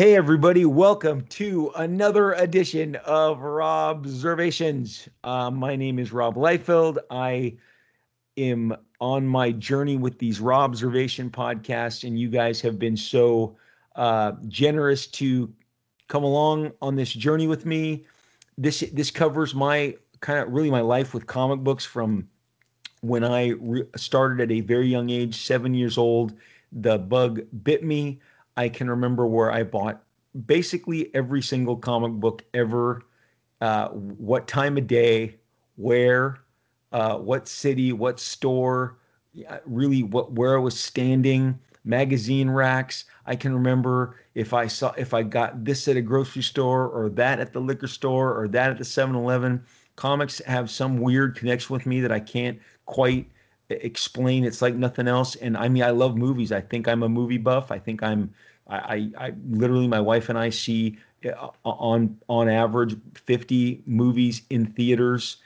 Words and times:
Hey, 0.00 0.16
everybody, 0.16 0.64
welcome 0.64 1.26
to 1.26 1.72
another 1.76 2.32
edition 2.32 2.96
of 3.04 3.40
Rob 3.40 4.06
Observations. 4.06 5.10
Uh, 5.24 5.50
my 5.50 5.76
name 5.76 5.98
is 5.98 6.10
Rob 6.10 6.36
Liefeld. 6.36 6.96
I 7.10 7.58
am 8.38 8.74
on 8.98 9.26
my 9.26 9.52
journey 9.52 9.98
with 9.98 10.18
these 10.18 10.40
Rob 10.40 10.70
Observation 10.70 11.28
podcasts, 11.28 12.02
and 12.02 12.18
you 12.18 12.30
guys 12.30 12.62
have 12.62 12.78
been 12.78 12.96
so 12.96 13.58
uh, 13.94 14.32
generous 14.48 15.06
to 15.08 15.52
come 16.08 16.24
along 16.24 16.72
on 16.80 16.96
this 16.96 17.12
journey 17.12 17.46
with 17.46 17.66
me. 17.66 18.06
This 18.56 18.80
this 18.94 19.10
covers 19.10 19.54
my 19.54 19.94
kind 20.20 20.38
of 20.38 20.50
really 20.50 20.70
my 20.70 20.80
life 20.80 21.12
with 21.12 21.26
comic 21.26 21.60
books 21.60 21.84
from 21.84 22.26
when 23.02 23.22
I 23.22 23.48
re- 23.48 23.84
started 23.96 24.40
at 24.40 24.50
a 24.50 24.62
very 24.62 24.88
young 24.88 25.10
age, 25.10 25.36
seven 25.42 25.74
years 25.74 25.98
old. 25.98 26.32
The 26.72 26.96
bug 26.96 27.42
bit 27.62 27.84
me 27.84 28.18
I 28.60 28.68
can 28.68 28.90
remember 28.90 29.26
where 29.26 29.50
I 29.50 29.62
bought 29.62 30.02
basically 30.44 31.12
every 31.14 31.40
single 31.40 31.76
comic 31.76 32.12
book 32.12 32.44
ever, 32.52 33.02
uh, 33.62 33.88
what 33.88 34.46
time 34.46 34.76
of 34.76 34.86
day, 34.86 35.36
where, 35.76 36.40
uh, 36.92 37.16
what 37.16 37.48
city, 37.48 37.94
what 37.94 38.20
store, 38.20 38.98
really 39.64 40.02
what 40.02 40.32
where 40.32 40.56
I 40.56 40.60
was 40.60 40.78
standing, 40.78 41.58
magazine 41.84 42.50
racks. 42.50 43.06
I 43.24 43.34
can 43.34 43.54
remember 43.54 44.16
if 44.34 44.52
I 44.52 44.66
saw 44.66 44.92
if 44.98 45.14
I 45.14 45.22
got 45.22 45.64
this 45.64 45.88
at 45.88 45.96
a 45.96 46.02
grocery 46.02 46.42
store 46.42 46.88
or 46.88 47.08
that 47.10 47.40
at 47.40 47.54
the 47.54 47.60
liquor 47.60 47.88
store 47.88 48.38
or 48.38 48.46
that 48.48 48.70
at 48.70 48.76
the 48.78 48.84
7-Eleven. 48.84 49.64
Comics 49.96 50.38
have 50.44 50.70
some 50.70 50.98
weird 50.98 51.34
connection 51.34 51.72
with 51.72 51.86
me 51.86 52.00
that 52.02 52.12
I 52.12 52.20
can't 52.20 52.58
quite 52.84 53.30
explain. 53.70 54.44
It's 54.44 54.60
like 54.60 54.74
nothing 54.74 55.08
else. 55.08 55.36
And 55.36 55.56
I 55.56 55.68
mean, 55.68 55.82
I 55.82 55.90
love 55.90 56.16
movies. 56.16 56.52
I 56.52 56.60
think 56.60 56.88
I'm 56.88 57.02
a 57.02 57.08
movie 57.08 57.38
buff. 57.38 57.70
I 57.70 57.78
think 57.78 58.02
I'm, 58.02 58.32
I, 58.70 58.76
I, 58.76 59.26
I 59.26 59.32
literally, 59.50 59.88
my 59.88 60.00
wife 60.00 60.28
and 60.28 60.38
I 60.38 60.50
see 60.50 60.96
uh, 61.26 61.48
on 61.64 62.18
on 62.28 62.48
average 62.48 62.96
50 63.14 63.82
movies 63.86 64.42
in 64.50 64.66
theaters 64.66 65.36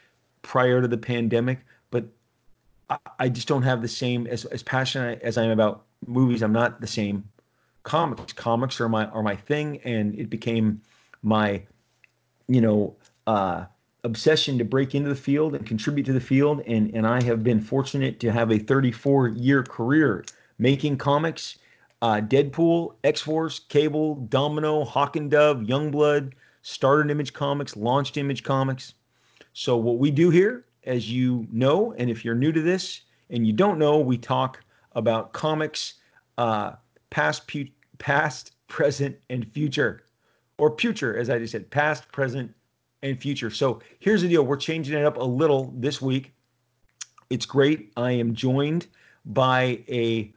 prior 0.42 0.80
to 0.80 0.86
the 0.86 0.98
pandemic. 0.98 1.60
But 1.90 2.04
I, 2.90 2.98
I 3.18 3.28
just 3.28 3.48
don't 3.48 3.62
have 3.62 3.82
the 3.82 3.88
same 3.88 4.26
as 4.26 4.44
as 4.46 4.62
passionate 4.62 5.20
as 5.22 5.36
I'm 5.36 5.50
about 5.50 5.84
movies. 6.06 6.42
I'm 6.42 6.52
not 6.52 6.80
the 6.80 6.86
same. 6.86 7.24
Comics, 7.82 8.32
comics 8.32 8.80
are 8.80 8.88
my 8.88 9.06
are 9.06 9.22
my 9.22 9.36
thing, 9.36 9.80
and 9.84 10.18
it 10.18 10.30
became 10.30 10.80
my, 11.22 11.62
you 12.46 12.60
know, 12.60 12.94
uh, 13.26 13.64
obsession 14.04 14.58
to 14.58 14.64
break 14.64 14.94
into 14.94 15.08
the 15.08 15.16
field 15.16 15.54
and 15.54 15.66
contribute 15.66 16.04
to 16.04 16.12
the 16.12 16.20
field. 16.20 16.62
And, 16.66 16.94
and 16.94 17.06
I 17.06 17.22
have 17.24 17.42
been 17.42 17.60
fortunate 17.60 18.20
to 18.20 18.30
have 18.30 18.52
a 18.52 18.58
34 18.58 19.28
year 19.28 19.62
career 19.62 20.24
making 20.58 20.98
comics. 20.98 21.58
Uh, 22.02 22.20
Deadpool, 22.20 22.94
X 23.04 23.20
Force, 23.20 23.58
Cable, 23.58 24.16
Domino, 24.28 24.84
Hawk 24.84 25.16
and 25.16 25.30
Dove, 25.30 25.58
Youngblood, 25.58 26.32
started 26.62 27.10
Image 27.10 27.32
Comics, 27.32 27.76
launched 27.76 28.16
Image 28.16 28.42
Comics. 28.42 28.94
So, 29.52 29.76
what 29.76 29.98
we 29.98 30.10
do 30.10 30.30
here, 30.30 30.66
as 30.84 31.10
you 31.10 31.46
know, 31.50 31.94
and 31.96 32.10
if 32.10 32.24
you're 32.24 32.34
new 32.34 32.52
to 32.52 32.60
this 32.60 33.02
and 33.30 33.46
you 33.46 33.52
don't 33.52 33.78
know, 33.78 33.98
we 33.98 34.18
talk 34.18 34.60
about 34.92 35.32
comics, 35.32 35.94
uh, 36.38 36.72
past, 37.10 37.46
pu- 37.46 37.68
past, 37.98 38.52
present, 38.68 39.16
and 39.30 39.46
future, 39.52 40.04
or 40.58 40.76
future, 40.76 41.16
as 41.16 41.30
I 41.30 41.38
just 41.38 41.52
said, 41.52 41.70
past, 41.70 42.10
present, 42.12 42.52
and 43.02 43.20
future. 43.20 43.50
So 43.50 43.80
here's 44.00 44.22
the 44.22 44.28
deal 44.28 44.44
we're 44.44 44.56
changing 44.56 44.98
it 44.98 45.04
up 45.04 45.16
a 45.16 45.22
little 45.22 45.72
this 45.76 46.00
week. 46.02 46.34
It's 47.30 47.46
great. 47.46 47.92
I 47.96 48.12
am 48.12 48.34
joined 48.34 48.86
by 49.26 49.82
a 49.88 50.32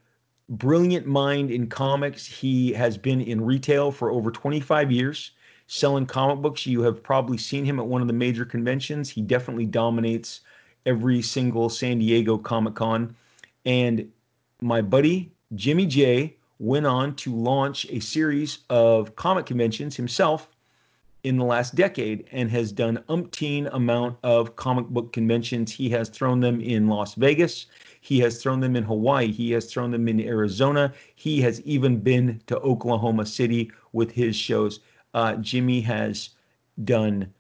brilliant 0.50 1.06
mind 1.06 1.52
in 1.52 1.68
comics. 1.68 2.26
He 2.26 2.74
has 2.74 2.98
been 2.98 3.22
in 3.22 3.44
retail 3.44 3.92
for 3.92 4.12
over 4.12 4.32
25 4.32 4.92
years, 4.92 5.32
selling 5.68 6.06
comic 6.06 6.42
books. 6.42 6.66
You 6.66 6.82
have 6.82 7.04
probably 7.04 7.38
seen 7.38 7.66
him 7.66 7.80
at 7.80 7.86
one 7.86 8.02
of 8.02 8.08
the 8.08 8.14
major 8.14 8.46
conventions. 8.46 9.10
He 9.10 9.22
definitely 9.22 9.66
dominates 9.66 10.42
every 10.86 11.22
single 11.22 11.70
San 11.70 12.00
Diego 12.00 12.38
Comic 12.38 12.76
Con. 12.76 13.16
And 13.66 14.10
my 14.62 14.82
buddy, 14.82 15.32
Jimmy 15.56 15.86
J, 15.86 16.36
went 16.60 16.86
on 16.86 17.16
to 17.16 17.36
launch 17.36 17.86
a 17.90 18.00
series 18.00 18.60
of 18.70 19.16
comic 19.16 19.46
conventions 19.46 19.96
himself 19.96 20.50
in 21.24 21.38
the 21.38 21.44
last 21.44 21.76
decade 21.76 22.28
and 22.32 22.50
has 22.50 22.72
done 22.72 23.04
umpteen 23.10 23.70
amount 23.74 24.18
of 24.24 24.56
comic 24.56 24.88
book 24.88 25.12
conventions. 25.12 25.72
He 25.72 25.90
has 25.90 26.10
thrown 26.10 26.40
them 26.40 26.62
in 26.62 26.88
Las 26.88 27.16
Vegas. 27.16 27.66
He 28.08 28.20
has 28.20 28.42
thrown 28.42 28.62
them 28.62 28.78
in 28.78 28.86
Hawaii. 28.86 29.34
He 29.34 29.52
has 29.52 29.66
thrown 29.66 29.92
them 29.92 30.08
in 30.08 30.22
Arizona. 30.22 30.94
He 31.16 31.42
has 31.42 31.60
even 31.64 32.00
been 32.00 32.42
to 32.48 32.58
Oklahoma 32.60 33.26
City 33.26 33.70
with 33.92 34.12
his 34.12 34.34
shows. 34.34 34.80
Uh, 35.14 35.36
Jimmy 35.36 35.82
has 35.82 36.30
done 36.86 37.34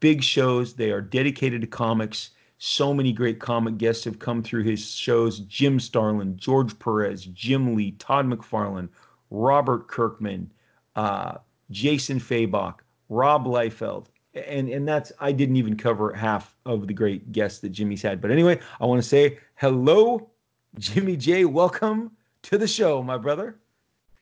big 0.00 0.22
shows. 0.22 0.74
They 0.74 0.90
are 0.90 1.00
dedicated 1.00 1.62
to 1.62 1.66
comics. 1.66 2.32
So 2.58 2.92
many 2.92 3.14
great 3.14 3.40
comic 3.40 3.78
guests 3.78 4.04
have 4.04 4.18
come 4.18 4.42
through 4.42 4.64
his 4.64 4.90
shows 4.90 5.40
Jim 5.40 5.80
Starlin, 5.80 6.36
George 6.36 6.78
Perez, 6.78 7.24
Jim 7.24 7.74
Lee, 7.74 7.92
Todd 7.92 8.26
McFarlane, 8.26 8.90
Robert 9.30 9.88
Kirkman, 9.88 10.52
uh, 10.96 11.38
Jason 11.70 12.20
Fabok, 12.20 12.80
Rob 13.08 13.46
Liefeld. 13.46 14.08
And 14.34 14.68
and 14.68 14.86
that's 14.86 15.10
I 15.18 15.32
didn't 15.32 15.56
even 15.56 15.76
cover 15.76 16.12
half 16.12 16.54
of 16.64 16.86
the 16.86 16.94
great 16.94 17.32
guests 17.32 17.58
that 17.60 17.70
Jimmy's 17.70 18.02
had. 18.02 18.20
But 18.20 18.30
anyway, 18.30 18.60
I 18.80 18.86
want 18.86 19.02
to 19.02 19.08
say 19.08 19.38
hello, 19.56 20.30
Jimmy 20.78 21.16
J. 21.16 21.44
Welcome 21.44 22.12
to 22.42 22.56
the 22.56 22.68
show, 22.68 23.02
my 23.02 23.18
brother. 23.18 23.56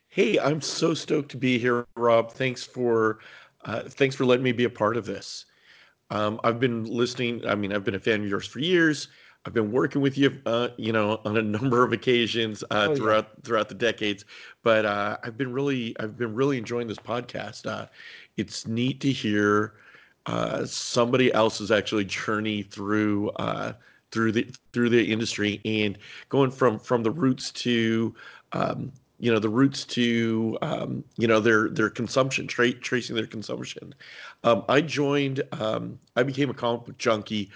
Hey, 0.08 0.38
I'm 0.38 0.62
so 0.62 0.94
stoked 0.94 1.30
to 1.32 1.36
be 1.36 1.58
here, 1.58 1.86
Rob. 1.94 2.32
Thanks 2.32 2.64
for 2.64 3.19
uh, 3.64 3.82
thanks 3.82 4.16
for 4.16 4.24
letting 4.24 4.44
me 4.44 4.52
be 4.52 4.64
a 4.64 4.70
part 4.70 4.96
of 4.96 5.04
this. 5.04 5.44
Um, 6.10 6.40
I've 6.42 6.58
been 6.58 6.84
listening. 6.84 7.46
I 7.46 7.54
mean, 7.54 7.72
I've 7.72 7.84
been 7.84 7.94
a 7.94 8.00
fan 8.00 8.22
of 8.22 8.28
yours 8.28 8.46
for 8.46 8.60
years. 8.60 9.08
I've 9.44 9.52
been 9.54 9.70
working 9.70 10.00
with 10.00 10.19
you, 10.19 10.40
uh, 10.46 10.69
you 10.76 10.92
know, 10.92 11.20
on 11.25 11.36
a 11.36 11.42
number 11.56 11.82
of 11.82 11.92
occasions 11.92 12.64
uh, 12.70 12.88
oh, 12.90 12.96
throughout 12.96 13.28
yeah. 13.28 13.40
throughout 13.44 13.69
the 13.69 13.75
decades. 13.75 14.25
But 14.62 14.86
uh, 14.86 15.19
I've 15.22 15.36
been 15.36 15.52
really, 15.52 15.94
I've 16.00 16.16
been 16.16 16.34
really 16.34 16.58
enjoying 16.58 16.86
this 16.86 16.98
podcast. 16.98 17.66
Uh, 17.66 17.86
it's 18.36 18.66
neat 18.66 19.00
to 19.00 19.12
hear 19.12 19.75
uh, 20.28 20.64
somebody 20.66 21.32
else's 21.32 21.70
actually 21.70 22.04
journey 22.04 22.62
through 22.62 23.30
uh, 23.30 23.72
through 24.10 24.30
the 24.30 24.46
through 24.74 24.90
the 24.90 25.10
industry 25.10 25.60
and 25.64 25.98
going 26.28 26.50
from 26.50 26.78
from 26.78 27.02
the 27.02 27.10
roots 27.10 27.50
to 27.50 28.14
um, 28.52 28.92
you 29.18 29.32
know 29.32 29.38
the 29.38 29.48
roots 29.48 29.84
to 29.86 30.58
um, 30.60 31.02
you 31.16 31.26
know 31.26 31.40
their 31.40 31.70
their 31.70 31.88
consumption 31.88 32.46
tra- 32.46 32.72
tracing 32.72 33.16
their 33.16 33.26
consumption. 33.26 33.94
Um, 34.44 34.64
i 34.68 34.82
joined 34.82 35.42
um, 35.52 35.98
i 36.14 36.22
became 36.22 36.50
a 36.50 36.54
comic 36.54 36.84
book 36.84 36.98
junkie 36.98 37.50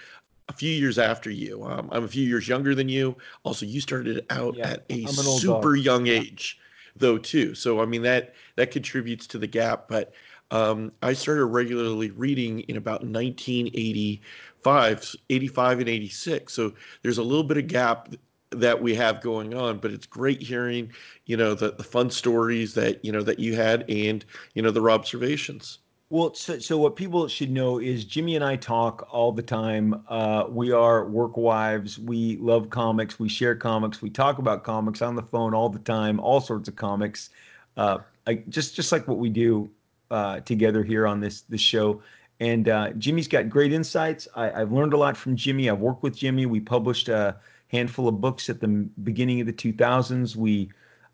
a 0.49 0.53
few 0.53 0.71
years 0.71 0.97
after 0.97 1.29
you. 1.29 1.63
Um, 1.63 1.89
i'm 1.91 2.03
a 2.03 2.07
few 2.07 2.25
years 2.25 2.47
younger 2.47 2.73
than 2.73 2.89
you. 2.89 3.15
Also 3.43 3.67
you 3.67 3.81
started 3.81 4.25
out 4.31 4.57
yeah, 4.57 4.71
at 4.71 4.85
a 4.89 5.05
super 5.07 5.75
dog. 5.75 5.85
young 5.85 6.07
age 6.07 6.59
though 6.95 7.19
too. 7.19 7.53
So 7.53 7.81
i 7.81 7.85
mean 7.85 8.01
that 8.01 8.33
that 8.55 8.71
contributes 8.71 9.27
to 9.27 9.37
the 9.37 9.47
gap 9.47 9.87
but 9.87 10.11
um, 10.51 10.91
I 11.01 11.13
started 11.13 11.45
regularly 11.45 12.11
reading 12.11 12.59
in 12.61 12.77
about 12.77 13.03
1985, 13.03 15.15
85 15.29 15.79
and 15.79 15.89
86. 15.89 16.53
So 16.53 16.73
there's 17.01 17.17
a 17.17 17.23
little 17.23 17.43
bit 17.43 17.57
of 17.57 17.67
gap 17.67 18.13
that 18.51 18.81
we 18.81 18.93
have 18.95 19.21
going 19.21 19.53
on, 19.53 19.79
but 19.79 19.91
it's 19.91 20.05
great 20.05 20.41
hearing, 20.41 20.91
you 21.25 21.37
know, 21.37 21.55
the, 21.55 21.71
the 21.71 21.83
fun 21.83 22.11
stories 22.11 22.73
that, 22.75 23.03
you 23.03 23.11
know, 23.11 23.23
that 23.23 23.39
you 23.39 23.55
had 23.55 23.89
and, 23.89 24.23
you 24.53 24.61
know, 24.61 24.71
the 24.71 24.83
observations. 24.83 25.79
Well, 26.09 26.35
so, 26.35 26.59
so 26.59 26.77
what 26.77 26.95
people 26.95 27.27
should 27.27 27.49
know 27.49 27.79
is 27.79 28.05
Jimmy 28.05 28.35
and 28.35 28.45
I 28.45 28.55
talk 28.55 29.07
all 29.11 29.31
the 29.31 29.41
time. 29.41 30.03
Uh, 30.07 30.45
we 30.47 30.71
are 30.71 31.05
work 31.05 31.35
wives. 31.35 31.97
We 31.97 32.37
love 32.37 32.69
comics. 32.69 33.19
We 33.19 33.27
share 33.27 33.55
comics. 33.55 34.03
We 34.03 34.11
talk 34.11 34.37
about 34.37 34.63
comics 34.63 35.01
on 35.01 35.15
the 35.15 35.23
phone 35.23 35.55
all 35.55 35.69
the 35.69 35.79
time, 35.79 36.19
all 36.19 36.39
sorts 36.39 36.69
of 36.69 36.75
comics. 36.75 37.31
Uh, 37.77 37.99
I, 38.27 38.35
just 38.49 38.75
just 38.75 38.91
like 38.91 39.07
what 39.07 39.17
we 39.17 39.29
do 39.29 39.71
uh, 40.13 40.39
together 40.41 40.83
here 40.83 41.07
on 41.07 41.19
this 41.19 41.41
this 41.41 41.59
show. 41.59 42.01
And 42.39 42.69
uh, 42.69 42.91
Jimmy's 42.91 43.27
got 43.27 43.49
great 43.49 43.73
insights. 43.73 44.27
I, 44.35 44.59
have 44.59 44.71
learned 44.71 44.93
a 44.93 44.97
lot 44.97 45.17
from 45.17 45.35
Jimmy. 45.35 45.69
I've 45.69 45.79
worked 45.79 46.03
with 46.03 46.15
Jimmy. 46.15 46.45
We 46.45 46.59
published 46.59 47.09
a 47.09 47.37
handful 47.69 48.07
of 48.07 48.21
books 48.21 48.49
at 48.49 48.59
the 48.59 48.67
beginning 49.03 49.41
of 49.41 49.47
the 49.47 49.53
2000s. 49.53 50.35
We, 50.35 50.69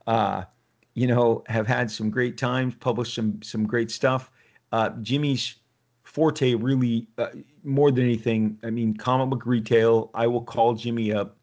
uh, 0.06 0.44
you 0.96 1.08
know, 1.08 1.44
have 1.48 1.66
had 1.66 1.90
some 1.90 2.10
great 2.10 2.38
times. 2.38 2.76
Published 2.76 3.16
some 3.16 3.42
some 3.42 3.66
great 3.66 3.90
stuff. 3.90 4.32
Uh, 4.74 4.90
Jimmy's 5.02 5.56
forte 6.04 6.56
really 6.56 7.08
uh, 7.18 7.30
more 7.64 7.92
than 7.92 8.04
anything. 8.04 8.60
I 8.64 8.70
mean, 8.70 8.98
comic 8.98 9.30
book 9.30 9.46
retail. 9.46 10.12
I 10.14 10.28
will 10.28 10.44
call 10.44 10.74
Jimmy 10.74 11.14
up. 11.14 11.38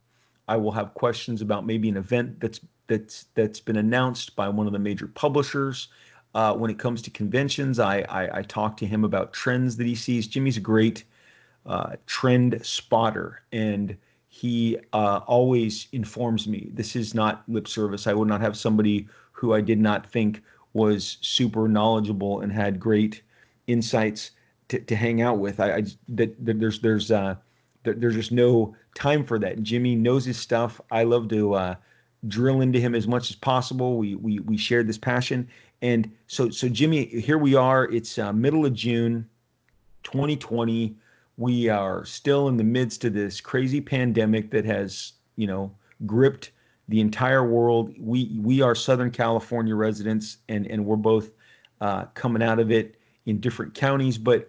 I 0.48 0.56
will 0.58 0.72
have 0.72 0.92
questions 0.92 1.40
about 1.40 1.64
maybe 1.64 1.88
an 1.88 1.96
event 1.96 2.38
that's 2.38 2.60
that's 2.86 3.26
that's 3.34 3.60
been 3.60 3.76
announced 3.76 4.36
by 4.36 4.48
one 4.48 4.66
of 4.66 4.74
the 4.74 4.78
major 4.78 5.06
publishers. 5.06 5.88
Uh, 6.36 6.52
when 6.54 6.70
it 6.70 6.78
comes 6.78 7.00
to 7.00 7.10
conventions, 7.10 7.78
I, 7.78 8.00
I, 8.20 8.38
I 8.38 8.42
talk 8.42 8.76
to 8.76 8.86
him 8.86 9.04
about 9.04 9.32
trends 9.32 9.74
that 9.78 9.86
he 9.86 9.94
sees. 9.94 10.26
Jimmy's 10.26 10.58
a 10.58 10.60
great 10.60 11.04
uh, 11.64 11.96
trend 12.04 12.60
spotter, 12.62 13.40
and 13.52 13.96
he 14.28 14.76
uh, 14.92 15.20
always 15.26 15.88
informs 15.92 16.46
me. 16.46 16.68
This 16.74 16.94
is 16.94 17.14
not 17.14 17.42
lip 17.48 17.66
service. 17.66 18.06
I 18.06 18.12
would 18.12 18.28
not 18.28 18.42
have 18.42 18.54
somebody 18.54 19.08
who 19.32 19.54
I 19.54 19.62
did 19.62 19.78
not 19.78 20.06
think 20.06 20.42
was 20.74 21.16
super 21.22 21.68
knowledgeable 21.68 22.40
and 22.42 22.52
had 22.52 22.78
great 22.78 23.22
insights 23.66 24.32
to, 24.68 24.78
to 24.78 24.94
hang 24.94 25.22
out 25.22 25.38
with. 25.38 25.58
I, 25.58 25.76
I 25.76 25.82
that, 26.08 26.44
that 26.44 26.60
there's 26.60 26.80
there's 26.80 27.10
uh 27.10 27.36
there, 27.84 27.94
there's 27.94 28.14
just 28.14 28.32
no 28.32 28.76
time 28.94 29.24
for 29.24 29.38
that. 29.38 29.62
Jimmy 29.62 29.96
knows 29.96 30.26
his 30.26 30.36
stuff. 30.36 30.82
I 30.90 31.04
love 31.04 31.28
to 31.28 31.54
uh, 31.54 31.74
drill 32.28 32.60
into 32.60 32.80
him 32.80 32.94
as 32.94 33.06
much 33.06 33.30
as 33.30 33.36
possible. 33.36 33.96
We 33.96 34.16
we 34.16 34.40
we 34.40 34.56
shared 34.56 34.86
this 34.86 34.98
passion, 34.98 35.48
and 35.82 36.10
so 36.26 36.50
so 36.50 36.68
Jimmy, 36.68 37.06
here 37.06 37.38
we 37.38 37.54
are. 37.54 37.84
It's 37.90 38.18
uh, 38.18 38.32
middle 38.32 38.64
of 38.64 38.74
June, 38.74 39.28
2020. 40.04 40.96
We 41.38 41.68
are 41.68 42.04
still 42.06 42.48
in 42.48 42.56
the 42.56 42.64
midst 42.64 43.04
of 43.04 43.12
this 43.12 43.40
crazy 43.40 43.80
pandemic 43.80 44.50
that 44.50 44.64
has 44.64 45.12
you 45.36 45.46
know 45.46 45.70
gripped 46.06 46.52
the 46.88 47.00
entire 47.00 47.44
world. 47.44 47.94
We 47.98 48.38
we 48.40 48.62
are 48.62 48.74
Southern 48.74 49.10
California 49.10 49.74
residents, 49.74 50.38
and 50.48 50.66
and 50.66 50.84
we're 50.84 50.96
both 50.96 51.30
uh, 51.80 52.04
coming 52.14 52.42
out 52.42 52.58
of 52.58 52.70
it 52.70 52.96
in 53.26 53.40
different 53.40 53.74
counties. 53.74 54.18
But 54.18 54.48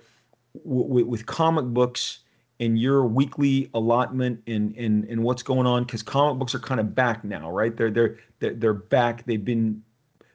w- 0.65 1.05
with 1.05 1.25
comic 1.25 1.65
books 1.65 2.19
and 2.59 2.79
your 2.79 3.05
weekly 3.05 3.69
allotment 3.73 4.41
and 4.47 4.75
and 4.77 5.05
and 5.05 5.23
what's 5.23 5.43
going 5.43 5.67
on, 5.67 5.83
because 5.83 6.03
comic 6.03 6.39
books 6.39 6.55
are 6.55 6.59
kind 6.59 6.79
of 6.79 6.95
back 6.95 7.23
now, 7.23 7.51
right? 7.51 7.75
They're 7.75 7.91
they're, 8.39 8.53
they're 8.53 8.73
back. 8.73 9.25
They've 9.25 9.43
been 9.43 9.83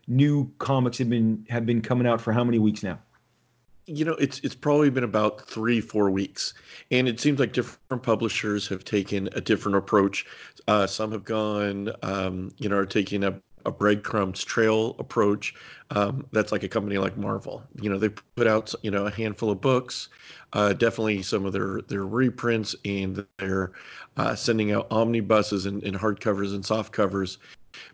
new 0.07 0.51
comics 0.59 0.99
have 0.99 1.09
been 1.09 1.47
have 1.49 1.67
been 1.67 1.81
coming 1.81 2.07
out 2.07 2.21
for 2.21 2.33
how 2.33 2.45
many 2.45 2.59
weeks 2.59 2.83
now? 2.83 2.99
you 3.87 4.05
know 4.05 4.13
it's 4.15 4.39
it's 4.41 4.55
probably 4.55 4.91
been 4.91 5.05
about 5.05 5.47
three 5.47 5.81
four 5.81 6.11
weeks. 6.11 6.55
And 6.91 7.09
it 7.09 7.21
seems 7.21 7.41
like 7.41 7.53
different 7.53 8.03
publishers 8.03 8.69
have 8.69 8.85
taken 8.85 9.29
a 9.33 9.41
different 9.41 9.77
approach. 9.77 10.27
Uh, 10.69 10.87
some 10.87 11.13
have 11.13 11.25
gone 11.25 11.93
um, 12.03 12.53
you 12.59 12.69
know 12.69 12.77
are 12.77 12.87
taking 12.87 13.25
a, 13.25 13.41
a 13.67 13.73
breadcrumbs 13.73 14.45
trail 14.45 14.95
approach. 14.99 15.55
Um, 15.91 16.27
that's 16.33 16.53
like 16.53 16.63
a 16.63 16.69
company 16.69 16.99
like 16.99 17.17
marvel. 17.17 17.63
You 17.81 17.91
know 17.91 17.99
they 17.99 18.11
put 18.11 18.47
out 18.47 18.73
you 18.83 18.91
know 18.91 19.07
a 19.07 19.11
handful 19.11 19.51
of 19.51 19.61
books 19.61 20.09
uh, 20.53 20.73
definitely 20.73 21.23
some 21.23 21.45
of 21.45 21.53
their 21.53 21.81
their 21.89 22.07
reprints 22.07 22.77
and 22.85 23.25
they're 23.39 23.73
uh, 24.17 24.35
sending 24.35 24.73
out 24.73 24.87
omnibuses 24.91 25.67
and, 25.67 25.83
and 25.83 25.97
hardcovers 25.97 26.55
and 26.55 26.65
soft 26.65 26.93
covers 26.93 27.39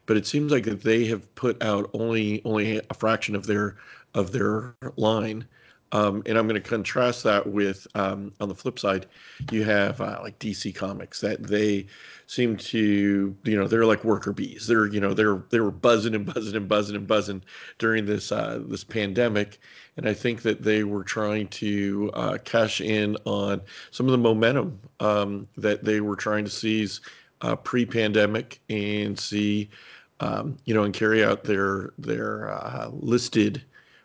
but 0.06 0.16
it 0.16 0.26
seems 0.26 0.52
like 0.52 0.64
that 0.64 0.82
they 0.82 1.04
have 1.06 1.34
put 1.34 1.62
out 1.62 1.90
only 1.94 2.42
only 2.44 2.78
a 2.78 2.94
fraction 2.94 3.34
of 3.34 3.46
their 3.46 3.76
of 4.14 4.32
their 4.32 4.74
line 4.96 5.46
um, 5.92 6.22
and 6.26 6.36
I'm 6.36 6.46
going 6.46 6.60
to 6.60 6.68
contrast 6.68 7.24
that 7.24 7.46
with 7.46 7.86
um, 7.94 8.32
on 8.40 8.48
the 8.48 8.54
flip 8.54 8.78
side, 8.78 9.06
you 9.50 9.64
have 9.64 10.00
uh, 10.00 10.18
like 10.22 10.38
DC 10.38 10.74
Comics 10.74 11.20
that 11.22 11.42
they 11.42 11.86
seem 12.26 12.58
to 12.58 13.34
you 13.44 13.56
know 13.56 13.66
they're 13.66 13.86
like 13.86 14.04
worker 14.04 14.32
bees. 14.32 14.66
They're 14.66 14.86
you 14.86 15.00
know 15.00 15.14
they're 15.14 15.42
they 15.48 15.60
were 15.60 15.70
buzzing 15.70 16.14
and 16.14 16.26
buzzing 16.26 16.56
and 16.56 16.68
buzzing 16.68 16.96
and 16.96 17.06
buzzing 17.06 17.42
during 17.78 18.04
this 18.04 18.30
uh, 18.32 18.62
this 18.66 18.84
pandemic, 18.84 19.60
and 19.96 20.06
I 20.06 20.12
think 20.12 20.42
that 20.42 20.62
they 20.62 20.84
were 20.84 21.04
trying 21.04 21.48
to 21.48 22.10
uh, 22.12 22.38
cash 22.44 22.82
in 22.82 23.16
on 23.24 23.62
some 23.90 24.06
of 24.06 24.12
the 24.12 24.18
momentum 24.18 24.78
um, 25.00 25.48
that 25.56 25.84
they 25.84 26.02
were 26.02 26.16
trying 26.16 26.44
to 26.44 26.50
seize 26.50 27.00
uh, 27.42 27.56
pre-pandemic 27.56 28.60
and 28.68 29.18
see 29.18 29.68
um, 30.20 30.56
you 30.64 30.74
know 30.74 30.82
and 30.82 30.94
carry 30.94 31.24
out 31.24 31.44
their 31.44 31.92
their 31.98 32.50
uh, 32.50 32.90
listed 32.92 33.62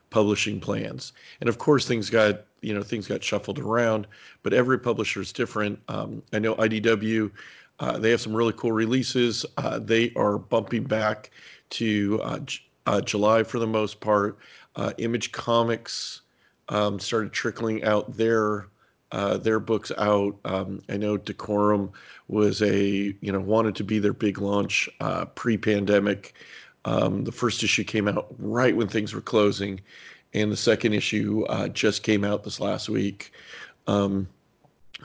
publishing 0.10 0.60
plans. 0.60 1.14
And 1.42 1.50
of 1.50 1.58
course, 1.58 1.88
things 1.88 2.10
got 2.10 2.46
you 2.62 2.74
know 2.74 2.84
things 2.84 3.08
got 3.08 3.24
shuffled 3.24 3.60
around, 3.60 4.08
but 4.44 4.54
every 4.54 4.80
publisher 4.80 5.22
is 5.22 5.34
different. 5.34 5.80
Um, 5.88 6.22
I 6.32 6.40
know 6.40 6.56
IDW. 6.56 7.32
Uh, 7.80 7.98
they 7.98 8.12
have 8.12 8.22
some 8.22 8.36
really 8.36 8.54
cool 8.54 8.72
releases. 8.72 9.46
Uh, 9.58 9.80
they 9.80 10.14
are 10.16 10.38
bumping 10.38 10.84
back 10.84 11.32
to 11.72 12.22
uh, 12.24 12.40
uh, 12.86 13.02
July 13.02 13.44
for 13.44 13.60
the 13.60 13.68
most 13.68 14.00
part. 14.00 14.38
Image 14.98 15.32
Comics 15.32 16.22
um, 16.70 17.00
started 17.00 17.32
trickling 17.32 17.84
out 17.84 18.16
their 18.16 18.68
uh, 19.14 19.38
their 19.38 19.60
books 19.62 19.92
out. 19.98 20.36
Um, 20.44 20.82
I 20.90 20.98
know 20.98 21.16
Decorum 21.16 21.92
was 22.28 22.62
a 22.62 23.16
you 23.22 23.32
know 23.32 23.40
wanted 23.40 23.76
to 23.78 23.84
be 23.84 24.00
their 24.00 24.14
big 24.14 24.40
launch 24.40 24.90
pre-pandemic. 25.36 26.34
Um, 26.86 27.24
the 27.24 27.32
first 27.32 27.64
issue 27.64 27.84
came 27.84 28.08
out 28.08 28.28
right 28.38 28.76
when 28.76 28.88
things 28.88 29.14
were 29.14 29.22
closing, 29.22 29.80
and 30.34 30.52
the 30.52 30.58
second 30.58 30.94
issue 30.94 31.46
uh, 31.48 31.70
just 31.70 32.04
came 32.04 32.24
out 32.24 32.44
this 32.44 32.60
last 32.60 32.90
week. 32.90 33.32
Um, 33.88 34.28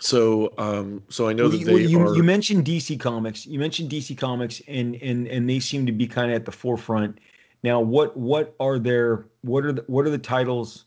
so, 0.00 0.52
um, 0.58 1.02
so 1.08 1.28
I 1.28 1.32
know 1.32 1.48
that 1.48 1.64
they 1.64 1.72
well, 1.72 1.80
you, 1.80 2.00
are... 2.00 2.16
you 2.16 2.22
mentioned 2.22 2.64
DC 2.64 2.98
Comics. 2.98 3.46
You 3.46 3.58
mentioned 3.58 3.90
DC 3.90 4.16
Comics, 4.16 4.62
and 4.68 4.96
and 4.96 5.26
and 5.28 5.48
they 5.48 5.60
seem 5.60 5.86
to 5.86 5.92
be 5.92 6.06
kind 6.06 6.30
of 6.30 6.36
at 6.36 6.44
the 6.44 6.52
forefront. 6.52 7.18
Now, 7.62 7.80
what 7.80 8.16
what 8.16 8.54
are 8.60 8.78
their 8.78 9.26
what 9.42 9.64
are 9.64 9.72
the 9.72 9.84
what 9.86 10.06
are 10.06 10.10
the 10.10 10.18
titles? 10.18 10.84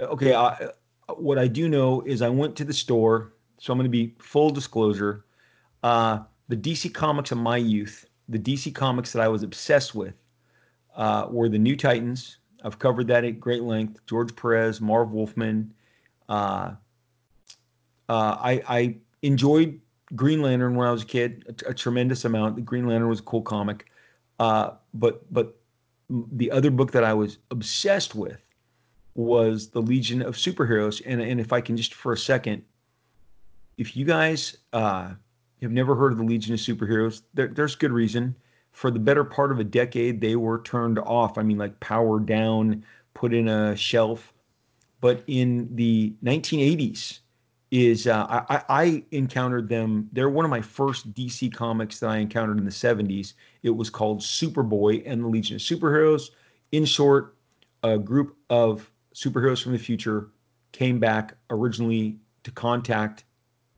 Okay, 0.00 0.34
I, 0.34 0.70
what 1.16 1.38
I 1.38 1.46
do 1.46 1.68
know 1.68 2.02
is 2.02 2.22
I 2.22 2.28
went 2.28 2.56
to 2.56 2.64
the 2.64 2.72
store, 2.72 3.32
so 3.58 3.72
I'm 3.72 3.78
going 3.78 3.84
to 3.84 3.90
be 3.90 4.14
full 4.18 4.50
disclosure. 4.50 5.24
Uh, 5.82 6.20
the 6.48 6.56
DC 6.56 6.92
Comics 6.92 7.32
of 7.32 7.38
my 7.38 7.56
youth 7.56 8.08
the 8.28 8.38
DC 8.38 8.74
comics 8.74 9.12
that 9.12 9.22
I 9.22 9.28
was 9.28 9.42
obsessed 9.42 9.94
with 9.94 10.14
uh, 10.96 11.26
were 11.30 11.48
the 11.48 11.58
New 11.58 11.76
Titans. 11.76 12.38
I've 12.62 12.78
covered 12.78 13.06
that 13.08 13.24
at 13.24 13.40
great 13.40 13.62
length. 13.62 14.00
George 14.06 14.34
Perez, 14.36 14.80
Marv 14.80 15.12
Wolfman. 15.12 15.72
Uh, 16.28 16.72
uh, 18.08 18.36
I, 18.40 18.62
I, 18.68 18.96
enjoyed 19.22 19.80
Green 20.14 20.42
Lantern 20.42 20.76
when 20.76 20.86
I 20.86 20.92
was 20.92 21.02
a 21.02 21.06
kid, 21.06 21.44
a, 21.66 21.70
a 21.70 21.74
tremendous 21.74 22.24
amount. 22.24 22.56
The 22.56 22.62
Green 22.62 22.86
Lantern 22.86 23.08
was 23.08 23.20
a 23.20 23.24
cool 23.24 23.42
comic. 23.42 23.86
Uh, 24.38 24.72
but 24.94 25.32
but 25.32 25.56
the 26.08 26.50
other 26.50 26.70
book 26.70 26.92
that 26.92 27.02
I 27.04 27.12
was 27.14 27.38
obsessed 27.50 28.14
with 28.14 28.40
was 29.18 29.66
the 29.70 29.82
Legion 29.82 30.22
of 30.22 30.36
Superheroes. 30.36 31.02
And 31.04 31.20
and 31.20 31.40
if 31.40 31.52
I 31.52 31.60
can 31.60 31.76
just 31.76 31.92
for 31.92 32.12
a 32.12 32.16
second, 32.16 32.62
if 33.76 33.96
you 33.96 34.04
guys 34.04 34.56
uh, 34.72 35.10
have 35.60 35.72
never 35.72 35.96
heard 35.96 36.12
of 36.12 36.18
the 36.18 36.24
Legion 36.24 36.54
of 36.54 36.60
Superheroes, 36.60 37.22
there, 37.34 37.48
there's 37.48 37.74
good 37.74 37.92
reason. 37.92 38.34
For 38.70 38.92
the 38.92 39.00
better 39.00 39.24
part 39.24 39.50
of 39.50 39.58
a 39.58 39.64
decade, 39.64 40.20
they 40.20 40.36
were 40.36 40.62
turned 40.62 41.00
off. 41.00 41.36
I 41.36 41.42
mean, 41.42 41.58
like 41.58 41.78
powered 41.80 42.26
down, 42.26 42.84
put 43.14 43.34
in 43.34 43.48
a 43.48 43.74
shelf. 43.74 44.32
But 45.00 45.24
in 45.26 45.68
the 45.74 46.14
1980s, 46.22 47.18
is 47.70 48.06
uh, 48.06 48.24
I, 48.28 48.62
I 48.68 49.04
encountered 49.10 49.68
them. 49.68 50.08
They're 50.12 50.30
one 50.30 50.44
of 50.44 50.50
my 50.50 50.62
first 50.62 51.12
DC 51.12 51.52
comics 51.52 51.98
that 52.00 52.08
I 52.08 52.18
encountered 52.18 52.58
in 52.58 52.64
the 52.64 52.70
70s. 52.70 53.34
It 53.62 53.70
was 53.70 53.90
called 53.90 54.20
Superboy 54.20 55.02
and 55.04 55.24
the 55.24 55.28
Legion 55.28 55.56
of 55.56 55.60
Superheroes. 55.60 56.30
In 56.72 56.84
short, 56.84 57.36
a 57.82 57.98
group 57.98 58.36
of 58.48 58.90
superheroes 59.14 59.62
from 59.62 59.72
the 59.72 59.78
future 59.78 60.28
came 60.72 60.98
back 60.98 61.34
originally 61.50 62.18
to 62.44 62.50
contact 62.50 63.24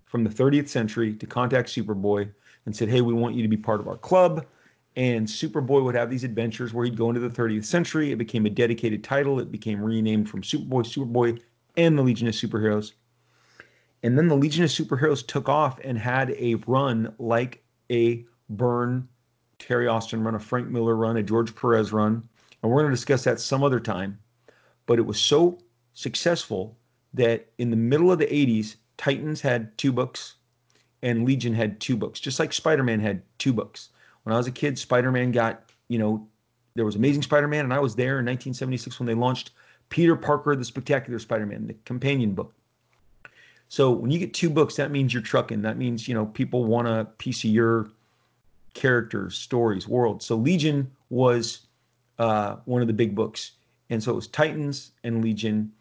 from 0.04 0.24
the 0.24 0.30
30th 0.30 0.68
century 0.68 1.14
to 1.14 1.26
contact 1.26 1.68
Superboy 1.68 2.30
and 2.66 2.74
said, 2.74 2.88
Hey, 2.88 3.00
we 3.00 3.14
want 3.14 3.34
you 3.34 3.42
to 3.42 3.48
be 3.48 3.56
part 3.56 3.80
of 3.80 3.88
our 3.88 3.96
club. 3.96 4.44
And 4.96 5.26
Superboy 5.26 5.84
would 5.84 5.94
have 5.94 6.10
these 6.10 6.24
adventures 6.24 6.74
where 6.74 6.84
he'd 6.84 6.96
go 6.96 7.08
into 7.08 7.20
the 7.20 7.28
30th 7.28 7.64
century. 7.64 8.10
It 8.10 8.16
became 8.16 8.44
a 8.44 8.50
dedicated 8.50 9.04
title. 9.04 9.38
It 9.38 9.52
became 9.52 9.80
renamed 9.80 10.28
from 10.28 10.42
Superboy, 10.42 10.84
Superboy, 10.84 11.40
and 11.76 11.96
the 11.96 12.02
Legion 12.02 12.26
of 12.26 12.34
Superheroes. 12.34 12.92
And 14.02 14.18
then 14.18 14.28
the 14.28 14.36
Legion 14.36 14.64
of 14.64 14.70
Superheroes 14.70 15.26
took 15.26 15.48
off 15.48 15.78
and 15.84 15.96
had 15.96 16.30
a 16.30 16.56
run 16.66 17.14
like 17.18 17.62
a 17.90 18.24
Byrne, 18.48 19.08
Terry 19.58 19.86
Austin 19.86 20.24
run, 20.24 20.34
a 20.34 20.40
Frank 20.40 20.68
Miller 20.68 20.96
run, 20.96 21.16
a 21.16 21.22
George 21.22 21.54
Perez 21.54 21.92
run. 21.92 22.28
And 22.62 22.70
we're 22.70 22.80
going 22.80 22.90
to 22.90 22.96
discuss 22.96 23.24
that 23.24 23.40
some 23.40 23.62
other 23.62 23.80
time. 23.80 24.18
But 24.86 24.98
it 24.98 25.06
was 25.06 25.20
so 25.20 25.58
successful 25.94 26.76
that 27.14 27.48
in 27.58 27.70
the 27.70 27.76
middle 27.76 28.10
of 28.10 28.18
the 28.18 28.26
80s, 28.26 28.76
Titans 28.96 29.40
had 29.40 29.76
two 29.78 29.92
books 29.92 30.34
and 31.02 31.24
Legion 31.24 31.54
had 31.54 31.80
two 31.80 31.96
books, 31.96 32.20
just 32.20 32.38
like 32.38 32.52
Spider 32.52 32.82
Man 32.82 33.00
had 33.00 33.22
two 33.38 33.52
books. 33.52 33.90
When 34.24 34.34
I 34.34 34.36
was 34.36 34.46
a 34.46 34.52
kid, 34.52 34.78
Spider 34.78 35.10
Man 35.10 35.32
got, 35.32 35.70
you 35.88 35.98
know, 35.98 36.26
there 36.74 36.84
was 36.84 36.96
Amazing 36.96 37.22
Spider 37.22 37.48
Man, 37.48 37.64
and 37.64 37.74
I 37.74 37.80
was 37.80 37.94
there 37.94 38.18
in 38.20 38.26
1976 38.26 39.00
when 39.00 39.06
they 39.06 39.14
launched 39.14 39.52
Peter 39.88 40.14
Parker, 40.14 40.54
the 40.54 40.64
Spectacular 40.64 41.18
Spider 41.18 41.46
Man, 41.46 41.66
the 41.66 41.74
companion 41.84 42.32
book. 42.32 42.54
So 43.68 43.90
when 43.92 44.10
you 44.10 44.18
get 44.18 44.34
two 44.34 44.50
books, 44.50 44.76
that 44.76 44.90
means 44.90 45.14
you're 45.14 45.22
trucking. 45.22 45.62
That 45.62 45.78
means, 45.78 46.08
you 46.08 46.14
know, 46.14 46.26
people 46.26 46.64
want 46.64 46.88
a 46.88 47.06
piece 47.18 47.44
of 47.44 47.50
your 47.50 47.90
characters, 48.74 49.36
stories, 49.36 49.86
world. 49.86 50.22
So 50.22 50.36
Legion 50.36 50.90
was 51.08 51.66
uh, 52.18 52.56
one 52.64 52.82
of 52.82 52.88
the 52.88 52.94
big 52.94 53.14
books. 53.14 53.52
And 53.90 54.02
so 54.02 54.12
it 54.12 54.16
was 54.16 54.28
Titans 54.28 54.92
and 55.04 55.22
Legion. 55.22 55.72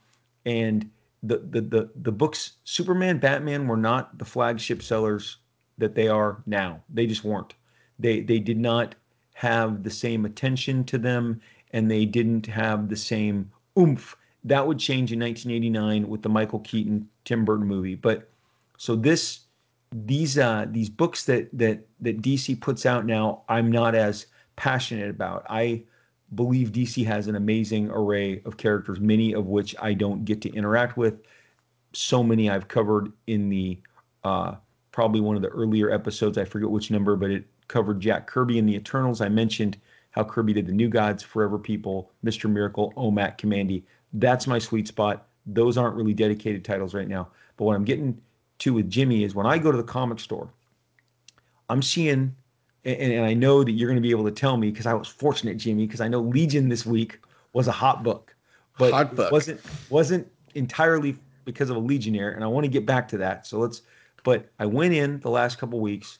And 0.45 0.89
the, 1.23 1.37
the 1.37 1.61
the 1.61 1.89
the 1.95 2.11
books 2.11 2.53
Superman, 2.63 3.19
Batman 3.19 3.67
were 3.67 3.77
not 3.77 4.17
the 4.17 4.25
flagship 4.25 4.81
sellers 4.81 5.37
that 5.77 5.95
they 5.95 6.07
are 6.07 6.41
now. 6.45 6.81
They 6.89 7.07
just 7.07 7.23
weren't. 7.23 7.53
They 7.99 8.21
they 8.21 8.39
did 8.39 8.57
not 8.57 8.95
have 9.33 9.83
the 9.83 9.89
same 9.89 10.25
attention 10.25 10.83
to 10.85 10.97
them, 10.97 11.41
and 11.71 11.89
they 11.89 12.05
didn't 12.05 12.45
have 12.45 12.89
the 12.89 12.95
same 12.95 13.51
oomph. 13.77 14.15
That 14.43 14.65
would 14.65 14.79
change 14.79 15.11
in 15.11 15.19
1989 15.19 16.07
with 16.07 16.21
the 16.21 16.29
Michael 16.29 16.59
Keaton 16.59 17.07
Tim 17.25 17.43
Burton 17.43 17.67
movie. 17.67 17.95
But 17.95 18.29
so 18.77 18.95
this 18.95 19.41
these 19.91 20.37
uh 20.37 20.67
these 20.69 20.89
books 20.89 21.25
that 21.25 21.49
that 21.53 21.85
that 21.99 22.21
DC 22.21 22.59
puts 22.61 22.85
out 22.85 23.05
now, 23.05 23.43
I'm 23.49 23.71
not 23.71 23.95
as 23.95 24.27
passionate 24.55 25.09
about. 25.09 25.45
I 25.49 25.83
believe 26.35 26.71
DC 26.71 27.05
has 27.05 27.27
an 27.27 27.35
amazing 27.35 27.89
array 27.89 28.41
of 28.45 28.57
characters, 28.57 28.99
many 28.99 29.33
of 29.33 29.47
which 29.47 29.75
I 29.81 29.93
don't 29.93 30.25
get 30.25 30.41
to 30.41 30.53
interact 30.53 30.97
with. 30.97 31.21
So 31.93 32.23
many 32.23 32.49
I've 32.49 32.67
covered 32.67 33.11
in 33.27 33.49
the 33.49 33.79
uh, 34.23 34.55
probably 34.91 35.21
one 35.21 35.35
of 35.35 35.41
the 35.41 35.49
earlier 35.49 35.89
episodes. 35.91 36.37
I 36.37 36.45
forget 36.45 36.69
which 36.69 36.91
number, 36.91 37.15
but 37.15 37.31
it 37.31 37.45
covered 37.67 37.99
Jack 37.99 38.27
Kirby 38.27 38.57
in 38.57 38.65
the 38.65 38.75
Eternals. 38.75 39.21
I 39.21 39.29
mentioned 39.29 39.77
how 40.11 40.23
Kirby 40.23 40.53
did 40.53 40.67
the 40.67 40.71
New 40.71 40.89
Gods, 40.89 41.23
Forever 41.23 41.57
People, 41.57 42.11
Mr. 42.23 42.49
Miracle, 42.49 42.93
OMAC, 42.97 43.37
Kamandi. 43.37 43.83
That's 44.13 44.47
my 44.47 44.59
sweet 44.59 44.87
spot. 44.87 45.27
Those 45.45 45.77
aren't 45.77 45.95
really 45.95 46.13
dedicated 46.13 46.65
titles 46.65 46.93
right 46.93 47.07
now. 47.07 47.29
But 47.57 47.65
what 47.65 47.75
I'm 47.75 47.85
getting 47.85 48.19
to 48.59 48.73
with 48.73 48.89
Jimmy 48.89 49.23
is 49.23 49.35
when 49.35 49.45
I 49.45 49.57
go 49.57 49.71
to 49.71 49.77
the 49.77 49.83
comic 49.83 50.19
store, 50.19 50.49
I'm 51.69 51.81
seeing, 51.81 52.35
and, 52.85 53.13
and 53.13 53.25
I 53.25 53.33
know 53.33 53.63
that 53.63 53.71
you're 53.71 53.87
going 53.87 54.01
to 54.01 54.01
be 54.01 54.11
able 54.11 54.25
to 54.25 54.31
tell 54.31 54.57
me 54.57 54.71
because 54.71 54.85
I 54.85 54.93
was 54.93 55.07
fortunate, 55.07 55.57
Jimmy, 55.57 55.85
because 55.85 56.01
I 56.01 56.07
know 56.07 56.21
Legion 56.21 56.69
this 56.69 56.85
week 56.85 57.19
was 57.53 57.67
a 57.67 57.71
hot 57.71 58.03
book, 58.03 58.35
but 58.77 58.91
Hot 58.93 59.15
book. 59.15 59.31
wasn't 59.31 59.59
wasn't 59.89 60.27
entirely 60.55 61.17
because 61.45 61.69
of 61.69 61.75
a 61.75 61.79
Legionnaire, 61.79 62.31
and 62.31 62.43
I 62.43 62.47
want 62.47 62.63
to 62.65 62.69
get 62.69 62.85
back 62.85 63.07
to 63.09 63.17
that. 63.17 63.47
So 63.47 63.59
let's. 63.59 63.81
But 64.23 64.49
I 64.59 64.65
went 64.65 64.93
in 64.93 65.19
the 65.21 65.29
last 65.29 65.57
couple 65.57 65.79
weeks, 65.79 66.19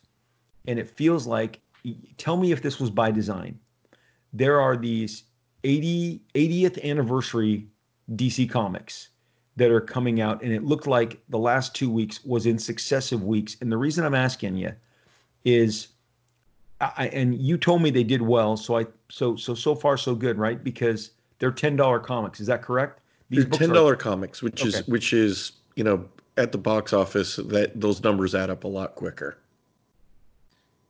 and 0.67 0.79
it 0.79 0.89
feels 0.89 1.25
like. 1.27 1.59
Tell 2.17 2.35
me 2.35 2.51
if 2.51 2.61
this 2.61 2.77
was 2.77 2.89
by 2.89 3.09
design. 3.09 3.57
There 4.33 4.59
are 4.59 4.75
these 4.75 5.23
80 5.63 6.21
80th 6.35 6.83
anniversary 6.83 7.67
DC 8.15 8.49
comics 8.49 9.09
that 9.55 9.71
are 9.71 9.81
coming 9.81 10.19
out, 10.21 10.41
and 10.41 10.51
it 10.51 10.63
looked 10.63 10.87
like 10.87 11.21
the 11.29 11.37
last 11.37 11.75
two 11.75 11.89
weeks 11.89 12.23
was 12.25 12.45
in 12.45 12.57
successive 12.57 13.23
weeks. 13.23 13.57
And 13.61 13.71
the 13.71 13.77
reason 13.77 14.05
I'm 14.05 14.15
asking 14.15 14.57
you 14.57 14.73
is, 15.45 15.89
I 16.81 17.07
and 17.13 17.35
you 17.39 17.57
told 17.57 17.81
me 17.81 17.89
they 17.89 18.03
did 18.03 18.21
well, 18.21 18.55
so 18.55 18.77
I 18.77 18.85
so 19.09 19.35
so 19.35 19.53
so 19.53 19.75
far 19.75 19.97
so 19.97 20.15
good, 20.15 20.37
right? 20.37 20.63
Because 20.63 21.11
they're 21.39 21.51
ten 21.51 21.75
dollar 21.75 21.99
comics. 21.99 22.39
Is 22.39 22.47
that 22.47 22.61
correct? 22.61 23.01
These 23.29 23.45
books 23.45 23.57
ten 23.57 23.75
are- 23.75 23.95
comics, 23.95 24.41
which 24.41 24.65
is 24.65 24.87
which 24.87 25.13
is 25.13 25.51
you 25.75 25.83
know 25.83 26.05
at 26.37 26.51
the 26.51 26.57
box 26.57 26.93
office 26.93 27.35
that 27.35 27.79
those 27.79 28.01
numbers 28.01 28.33
add 28.33 28.49
up 28.49 28.63
a 28.63 28.67
lot 28.67 28.95
quicker. 28.95 29.37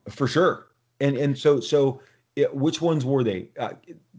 for 0.10 0.28
sure. 0.28 0.68
And 1.00 1.18
and 1.18 1.38
so 1.38 1.60
so 1.60 2.02
which 2.54 2.82
ones 2.82 3.06
were 3.06 3.24
they? 3.24 3.48
Uh, 3.58 3.72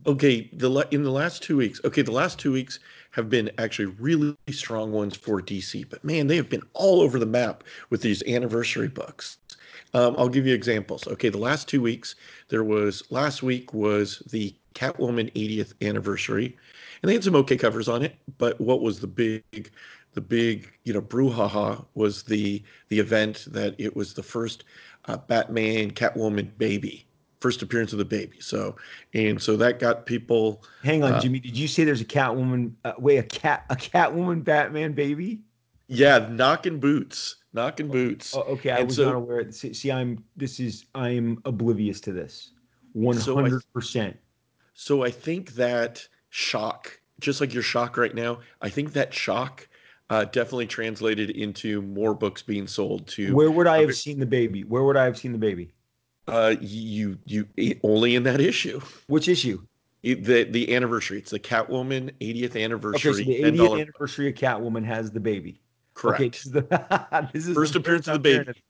Okay, 0.07 0.49
the 0.55 0.71
in 0.91 1.03
the 1.03 1.11
last 1.11 1.43
two 1.43 1.59
weeks, 1.59 1.79
okay, 1.85 2.01
the 2.01 2.11
last 2.11 2.39
two 2.39 2.53
weeks 2.53 2.79
have 3.11 3.29
been 3.29 3.51
actually 3.59 3.85
really 3.99 4.35
strong 4.51 4.93
ones 4.93 5.15
for 5.15 5.43
DC, 5.43 5.87
but 5.91 6.03
man, 6.03 6.27
they 6.27 6.37
have 6.37 6.49
been 6.49 6.63
all 6.73 7.03
over 7.03 7.19
the 7.19 7.27
map 7.27 7.65
with 7.91 8.01
these 8.01 8.23
anniversary 8.23 8.89
books. 8.89 9.37
Um, 9.95 10.15
I'll 10.19 10.29
give 10.29 10.47
you 10.47 10.55
examples. 10.55 11.07
Okay, 11.09 11.29
the 11.29 11.39
last 11.39 11.69
two 11.69 11.83
weeks, 11.83 12.15
there 12.49 12.65
was 12.65 13.03
last 13.11 13.43
week 13.43 13.73
was 13.75 14.21
the 14.31 14.55
Catwoman 14.75 15.33
80th 15.35 15.75
anniversary, 15.83 16.57
and 17.03 17.09
they 17.09 17.15
had 17.15 17.25
some 17.25 17.35
okay 17.37 17.57
covers 17.57 17.89
on 17.89 18.03
it. 18.03 18.17
But 18.39 18.61
what 18.61 18.83
was 18.83 19.01
the 19.01 19.07
big, 19.07 19.71
the 20.15 20.21
big, 20.21 20.71
you 20.85 20.93
know, 20.93 21.01
brouhaha 21.03 21.85
was 21.95 22.23
the 22.23 22.63
the 22.89 22.99
event 22.99 23.47
that 23.51 23.75
it 23.79 23.97
was 23.97 24.15
the 24.15 24.23
first 24.23 24.65
uh, 25.07 25.17
Batman 25.17 25.91
Catwoman 25.91 26.51
baby, 26.59 27.07
first 27.41 27.63
appearance 27.63 27.93
of 27.93 27.99
the 27.99 28.05
baby. 28.05 28.39
So 28.41 28.77
and 29.15 29.41
so 29.43 29.57
that 29.57 29.81
got 29.81 30.07
people. 30.07 30.63
hang 30.85 31.03
on, 31.03 31.15
Uh, 31.15 31.21
Jimmy. 31.21 31.41
Did 31.41 31.57
you 31.57 31.67
say 31.67 31.85
there's 31.85 32.01
a 32.01 32.05
Catwoman? 32.05 32.73
Uh, 32.85 32.93
wait, 32.99 33.19
a 33.19 33.23
cat 33.25 33.65
a 33.71 33.77
Catwoman 33.77 34.45
Batman 34.45 34.93
baby? 34.93 35.41
Yeah, 35.91 36.29
knocking 36.31 36.79
boots, 36.79 37.37
knocking 37.53 37.89
boots. 37.89 38.35
Oh, 38.35 38.43
okay, 38.43 38.71
I 38.71 38.79
And 38.79 38.87
was 38.87 38.97
so- 38.97 39.07
not 39.07 39.17
aware. 39.17 39.51
See, 39.51 39.75
see, 39.75 39.91
I'm 39.91 40.23
this 40.37 40.61
is 40.61 40.87
I'm 40.95 41.41
oblivious 41.45 42.01
to 42.03 42.13
this. 42.13 42.53
I- 42.97 43.15
hundred 43.33 43.63
percent. 43.73 44.17
So 44.75 45.03
I 45.05 45.11
think 45.11 45.53
that 45.55 46.07
shock, 46.31 46.99
just 47.21 47.41
like 47.41 47.53
your 47.53 47.63
shock 47.63 47.97
right 47.97 48.15
now, 48.15 48.39
I 48.63 48.69
think 48.69 48.93
that 48.93 49.13
shock 49.13 49.69
uh, 50.11 50.25
definitely 50.25 50.67
translated 50.67 51.31
into 51.31 51.83
more 51.83 52.15
books 52.15 52.43
being 52.43 52.67
sold 52.67 53.07
to 53.09 53.35
Where 53.35 53.51
would 53.51 53.67
I 53.67 53.81
have 53.81 53.95
seen 53.95 54.19
the 54.19 54.27
baby? 54.27 54.63
Where 54.65 54.85
would 54.85 54.97
I 54.97 55.05
have 55.05 55.19
seen 55.19 55.33
the 55.33 55.39
baby? 55.39 55.73
uh, 56.29 56.55
you 56.61 57.19
you 57.27 57.47
only 57.83 58.15
in 58.15 58.23
that 58.23 58.41
issue. 58.41 58.81
Which 59.09 59.29
issue? 59.29 59.61
The 60.03 60.45
the 60.45 60.75
anniversary. 60.75 61.19
It's 61.19 61.31
the 61.33 61.41
Catwoman 61.41 62.13
80th 62.21 62.63
anniversary. 62.63 63.11
Okay, 63.11 63.19
so 63.19 63.51
the 63.51 63.59
80th 63.59 63.81
anniversary 63.81 64.29
of 64.29 64.35
Catwoman 64.35 64.85
has 64.85 65.11
the 65.11 65.21
baby. 65.21 65.61
Correct. 66.01 66.21
Okay, 66.21 66.29
this 66.31 66.47
is 66.47 66.53
the 66.53 67.29
this 67.33 67.47
is 67.47 67.55
First 67.55 67.73
the 67.75 67.79
appearance 67.81 68.07
first 68.07 68.17
of 68.17 68.23
the 68.23 68.39
baby. 68.45 68.63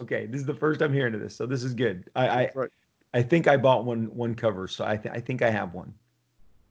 Okay, 0.00 0.26
this 0.26 0.40
is 0.40 0.46
the 0.46 0.54
first 0.54 0.80
I'm 0.80 0.92
hearing 0.92 1.14
of 1.14 1.20
this, 1.20 1.36
so 1.36 1.44
this 1.46 1.62
is 1.62 1.74
good. 1.74 2.10
I 2.16 2.28
I, 2.28 2.50
Right. 2.54 2.70
I 3.12 3.22
think 3.22 3.46
I 3.46 3.56
bought 3.56 3.84
one 3.84 4.06
one 4.06 4.34
cover, 4.34 4.66
so 4.66 4.84
I 4.84 4.96
th- 4.96 5.14
I 5.14 5.20
think 5.20 5.42
I 5.42 5.50
have 5.50 5.74
one. 5.74 5.92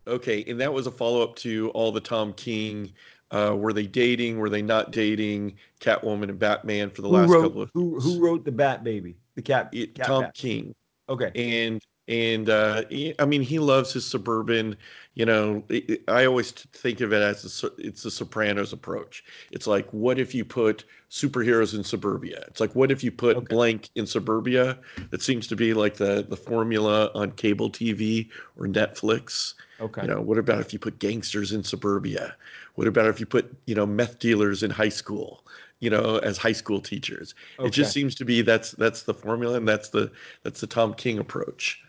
Okay, 0.07 0.43
and 0.47 0.59
that 0.59 0.73
was 0.73 0.87
a 0.87 0.91
follow 0.91 1.21
up 1.21 1.35
to 1.37 1.69
all 1.69 1.91
the 1.91 2.01
Tom 2.01 2.33
King. 2.33 2.91
Uh, 3.31 3.55
were 3.57 3.71
they 3.71 3.87
dating? 3.87 4.39
Were 4.39 4.49
they 4.49 4.61
not 4.61 4.91
dating? 4.91 5.55
Catwoman 5.79 6.29
and 6.29 6.37
Batman 6.39 6.89
for 6.89 7.01
the 7.03 7.07
Who 7.07 7.15
last 7.15 7.29
wrote 7.29 7.43
couple 7.43 7.61
of 7.61 7.71
who 7.73 7.99
who 7.99 8.19
wrote 8.19 8.43
the 8.45 8.51
Bat 8.51 8.83
Baby? 8.83 9.15
The 9.35 9.41
cat. 9.43 9.69
it, 9.73 9.93
cat 9.95 10.07
Tom 10.07 10.23
Bat. 10.23 10.33
King. 10.33 10.75
Okay. 11.07 11.31
and 11.35 11.81
and 12.09 12.49
uh 12.49 12.83
he- 12.89 13.15
i 13.19 13.25
mean 13.25 13.41
he 13.41 13.59
loves 13.59 13.93
his 13.93 14.05
suburban 14.05 14.75
you 15.13 15.25
know 15.25 15.63
i 16.09 16.25
always 16.25 16.51
think 16.51 16.99
of 17.01 17.13
it 17.13 17.21
as 17.21 17.63
a, 17.63 17.71
it's 17.77 18.03
the 18.03 18.11
sopranos 18.11 18.73
approach. 18.73 19.23
It's 19.51 19.67
like 19.67 19.87
what 19.93 20.19
if 20.19 20.33
you 20.35 20.43
put 20.43 20.83
superheroes 21.09 21.75
in 21.75 21.83
suburbia? 21.83 22.43
It's 22.47 22.59
like 22.59 22.75
what 22.75 22.91
if 22.91 23.03
you 23.03 23.11
put 23.11 23.37
Okay. 23.37 23.45
blank 23.47 23.89
in 23.95 24.05
suburbia? 24.07 24.79
That 25.11 25.21
seems 25.21 25.47
to 25.47 25.55
be 25.55 25.73
like 25.73 25.95
the 25.95 26.25
the 26.27 26.35
formula 26.37 27.11
on 27.15 27.31
cable 27.31 27.69
tv 27.69 28.29
or 28.57 28.67
netflix. 28.67 29.53
Okay. 29.79 30.01
you 30.01 30.07
know 30.07 30.19
what 30.21 30.37
about 30.37 30.59
if 30.61 30.73
you 30.73 30.79
put 30.79 30.99
gangsters 30.99 31.51
in 31.53 31.63
suburbia? 31.63 32.35
What 32.75 32.87
about 32.87 33.07
if 33.07 33.19
you 33.19 33.25
put 33.25 33.55
you 33.65 33.75
know 33.75 33.85
meth 33.85 34.19
dealers 34.19 34.63
in 34.63 34.71
high 34.71 34.89
school 34.89 35.45
you 35.79 35.89
know 35.89 36.17
as 36.17 36.37
high 36.37 36.51
school 36.53 36.81
teachers? 36.81 37.35
Okay. 37.59 37.67
it 37.67 37.71
just 37.71 37.91
seems 37.93 38.15
to 38.15 38.25
be 38.25 38.41
that's 38.41 38.71
that's 38.71 39.03
the 39.03 39.13
formula 39.13 39.55
and 39.57 39.67
that's 39.67 39.89
the 39.89 40.11
that's 40.43 40.61
the 40.61 40.67
tom 40.67 40.93
king 40.93 41.19
approach 41.19 41.81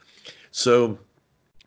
so 0.57 0.97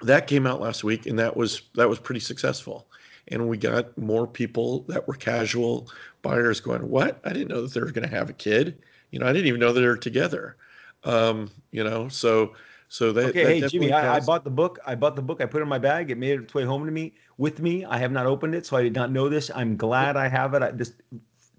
that 0.01 0.27
came 0.27 0.47
out 0.47 0.61
last 0.61 0.81
week 0.81 1.07
and 1.07 1.19
that 1.19 1.35
was 1.35 1.63
that 1.75 1.89
was 1.89 1.99
pretty 1.99 2.21
successful 2.21 2.87
and 3.27 3.49
we 3.49 3.57
got 3.57 3.97
more 3.97 4.25
people 4.25 4.85
that 4.87 5.05
were 5.09 5.13
casual 5.13 5.89
buyers 6.21 6.61
going 6.61 6.87
what 6.87 7.19
i 7.25 7.33
didn't 7.33 7.49
know 7.49 7.61
that 7.61 7.73
they 7.73 7.81
were 7.81 7.91
going 7.91 8.07
to 8.07 8.15
have 8.15 8.29
a 8.29 8.33
kid 8.33 8.79
you 9.11 9.19
know 9.19 9.27
i 9.27 9.33
didn't 9.33 9.47
even 9.47 9.59
know 9.59 9.73
that 9.73 9.81
they 9.81 9.87
were 9.87 9.97
together 9.97 10.55
um 11.03 11.51
you 11.71 11.83
know 11.83 12.07
so 12.07 12.53
so 12.87 13.11
that 13.11 13.25
Okay, 13.25 13.43
that 13.43 13.61
hey 13.63 13.67
Jimmy, 13.67 13.91
I, 13.91 14.15
I 14.15 14.19
bought 14.21 14.45
the 14.45 14.49
book. 14.49 14.79
I 14.85 14.95
bought 14.95 15.17
the 15.17 15.21
book. 15.21 15.41
I 15.41 15.45
put 15.45 15.59
it 15.59 15.63
in 15.63 15.67
my 15.67 15.77
bag. 15.77 16.09
It 16.09 16.17
made 16.17 16.39
its 16.39 16.53
way 16.53 16.63
home 16.63 16.85
to 16.85 16.91
me 16.91 17.15
with 17.37 17.59
me. 17.59 17.83
I 17.83 17.97
have 17.97 18.13
not 18.13 18.25
opened 18.25 18.55
it, 18.55 18.65
so 18.65 18.77
I 18.77 18.83
did 18.83 18.95
not 18.95 19.11
know 19.11 19.27
this. 19.27 19.51
I'm 19.53 19.75
glad 19.75 20.15
I 20.15 20.29
have 20.29 20.53
it. 20.53 20.63
I 20.63 20.71
just 20.71 20.93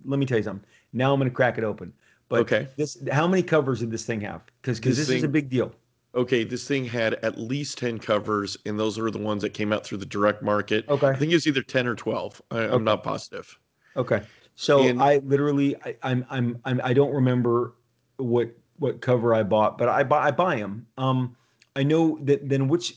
let 0.06 0.18
me 0.18 0.24
tell 0.24 0.38
you 0.38 0.44
something. 0.44 0.66
Now 0.94 1.12
I'm 1.12 1.20
going 1.20 1.28
to 1.30 1.34
crack 1.34 1.58
it 1.58 1.64
open. 1.64 1.92
But 2.30 2.40
Okay. 2.40 2.68
this, 2.76 2.96
how 3.12 3.28
many 3.28 3.42
covers 3.42 3.80
did 3.80 3.90
this 3.90 4.06
thing 4.06 4.22
have? 4.22 4.40
Because 4.62 4.80
This 4.80 4.96
this, 4.96 5.10
is 5.10 5.22
a 5.22 5.28
big 5.28 5.50
deal. 5.50 5.74
Okay, 6.14 6.42
this 6.42 6.66
thing 6.66 6.84
had 6.86 7.14
at 7.16 7.38
least 7.38 7.78
10 7.78 7.98
covers, 7.98 8.56
and 8.64 8.78
those 8.78 8.98
are 8.98 9.10
the 9.10 9.18
ones 9.18 9.42
that 9.42 9.50
came 9.50 9.72
out 9.72 9.84
through 9.84 9.98
the 9.98 10.06
direct 10.06 10.42
market. 10.42 10.88
Okay. 10.88 11.08
I 11.08 11.14
think 11.14 11.30
it 11.32 11.34
was 11.36 11.46
either 11.46 11.62
10 11.62 11.86
or 11.86 11.94
12. 11.94 12.42
I, 12.50 12.56
Okay. 12.58 12.74
I'm 12.74 12.84
not 12.84 13.02
positive. 13.04 13.58
Okay. 13.96 14.22
So 14.54 14.82
And- 14.82 15.02
I 15.02 15.18
literally, 15.18 15.76
I, 15.84 15.96
I'm, 16.02 16.24
I'm, 16.30 16.58
I'm, 16.64 16.80
I 16.82 16.92
don't 16.92 17.12
remember 17.14 17.74
what 18.16 18.50
what 18.80 19.00
cover 19.00 19.34
I 19.34 19.42
bought, 19.42 19.76
but 19.76 19.88
I 19.88 20.04
buy, 20.04 20.28
I 20.28 20.30
buy 20.30 20.54
them. 20.56 20.86
Um, 20.98 21.36
I 21.74 21.82
know 21.82 22.16
that. 22.22 22.48
Then 22.48 22.68
which 22.68 22.94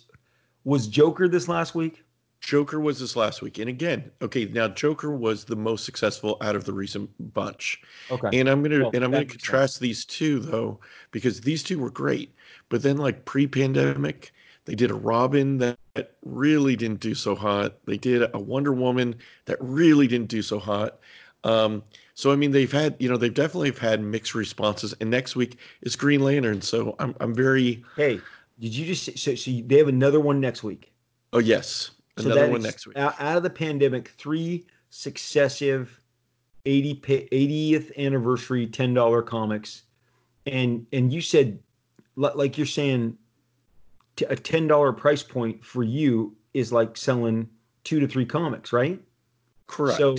was 0.64 0.88
Joker 0.88 1.28
this 1.28 1.48
last 1.48 1.74
week? 1.74 2.04
Joker 2.40 2.80
was 2.80 3.00
this 3.00 3.16
last 3.16 3.42
week. 3.42 3.58
And 3.58 3.68
again, 3.68 4.12
okay, 4.22 4.46
now 4.46 4.68
Joker 4.68 5.12
was 5.16 5.44
the 5.44 5.56
most 5.56 5.84
successful 5.84 6.38
out 6.42 6.56
of 6.56 6.66
the 6.66 6.74
recent 6.74 7.10
bunch. 7.34 7.82
Okay. 8.12 8.40
And 8.40 8.48
I'm 8.48 8.62
gonna 8.62 8.80
Well, 8.82 8.92
and 8.94 9.04
I'm 9.04 9.10
gonna 9.12 9.22
makes 9.22 9.34
sense. 9.34 9.44
contrast 9.44 9.80
these 9.80 10.06
two 10.06 10.38
though, 10.40 10.80
because 11.12 11.42
these 11.42 11.64
two 11.64 11.80
were 11.80 11.90
great. 11.92 12.34
But 12.72 12.84
then 12.84 12.98
like 12.98 13.26
pre-pandemic, 13.26 14.34
they 14.64 14.76
did 14.76 14.92
a 14.92 14.96
Robin 14.96 15.58
that, 15.58 15.78
that 15.94 16.16
really 16.24 16.78
didn't 16.78 17.02
do 17.02 17.14
so 17.14 17.36
hot. 17.36 17.76
They 17.86 17.98
did 17.98 18.34
a 18.34 18.40
Wonder 18.40 18.72
Woman 18.72 19.16
that 19.46 19.58
really 19.60 20.08
didn't 20.08 20.30
do 20.30 20.42
so 20.42 20.58
hot. 20.58 20.98
Um, 21.44 21.84
so 22.14 22.32
I 22.32 22.38
mean 22.38 22.52
they've 22.52 22.72
had, 22.72 22.96
you 22.98 23.10
know, 23.10 23.18
they've 23.18 23.34
definitely 23.34 23.70
have 23.70 23.78
had 23.78 24.02
mixed 24.02 24.34
responses. 24.34 24.96
And 25.02 25.10
next 25.10 25.36
week 25.36 25.58
is 25.82 25.98
Green 25.98 26.22
Lantern. 26.22 26.62
So 26.62 26.96
I'm 27.00 27.14
I'm 27.20 27.36
very 27.36 27.84
Hey, 27.98 28.22
did 28.60 28.74
you 28.74 28.86
just 28.86 29.20
so, 29.20 29.36
so 29.36 29.52
they 29.66 29.78
have 29.78 29.90
another 29.90 30.22
one 30.22 30.40
next 30.40 30.64
week? 30.64 30.94
oh 31.34 31.40
yes. 31.40 31.92
Another 32.18 32.42
that 32.42 32.52
one 32.52 32.62
next 32.62 32.88
week. 32.88 32.98
Out, 32.98 33.20
out 33.20 33.38
of 33.38 33.44
the 33.44 33.50
pandemic, 33.50 34.10
three 34.18 34.66
successive 34.92 36.00
80 36.66 36.96
80th 36.96 37.98
anniversary 37.98 38.66
$10 38.66 39.26
comics. 39.26 39.84
And 40.46 40.86
and 40.94 41.12
you 41.12 41.20
said 41.20 41.60
like 42.16 42.58
you're 42.58 42.68
saying 42.68 43.18
t- 44.16 44.26
a 44.26 44.36
$10 44.36 44.98
price 44.98 45.24
point 45.24 45.64
for 45.64 45.84
you 45.84 46.36
is 46.54 46.72
like 46.72 46.98
selling 46.98 47.50
two 47.84 48.00
to 48.00 48.08
three 48.08 48.26
comics, 48.26 48.74
right? 48.74 49.02
Correct. 49.68 49.98
So, 49.98 50.16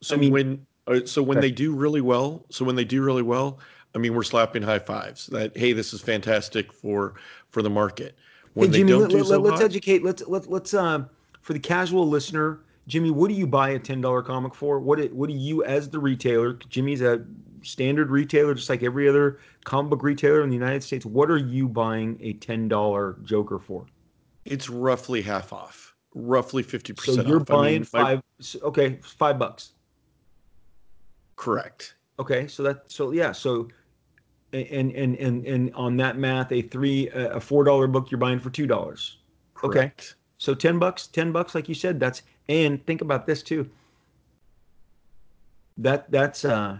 So 0.00 0.14
I 0.14 0.18
mean- 0.18 0.32
when 0.32 0.66
uh, 0.88 1.00
so 1.04 1.22
when 1.22 1.38
Okay. 1.38 1.46
they 1.48 1.52
do 1.52 1.72
really 1.74 2.00
well, 2.00 2.44
so 2.50 2.64
when 2.64 2.74
they 2.74 2.84
do 2.84 3.02
really 3.02 3.22
well, 3.22 3.60
I 3.94 3.98
mean 3.98 4.14
we're 4.14 4.24
slapping 4.24 4.62
high 4.62 4.80
fives 4.80 5.26
that 5.28 5.56
hey 5.56 5.72
this 5.72 5.92
is 5.94 6.00
fantastic 6.00 6.72
for 6.72 7.14
for 7.50 7.62
the 7.62 7.70
market. 7.70 8.16
when 8.54 8.70
hey, 8.72 8.78
Jimmy, 8.78 8.92
they 8.92 8.98
don't 8.98 9.00
let, 9.02 9.10
do 9.10 9.16
let, 9.18 9.26
so 9.26 9.40
let's 9.40 9.60
hot, 9.60 9.64
educate. 9.66 10.02
Let's 10.02 10.26
let's 10.26 10.48
let's 10.48 10.74
uh, 10.74 11.04
for 11.40 11.52
the 11.52 11.60
casual 11.60 12.08
listener, 12.08 12.60
Jimmy, 12.88 13.10
what 13.12 13.28
do 13.28 13.34
you 13.34 13.46
buy 13.46 13.70
a 13.70 13.78
ten 13.78 14.00
dollar 14.00 14.22
comic 14.22 14.56
for? 14.56 14.80
What 14.80 14.98
it, 14.98 15.14
what 15.14 15.28
do 15.28 15.36
you 15.36 15.62
as 15.62 15.88
the 15.88 16.00
retailer? 16.00 16.54
Jimmy's 16.68 17.00
a 17.00 17.24
standard 17.62 18.10
retailer, 18.10 18.54
just 18.54 18.68
like 18.68 18.82
every 18.82 19.08
other 19.08 19.38
comic 19.64 19.90
book 19.90 20.02
retailer 20.02 20.42
in 20.42 20.48
the 20.50 20.56
United 20.56 20.82
States. 20.82 21.04
What 21.06 21.30
are 21.30 21.38
you 21.38 21.68
buying 21.68 22.18
a 22.20 22.34
ten 22.34 22.68
dollar 22.68 23.16
Joker 23.24 23.58
for? 23.58 23.86
it's 24.44 24.68
roughly 24.68 25.22
half 25.22 25.52
off, 25.52 25.94
roughly 26.16 26.64
50% 26.64 27.00
So 27.00 27.22
you're 27.22 27.40
off. 27.42 27.46
buying 27.46 27.74
I 27.76 27.78
mean, 27.78 27.84
five. 27.84 28.22
okay, 28.64 28.98
five 29.02 29.38
bucks. 29.38 29.70
correct. 31.36 31.94
Okay, 32.18 32.46
so 32.48 32.62
that 32.64 32.82
so 32.90 33.12
yeah, 33.12 33.32
so 33.32 33.68
and 34.52 34.90
and 34.92 35.16
and 35.16 35.46
and 35.46 35.72
on 35.74 35.96
that 35.96 36.18
math, 36.18 36.52
a 36.52 36.60
three 36.62 37.08
a 37.14 37.40
four 37.40 37.64
dollar 37.64 37.86
book 37.86 38.10
you're 38.10 38.18
buying 38.18 38.38
for 38.38 38.50
two 38.50 38.66
dollars. 38.66 39.18
Okay. 39.64 39.78
Correct. 39.78 40.16
So 40.38 40.54
ten 40.54 40.78
bucks, 40.78 41.06
ten 41.06 41.30
bucks, 41.32 41.54
like 41.54 41.68
you 41.68 41.74
said, 41.74 41.98
that's 42.00 42.22
and 42.48 42.84
think 42.86 43.00
about 43.00 43.26
this 43.26 43.42
too. 43.42 43.68
That 45.78 46.10
that's 46.10 46.44
uh 46.44 46.78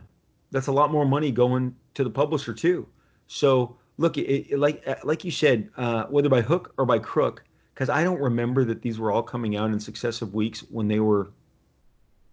that's 0.52 0.68
a 0.68 0.73
lot 0.73 0.92
more 0.92 1.04
money 1.04 1.32
going 1.32 1.75
to 1.94 2.04
the 2.04 2.11
publisher 2.11 2.54
too. 2.54 2.87
So 3.26 3.76
look, 3.97 4.16
it, 4.18 4.52
it, 4.52 4.59
like 4.59 4.87
like 5.04 5.25
you 5.25 5.30
said, 5.30 5.68
uh, 5.76 6.04
whether 6.04 6.28
by 6.28 6.42
hook 6.42 6.73
or 6.76 6.87
by 6.87 6.99
crook, 7.00 7.42
because 7.75 7.88
I 7.88 8.04
don't 8.04 8.21
remember 8.21 8.64
that 8.66 8.82
these 8.82 8.99
were 8.99 9.11
all 9.11 9.23
coming 9.23 9.56
out 9.56 9.71
in 9.71 9.80
successive 9.80 10.35
weeks 10.35 10.61
when 10.71 10.87
they 10.87 11.00
were 11.00 11.30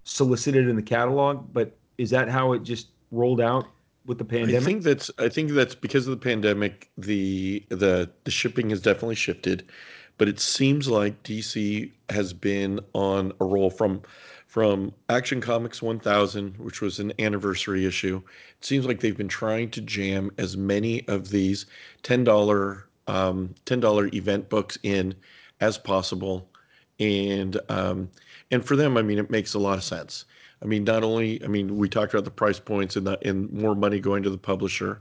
solicited 0.04 0.68
in 0.68 0.76
the 0.76 0.84
catalog. 0.84 1.52
But 1.52 1.78
is 1.98 2.10
that 2.12 2.30
how 2.30 2.54
it 2.54 2.64
just 2.64 2.90
rolled 3.12 3.42
out 3.42 3.66
with 4.06 4.18
the 4.18 4.26
pandemic? 4.26 4.62
I 4.62 4.66
think 4.66 4.84
that's 4.84 5.10
I 5.18 5.30
think 5.30 5.52
that's 5.52 5.76
because 5.76 6.06
of 6.06 6.12
the 6.12 6.24
pandemic. 6.24 6.90
The 6.98 7.66
the 7.70 8.10
the 8.26 8.32
shipping 8.32 8.70
has 8.72 8.82
definitely 8.82 9.16
shifted, 9.16 9.66
but 10.18 10.28
it 10.28 10.40
seems 10.40 10.88
like 10.90 11.24
DC 11.24 11.92
has 12.10 12.34
been 12.34 12.82
on 12.94 13.32
a 13.40 13.46
roll 13.46 13.70
from 13.70 14.02
from 14.50 14.92
Action 15.10 15.40
Comics 15.40 15.80
1000, 15.80 16.58
which 16.58 16.82
was 16.82 16.98
an 16.98 17.14
anniversary 17.20 17.86
issue. 17.86 18.20
It 18.58 18.66
seems 18.66 18.84
like 18.88 19.00
they've 19.00 19.16
been 19.16 19.28
trying 19.28 19.70
to 19.70 19.82
jam 19.82 20.32
as 20.40 20.58
many 20.58 21.08
of 21.08 21.30
these 21.30 21.68
ten 22.02 22.24
dollar 22.24 22.88
um, 23.06 23.54
ten 23.66 23.80
dollar 23.80 24.10
event 24.12 24.50
books 24.50 24.80
in 24.82 25.14
as 25.62 25.78
possible, 25.78 26.50
and 27.00 27.60
um, 27.70 28.10
and 28.50 28.66
for 28.66 28.76
them, 28.76 28.98
I 28.98 29.04
mean, 29.04 29.20
it 29.20 29.30
makes 29.30 29.54
a 29.54 29.60
lot 29.60 29.78
of 29.78 29.84
sense. 29.84 30.26
I 30.64 30.66
mean, 30.66 30.84
not 30.84 31.04
only, 31.04 31.44
I 31.44 31.48
mean, 31.48 31.78
we 31.78 31.88
talked 31.88 32.16
about 32.16 32.26
the 32.26 32.32
price 32.32 32.60
points 32.60 32.96
and 32.96 33.06
the 33.06 33.20
and 33.28 33.54
more 33.54 33.76
money 33.76 34.00
going 34.00 34.24
to 34.24 34.32
the 34.32 34.38
publisher, 34.38 35.00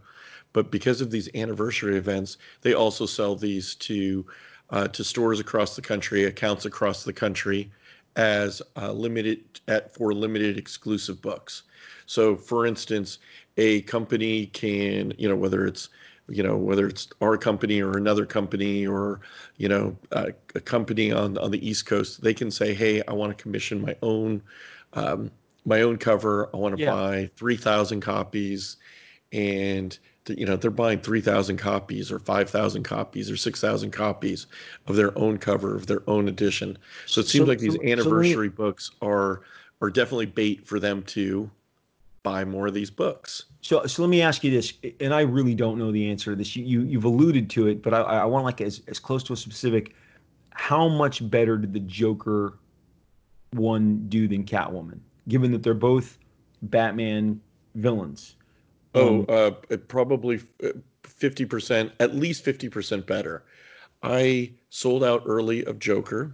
but 0.52 0.70
because 0.70 1.00
of 1.00 1.10
these 1.10 1.30
anniversary 1.34 1.96
events, 1.96 2.36
they 2.60 2.74
also 2.74 3.06
sell 3.06 3.34
these 3.34 3.74
to 3.76 4.26
uh, 4.68 4.88
to 4.88 5.02
stores 5.02 5.40
across 5.40 5.74
the 5.74 5.82
country, 5.82 6.24
accounts 6.24 6.66
across 6.66 7.04
the 7.04 7.14
country, 7.14 7.70
as 8.18 8.60
uh, 8.76 8.92
limited 8.92 9.60
at 9.68 9.94
for 9.94 10.12
limited 10.12 10.58
exclusive 10.58 11.22
books. 11.22 11.62
So, 12.06 12.36
for 12.36 12.66
instance, 12.66 13.18
a 13.56 13.82
company 13.82 14.46
can, 14.48 15.14
you 15.18 15.28
know, 15.28 15.36
whether 15.36 15.66
it's 15.66 15.88
you 16.30 16.42
know 16.42 16.58
whether 16.58 16.86
it's 16.86 17.08
our 17.22 17.38
company 17.38 17.80
or 17.80 17.96
another 17.96 18.26
company 18.26 18.86
or 18.86 19.20
you 19.56 19.68
know 19.68 19.96
uh, 20.12 20.26
a 20.54 20.60
company 20.60 21.10
on 21.10 21.38
on 21.38 21.50
the 21.50 21.66
east 21.66 21.86
coast 21.86 22.22
they 22.22 22.34
can 22.34 22.50
say 22.50 22.74
hey 22.74 23.02
i 23.08 23.14
want 23.14 23.36
to 23.36 23.42
commission 23.42 23.80
my 23.80 23.96
own 24.02 24.42
um, 24.92 25.30
my 25.64 25.80
own 25.80 25.96
cover 25.96 26.50
i 26.54 26.58
want 26.58 26.74
to 26.74 26.76
Yeah. 26.76 26.92
buy 26.92 27.30
3000 27.36 28.02
copies 28.02 28.76
and 29.32 29.98
you 30.28 30.44
know 30.46 30.56
they're 30.56 30.70
buying 30.70 30.98
3000 31.00 31.56
copies 31.56 32.10
or 32.10 32.18
5000 32.18 32.82
copies 32.82 33.30
or 33.30 33.36
6000 33.36 33.90
copies 33.90 34.46
of 34.86 34.96
their 34.96 35.16
own 35.18 35.38
cover 35.38 35.74
of 35.76 35.86
their 35.86 36.02
own 36.08 36.28
edition 36.28 36.76
so 37.06 37.20
it 37.20 37.28
seems 37.28 37.44
So- 37.44 37.48
like 37.48 37.58
these 37.58 37.74
so- 37.74 37.80
so 37.80 37.86
anniversary 37.88 38.48
books 38.48 38.90
are 39.00 39.42
are 39.80 39.90
definitely 39.90 40.26
bait 40.26 40.66
for 40.66 40.80
them 40.80 41.02
to 41.04 41.50
buy 42.24 42.44
more 42.44 42.66
of 42.66 42.74
these 42.74 42.90
books 42.90 43.44
So, 43.60 43.86
so 43.86 44.02
let 44.02 44.08
me 44.08 44.22
ask 44.22 44.42
you 44.44 44.50
this, 44.50 44.72
and 45.00 45.14
I 45.14 45.20
really 45.20 45.54
don't 45.54 45.78
know 45.78 45.92
the 45.92 46.10
answer 46.10 46.30
to 46.32 46.36
this. 46.36 46.56
You, 46.56 46.64
you 46.64 46.82
you've 46.82 47.04
alluded 47.04 47.48
to 47.50 47.68
it, 47.68 47.80
but 47.82 47.94
I, 47.94 48.00
I 48.00 48.24
want 48.24 48.44
like 48.44 48.60
as, 48.60 48.82
as 48.88 48.98
close 48.98 49.22
to 49.24 49.32
a 49.32 49.36
specific. 49.36 49.94
How 50.50 50.88
much 50.88 51.28
better 51.30 51.56
did 51.56 51.72
the 51.72 51.80
Joker 51.80 52.58
one 53.52 54.06
do 54.08 54.26
than 54.28 54.44
Catwoman? 54.44 54.98
Given 55.28 55.52
that 55.52 55.62
they're 55.62 55.74
both 55.74 56.18
Batman 56.62 57.40
villains. 57.76 58.34
Oh, 58.94 59.18
Um, 59.20 59.26
uh, 59.70 59.76
probably 59.88 60.40
uh, 60.64 60.68
fifty 61.02 61.44
percent, 61.44 61.92
at 62.00 62.14
least 62.14 62.44
fifty 62.44 62.68
percent 62.68 63.06
better. 63.06 63.44
I 64.02 64.52
sold 64.70 65.02
out 65.04 65.22
early 65.26 65.64
of 65.64 65.78
Joker, 65.78 66.32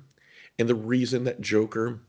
and 0.58 0.68
the 0.68 0.74
reason 0.74 1.24
that 1.24 1.40
Joker, 1.40 2.00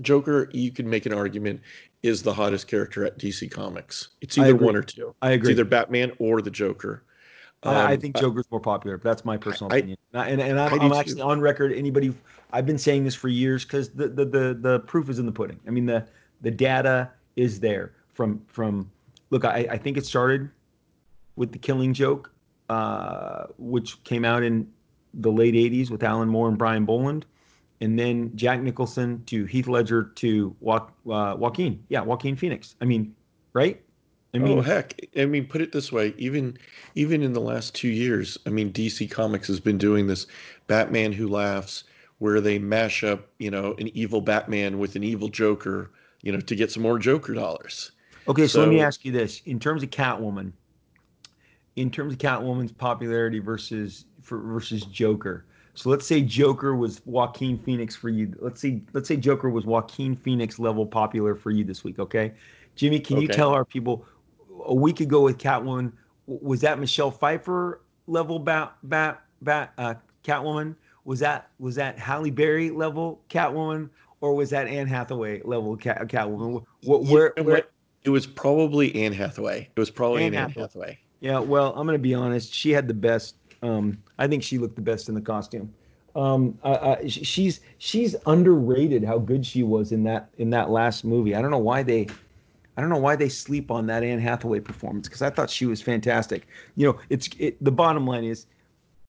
Joker, 0.00 0.48
you 0.52 0.70
can 0.70 0.88
make 0.88 1.06
an 1.06 1.12
argument, 1.14 1.60
is 2.02 2.22
the 2.22 2.32
hottest 2.32 2.68
character 2.68 3.04
at 3.04 3.18
DC 3.18 3.50
Comics. 3.50 4.08
It's 4.20 4.36
either 4.38 4.54
one 4.56 4.76
or 4.76 4.82
two. 4.82 5.14
I 5.22 5.32
agree. 5.32 5.50
It's 5.52 5.58
either 5.58 5.68
Batman 5.68 6.12
or 6.18 6.42
the 6.42 6.50
Joker. 6.50 7.02
I, 7.64 7.74
I 7.74 7.94
Um, 7.94 8.00
think 8.00 8.16
Joker's 8.16 8.46
more 8.50 8.60
popular. 8.60 8.98
But 8.98 9.04
that's 9.04 9.24
my 9.24 9.36
personal 9.36 9.72
I- 9.72 9.76
opinion. 9.78 9.98
And 10.14 10.40
and 10.40 10.60
I'm, 10.60 10.80
I'm 10.80 10.90
too. 10.90 10.96
actually 10.96 11.22
on 11.22 11.40
record. 11.40 11.72
Anybody, 11.72 12.12
I've 12.52 12.66
been 12.66 12.78
saying 12.78 13.04
this 13.04 13.14
for 13.14 13.28
years 13.28 13.64
because 13.64 13.90
the, 13.90 14.08
the 14.08 14.24
the 14.24 14.58
the 14.60 14.80
proof 14.80 15.08
is 15.08 15.18
in 15.18 15.26
the 15.26 15.32
pudding. 15.32 15.58
I 15.66 15.70
mean 15.70 15.86
the 15.86 16.06
the 16.42 16.50
data 16.50 17.10
is 17.36 17.58
there 17.60 17.92
from 18.14 18.40
from. 18.46 18.90
Look, 19.32 19.46
I, 19.46 19.66
I 19.70 19.78
think 19.78 19.96
it 19.96 20.04
started 20.04 20.50
with 21.36 21.52
the 21.52 21.58
Killing 21.58 21.94
Joke, 21.94 22.30
uh, 22.68 23.46
which 23.56 24.04
came 24.04 24.26
out 24.26 24.42
in 24.42 24.70
the 25.14 25.32
late 25.32 25.54
'80s 25.54 25.90
with 25.90 26.02
Alan 26.02 26.28
Moore 26.28 26.48
and 26.48 26.58
Brian 26.58 26.84
Boland, 26.84 27.24
and 27.80 27.98
then 27.98 28.30
Jack 28.36 28.60
Nicholson 28.60 29.24
to 29.24 29.46
Heath 29.46 29.68
Ledger 29.68 30.04
to 30.16 30.54
Wa- 30.60 30.86
uh, 31.10 31.34
Joaquin. 31.38 31.82
Yeah, 31.88 32.02
Joaquin 32.02 32.36
Phoenix. 32.36 32.76
I 32.82 32.84
mean, 32.84 33.14
right? 33.54 33.80
I 34.34 34.38
mean, 34.38 34.58
oh 34.58 34.60
heck! 34.60 35.00
I 35.16 35.24
mean, 35.24 35.46
put 35.46 35.62
it 35.62 35.72
this 35.72 35.90
way: 35.90 36.12
even 36.18 36.58
even 36.94 37.22
in 37.22 37.32
the 37.32 37.40
last 37.40 37.74
two 37.74 37.88
years, 37.88 38.36
I 38.44 38.50
mean, 38.50 38.70
DC 38.70 39.10
Comics 39.10 39.48
has 39.48 39.60
been 39.60 39.78
doing 39.78 40.08
this 40.08 40.26
Batman 40.66 41.10
Who 41.10 41.26
Laughs, 41.26 41.84
where 42.18 42.42
they 42.42 42.58
mash 42.58 43.02
up, 43.02 43.30
you 43.38 43.50
know, 43.50 43.74
an 43.78 43.88
evil 43.96 44.20
Batman 44.20 44.78
with 44.78 44.94
an 44.94 45.02
evil 45.02 45.28
Joker, 45.28 45.90
you 46.20 46.32
know, 46.32 46.40
to 46.40 46.54
get 46.54 46.70
some 46.70 46.82
more 46.82 46.98
Joker 46.98 47.32
dollars. 47.32 47.92
Okay, 48.28 48.46
so, 48.46 48.60
let 48.60 48.68
me 48.68 48.80
ask 48.80 49.04
you 49.04 49.12
this: 49.12 49.42
in 49.46 49.58
terms 49.58 49.82
of 49.82 49.90
Catwoman, 49.90 50.52
in 51.76 51.90
terms 51.90 52.12
of 52.12 52.18
Catwoman's 52.18 52.72
popularity 52.72 53.38
versus 53.38 54.06
for, 54.20 54.38
versus 54.38 54.82
Joker. 54.84 55.44
So 55.74 55.88
let's 55.88 56.06
say 56.06 56.20
Joker 56.20 56.76
was 56.76 57.00
Joaquin 57.06 57.58
Phoenix 57.58 57.96
for 57.96 58.10
you. 58.10 58.34
Let's 58.40 58.60
see. 58.60 58.82
let's 58.92 59.08
say 59.08 59.16
Joker 59.16 59.48
was 59.48 59.64
Joaquin 59.64 60.16
Phoenix 60.16 60.58
level 60.58 60.84
popular 60.84 61.34
for 61.34 61.50
you 61.50 61.64
this 61.64 61.82
week. 61.82 61.98
Okay, 61.98 62.32
Jimmy, 62.76 63.00
can 63.00 63.20
you 63.20 63.28
tell 63.28 63.50
our 63.50 63.64
people 63.64 64.04
a 64.66 64.74
week 64.74 65.00
ago 65.00 65.22
with 65.22 65.38
Catwoman 65.38 65.92
was 66.26 66.60
that 66.60 66.78
Michelle 66.78 67.10
Pfeiffer 67.10 67.80
level 68.06 68.38
bat 68.38 68.74
bat 68.84 69.22
bat 69.40 69.72
uh, 69.78 69.94
Catwoman? 70.24 70.76
Was 71.04 71.18
that 71.20 71.50
was 71.58 71.74
that 71.76 71.98
Halle 71.98 72.30
Berry 72.30 72.70
level 72.70 73.20
Catwoman? 73.28 73.90
Or 74.20 74.36
was 74.36 74.50
that 74.50 74.68
Anne 74.68 74.86
Hathaway 74.86 75.42
level 75.42 75.76
Cat, 75.76 76.06
Catwoman? 76.06 76.64
What, 76.84 77.02
where, 77.02 77.32
where? 77.38 77.64
It 78.04 78.10
was 78.10 78.26
probably 78.26 78.94
Anne 79.04 79.12
Hathaway. 79.12 79.68
It 79.74 79.78
was 79.80 79.90
probably 79.90 80.24
Anne 80.24 80.34
Anne 80.34 80.48
Hathaway. 80.48 80.62
Hathaway. 80.62 80.98
Yeah, 81.20 81.38
well, 81.38 81.72
I'm 81.76 81.86
gonna 81.86 81.98
be 81.98 82.14
honest. 82.14 82.52
She 82.52 82.70
had 82.70 82.88
the 82.88 82.94
best. 82.94 83.36
Um, 83.62 83.98
I 84.18 84.26
think 84.26 84.42
she 84.42 84.58
looked 84.58 84.74
the 84.74 84.82
best 84.82 85.08
in 85.08 85.14
the 85.14 85.20
costume. 85.20 85.72
Um, 86.16 86.58
I, 86.64 86.76
I, 86.76 87.06
sh- 87.08 87.20
she's 87.26 87.60
she's 87.78 88.16
underrated. 88.26 89.04
How 89.04 89.18
good 89.18 89.46
she 89.46 89.62
was 89.62 89.92
in 89.92 90.02
that 90.04 90.28
in 90.38 90.50
that 90.50 90.70
last 90.70 91.04
movie. 91.04 91.34
I 91.34 91.40
don't 91.40 91.52
know 91.52 91.58
why 91.58 91.82
they, 91.84 92.08
I 92.76 92.80
don't 92.80 92.90
know 92.90 92.98
why 92.98 93.14
they 93.16 93.28
sleep 93.28 93.70
on 93.70 93.86
that 93.86 94.02
Anne 94.02 94.18
Hathaway 94.18 94.58
performance 94.60 95.06
because 95.08 95.22
I 95.22 95.30
thought 95.30 95.48
she 95.48 95.64
was 95.66 95.80
fantastic. 95.80 96.48
You 96.74 96.88
know, 96.88 96.98
it's 97.08 97.30
it, 97.38 97.62
the 97.64 97.70
bottom 97.72 98.04
line 98.06 98.24
is, 98.24 98.46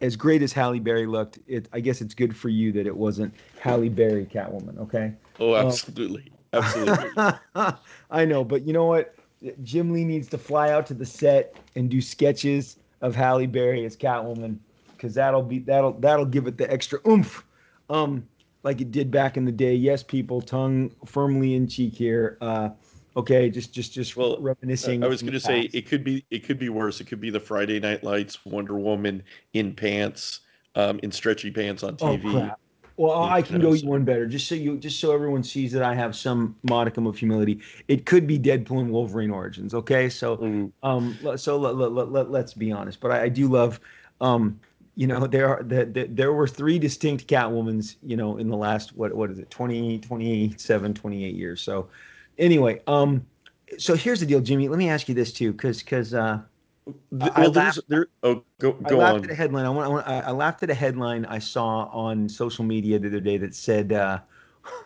as 0.02 0.16
great 0.16 0.44
as 0.44 0.54
Halle 0.54 0.80
Berry 0.80 1.08
looked, 1.08 1.40
it 1.48 1.68
I 1.74 1.80
guess 1.80 2.00
it's 2.00 2.14
good 2.14 2.38
for 2.38 2.50
you 2.50 2.72
that 2.74 2.86
it 2.86 2.96
wasn't 2.96 3.34
Halle 3.60 3.90
Berry 3.90 4.26
Catwoman. 4.26 4.78
Okay. 4.78 5.14
Oh, 5.40 5.56
Um, 5.56 5.66
absolutely, 5.66 6.32
absolutely. 6.54 7.10
I 8.12 8.26
know, 8.26 8.44
but 8.44 8.66
you 8.66 8.74
know 8.74 8.86
what? 8.86 9.16
Jim 9.64 9.92
Lee 9.92 10.06
needs 10.06 10.28
to 10.30 10.38
fly 10.38 10.72
out 10.72 10.86
to 10.88 10.94
the 10.94 11.06
set 11.06 11.58
and 11.76 11.90
do 11.90 12.02
sketches 12.02 12.78
of 13.02 13.16
Halle 13.16 13.46
Berry 13.48 13.86
as 13.86 13.98
Catwoman, 13.98 14.58
because 14.96 15.14
that'll 15.14 15.44
be 15.44 15.60
that'll 15.60 15.94
that'll 16.00 16.26
give 16.26 16.48
it 16.48 16.58
the 16.58 16.72
extra 16.72 17.00
oomph, 17.08 17.46
um, 17.90 18.28
like 18.64 18.80
it 18.80 18.92
did 18.92 19.12
back 19.12 19.36
in 19.36 19.44
the 19.44 19.52
day. 19.52 19.76
Yes, 19.76 20.02
people, 20.04 20.42
tongue 20.42 20.92
firmly 21.06 21.56
in 21.56 21.68
cheek 21.68 21.94
here. 21.94 22.38
Uh, 22.40 22.70
okay, 23.18 23.50
just 23.50 23.74
just 23.74 23.94
just 23.94 24.16
Well, 24.16 24.38
reminiscing. 24.40 25.04
I 25.04 25.08
was 25.08 25.22
going 25.22 25.34
to 25.34 25.40
say 25.40 25.70
it 25.74 25.88
could 25.88 26.04
be 26.06 26.26
it 26.32 26.46
could 26.46 26.60
be 26.60 26.70
worse. 26.70 27.02
It 27.02 27.08
could 27.08 27.20
be 27.20 27.30
the 27.30 27.40
Friday 27.40 27.80
Night 27.80 28.04
Lights 28.04 28.46
Wonder 28.46 28.78
Woman 28.80 29.24
in 29.52 29.74
pants, 29.74 30.40
um, 30.76 31.00
in 31.04 31.12
stretchy 31.12 31.52
pants 31.52 31.84
on 31.84 31.98
Oh 32.00 32.18
TV. 32.18 32.32
crap. 32.32 32.60
Well, 32.96 33.24
I 33.24 33.42
can 33.42 33.60
go 33.60 33.76
one 33.78 34.04
better, 34.06 34.28
just 34.28 34.48
so 34.48 34.56
you, 34.56 34.78
just 34.78 35.00
so 35.00 35.12
everyone 35.14 35.44
sees 35.44 35.72
that 35.72 35.82
I 35.82 35.96
have 35.96 36.16
some 36.16 36.56
modicum 36.64 37.08
of 37.08 37.18
humility. 37.18 37.60
It 37.88 38.06
could 38.06 38.28
be 38.28 38.38
Deadpool 38.38 38.82
and 38.82 38.92
Wolverine 38.92 39.32
origins. 39.32 39.74
Okay, 39.74 40.10
so 40.10 40.44
Ooh, 40.44 40.72
Um, 40.84 41.18
so 41.38 41.58
let, 41.58 41.76
let, 41.76 41.92
let, 41.92 42.12
let, 42.12 42.30
let's 42.32 42.54
be 42.54 42.72
honest, 42.72 43.00
but 43.00 43.12
I, 43.12 43.24
I 43.24 43.30
do 43.30 43.48
love, 43.48 43.80
um, 44.22 44.60
you 44.96 45.08
know 45.08 45.26
there 45.26 45.48
are 45.50 45.64
the, 45.64 45.86
the, 45.86 46.06
there 46.06 46.34
were 46.34 46.48
three 46.48 46.78
distinct 46.78 47.26
catwomans 47.28 47.96
you 48.04 48.16
know 48.16 48.38
in 48.38 48.48
the 48.48 48.56
last 48.56 48.96
what 48.96 49.12
what 49.16 49.32
is 49.32 49.40
it 49.40 49.50
20 49.50 49.98
27 50.00 50.94
28 50.94 51.36
years. 51.36 51.62
So 51.62 51.90
anyway 52.38 52.80
um 52.86 53.26
so 53.80 53.96
here's 53.96 54.20
the 54.20 54.26
deal 54.28 54.40
jimmy. 54.40 54.68
Let 54.70 54.78
me 54.78 54.90
ask 54.90 55.10
you 55.10 55.16
this 55.16 55.34
too 55.34 55.52
because 55.52 55.80
because 55.82 56.14
uh 56.14 56.42
well, 57.12 57.32
I 57.34 57.46
laughed, 57.48 57.80
there, 57.88 58.08
oh, 58.24 58.44
go, 58.60 58.74
go 58.74 59.00
I 59.00 59.04
laughed 59.04 59.20
on. 59.20 59.24
at 59.26 59.32
a 59.32 59.36
headline. 59.36 59.66
I, 59.66 59.70
want, 59.70 59.86
I, 59.86 59.90
want, 59.90 60.08
I 60.08 60.32
laughed 60.32 60.64
at 60.64 60.70
a 60.70 60.74
headline 60.74 61.26
I 61.26 61.40
saw 61.40 61.86
on 61.86 62.28
social 62.28 62.66
media 62.66 63.00
the 63.00 63.08
other 63.08 63.20
day 63.20 63.38
that 63.38 63.56
said, 63.56 63.94
uh, 63.94 64.20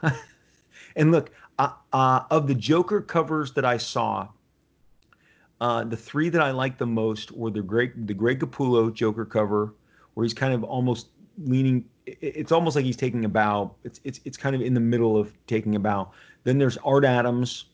and 0.96 1.12
look, 1.12 1.32
uh, 1.60 1.72
uh, 1.94 2.22
of 2.30 2.48
the 2.48 2.56
Joker 2.56 3.02
covers 3.02 3.54
that 3.54 3.66
I 3.66 3.78
saw, 3.78 4.28
uh, 5.60 5.84
the 5.84 5.98
three 5.98 6.30
that 6.30 6.42
I 6.42 6.52
liked 6.52 6.78
the 6.78 6.86
most 6.86 7.32
were 7.32 7.50
the 7.50 7.62
Greg 7.62 8.06
the 8.06 8.14
Greg 8.14 8.40
Capullo 8.40 8.94
Joker 8.94 9.26
cover, 9.26 9.74
where 10.14 10.24
he's 10.24 10.34
kind 10.34 10.54
of 10.54 10.64
almost 10.64 11.08
leaning. 11.44 11.86
It's 12.06 12.52
almost 12.52 12.76
like 12.76 12.86
he's 12.86 12.98
taking 12.98 13.26
a 13.26 13.30
bow. 13.30 13.74
It's 13.84 14.00
it's 14.04 14.20
it's 14.24 14.38
kind 14.38 14.56
of 14.56 14.62
in 14.62 14.76
the 14.76 14.80
middle 14.80 15.18
of 15.18 15.34
taking 15.48 15.76
a 15.76 15.80
bow. 15.80 16.12
Then 16.44 16.60
there's 16.60 16.78
Art 16.78 17.06
Adams, 17.06 17.66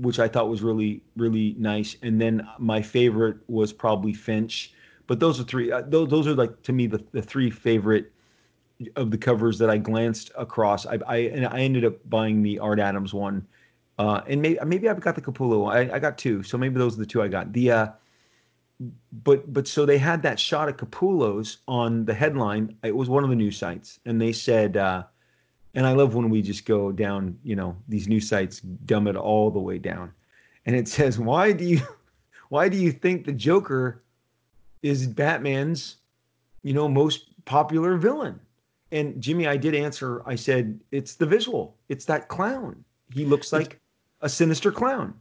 which 0.00 0.18
I 0.18 0.28
thought 0.28 0.48
was 0.48 0.62
really 0.62 1.02
really 1.16 1.54
nice, 1.58 1.96
and 2.02 2.20
then 2.20 2.46
my 2.58 2.82
favorite 2.82 3.38
was 3.48 3.72
probably 3.72 4.12
Finch. 4.12 4.72
But 5.06 5.20
those 5.20 5.40
are 5.40 5.44
three. 5.44 5.72
Uh, 5.72 5.82
those 5.82 6.08
those 6.08 6.26
are 6.26 6.34
like 6.34 6.62
to 6.62 6.72
me 6.72 6.86
the 6.86 7.02
the 7.12 7.22
three 7.22 7.50
favorite 7.50 8.12
of 8.96 9.10
the 9.10 9.18
covers 9.18 9.58
that 9.58 9.70
I 9.70 9.78
glanced 9.78 10.30
across. 10.36 10.86
I 10.86 10.98
I 11.06 11.16
and 11.16 11.46
I 11.46 11.60
ended 11.60 11.84
up 11.84 11.94
buying 12.08 12.42
the 12.42 12.58
Art 12.58 12.78
Adams 12.80 13.14
one 13.14 13.46
uh, 13.98 14.22
and 14.28 14.40
maybe 14.40 14.58
maybe 14.64 14.88
I've 14.88 15.00
got 15.00 15.14
the 15.16 15.20
Capullo. 15.20 15.70
I, 15.70 15.94
I 15.94 15.98
got 15.98 16.18
two, 16.18 16.42
so 16.42 16.56
maybe 16.56 16.78
those 16.78 16.94
are 16.94 17.00
the 17.00 17.06
two 17.06 17.20
I 17.20 17.28
got. 17.28 17.52
The 17.52 17.70
uh, 17.70 17.88
but 19.24 19.52
but 19.52 19.66
so 19.66 19.84
they 19.84 19.98
had 19.98 20.22
that 20.22 20.38
shot 20.38 20.68
of 20.68 20.76
Capullo's 20.76 21.58
on 21.66 22.04
the 22.04 22.14
headline. 22.14 22.76
It 22.84 22.94
was 22.94 23.08
one 23.08 23.24
of 23.24 23.30
the 23.30 23.36
news 23.36 23.56
sites, 23.56 23.98
and 24.06 24.20
they 24.20 24.32
said, 24.32 24.76
uh, 24.76 25.04
and 25.78 25.86
I 25.86 25.92
love 25.92 26.16
when 26.16 26.28
we 26.28 26.42
just 26.42 26.66
go 26.66 26.90
down, 26.90 27.38
you 27.44 27.54
know, 27.54 27.76
these 27.86 28.08
news 28.08 28.28
sites 28.28 28.58
dumb 28.58 29.06
it 29.06 29.14
all 29.14 29.48
the 29.48 29.60
way 29.60 29.78
down, 29.78 30.12
and 30.66 30.74
it 30.74 30.88
says, 30.88 31.20
why 31.20 31.52
do 31.52 31.64
you, 31.64 31.80
why 32.48 32.68
do 32.68 32.76
you 32.76 32.90
think 32.90 33.24
the 33.24 33.32
Joker 33.32 34.02
is 34.82 35.06
Batman's, 35.06 35.98
you 36.64 36.72
know, 36.72 36.88
most 36.88 37.44
popular 37.44 37.96
villain? 37.96 38.40
And 38.90 39.22
Jimmy, 39.22 39.46
I 39.46 39.56
did 39.56 39.72
answer. 39.72 40.20
I 40.26 40.34
said 40.34 40.80
it's 40.90 41.14
the 41.14 41.26
visual. 41.26 41.76
It's 41.88 42.06
that 42.06 42.26
clown. 42.26 42.84
He 43.14 43.24
looks 43.24 43.52
like 43.52 43.78
a 44.20 44.28
sinister 44.28 44.72
clown. 44.72 45.14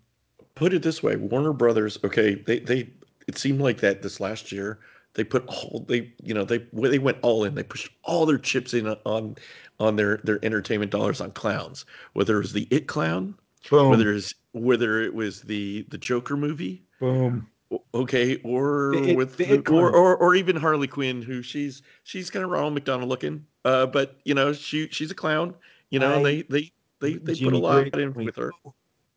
Put 0.56 0.74
it 0.74 0.82
this 0.82 1.04
way, 1.04 1.18
Warner 1.18 1.54
Brothers, 1.54 2.00
okay, 2.04 2.34
they 2.34 2.62
they 2.62 2.90
it 3.28 3.38
seemed 3.38 3.62
like 3.62 3.78
that 3.82 4.02
this 4.02 4.20
last 4.20 4.52
year. 4.52 4.80
They 5.18 5.24
put 5.24 5.46
all 5.48 5.84
they 5.88 6.14
you 6.24 6.34
know 6.34 6.46
they 6.46 6.60
they 6.74 7.00
went 7.00 7.18
all 7.24 7.44
in. 7.44 7.56
They 7.56 7.64
pushed 7.64 7.92
all 8.04 8.26
their 8.26 8.38
chips 8.38 8.74
in 8.74 8.88
on 8.88 9.36
on 9.80 9.96
their 9.96 10.18
their 10.18 10.40
entertainment 10.46 10.92
dollars 10.92 11.20
on 11.20 11.32
clowns. 11.32 11.86
Whether 12.14 12.38
it 12.38 12.44
was 12.44 12.54
the 12.54 12.68
It 12.72 12.88
clown, 12.88 13.36
Boom. 13.70 13.90
whether 13.90 14.14
it's 14.14 14.34
whether 14.54 15.02
it 15.02 15.14
was 15.14 15.42
the 15.42 15.86
the 15.90 15.98
Joker 15.98 16.38
movie, 16.38 16.84
Boom. 17.00 17.48
Okay, 17.94 18.38
or 18.46 18.92
the, 18.96 19.16
with 19.16 19.36
the, 19.36 19.58
or, 19.68 19.92
or 19.92 20.16
or 20.16 20.36
even 20.36 20.56
Harley 20.56 20.88
Quinn, 20.88 21.22
who 21.22 21.42
she's 21.42 21.82
she's 22.04 22.30
kind 22.30 22.46
of 22.46 22.52
Ronald 22.52 22.76
McDonald 22.76 23.10
looking, 23.10 23.46
uh, 23.66 23.88
but 23.88 24.20
you 24.24 24.34
know 24.34 24.54
she 24.54 24.88
she's 24.90 25.12
a 25.12 25.16
clown. 25.16 25.54
You 25.90 26.00
know 26.00 26.20
I, 26.20 26.24
they 26.24 26.42
they 26.44 26.72
they 27.02 27.14
they 27.16 27.34
Jimmy 27.34 27.52
put 27.52 27.58
a 27.58 27.60
lot 27.60 28.00
in 28.00 28.14
with 28.14 28.38
her 28.38 28.54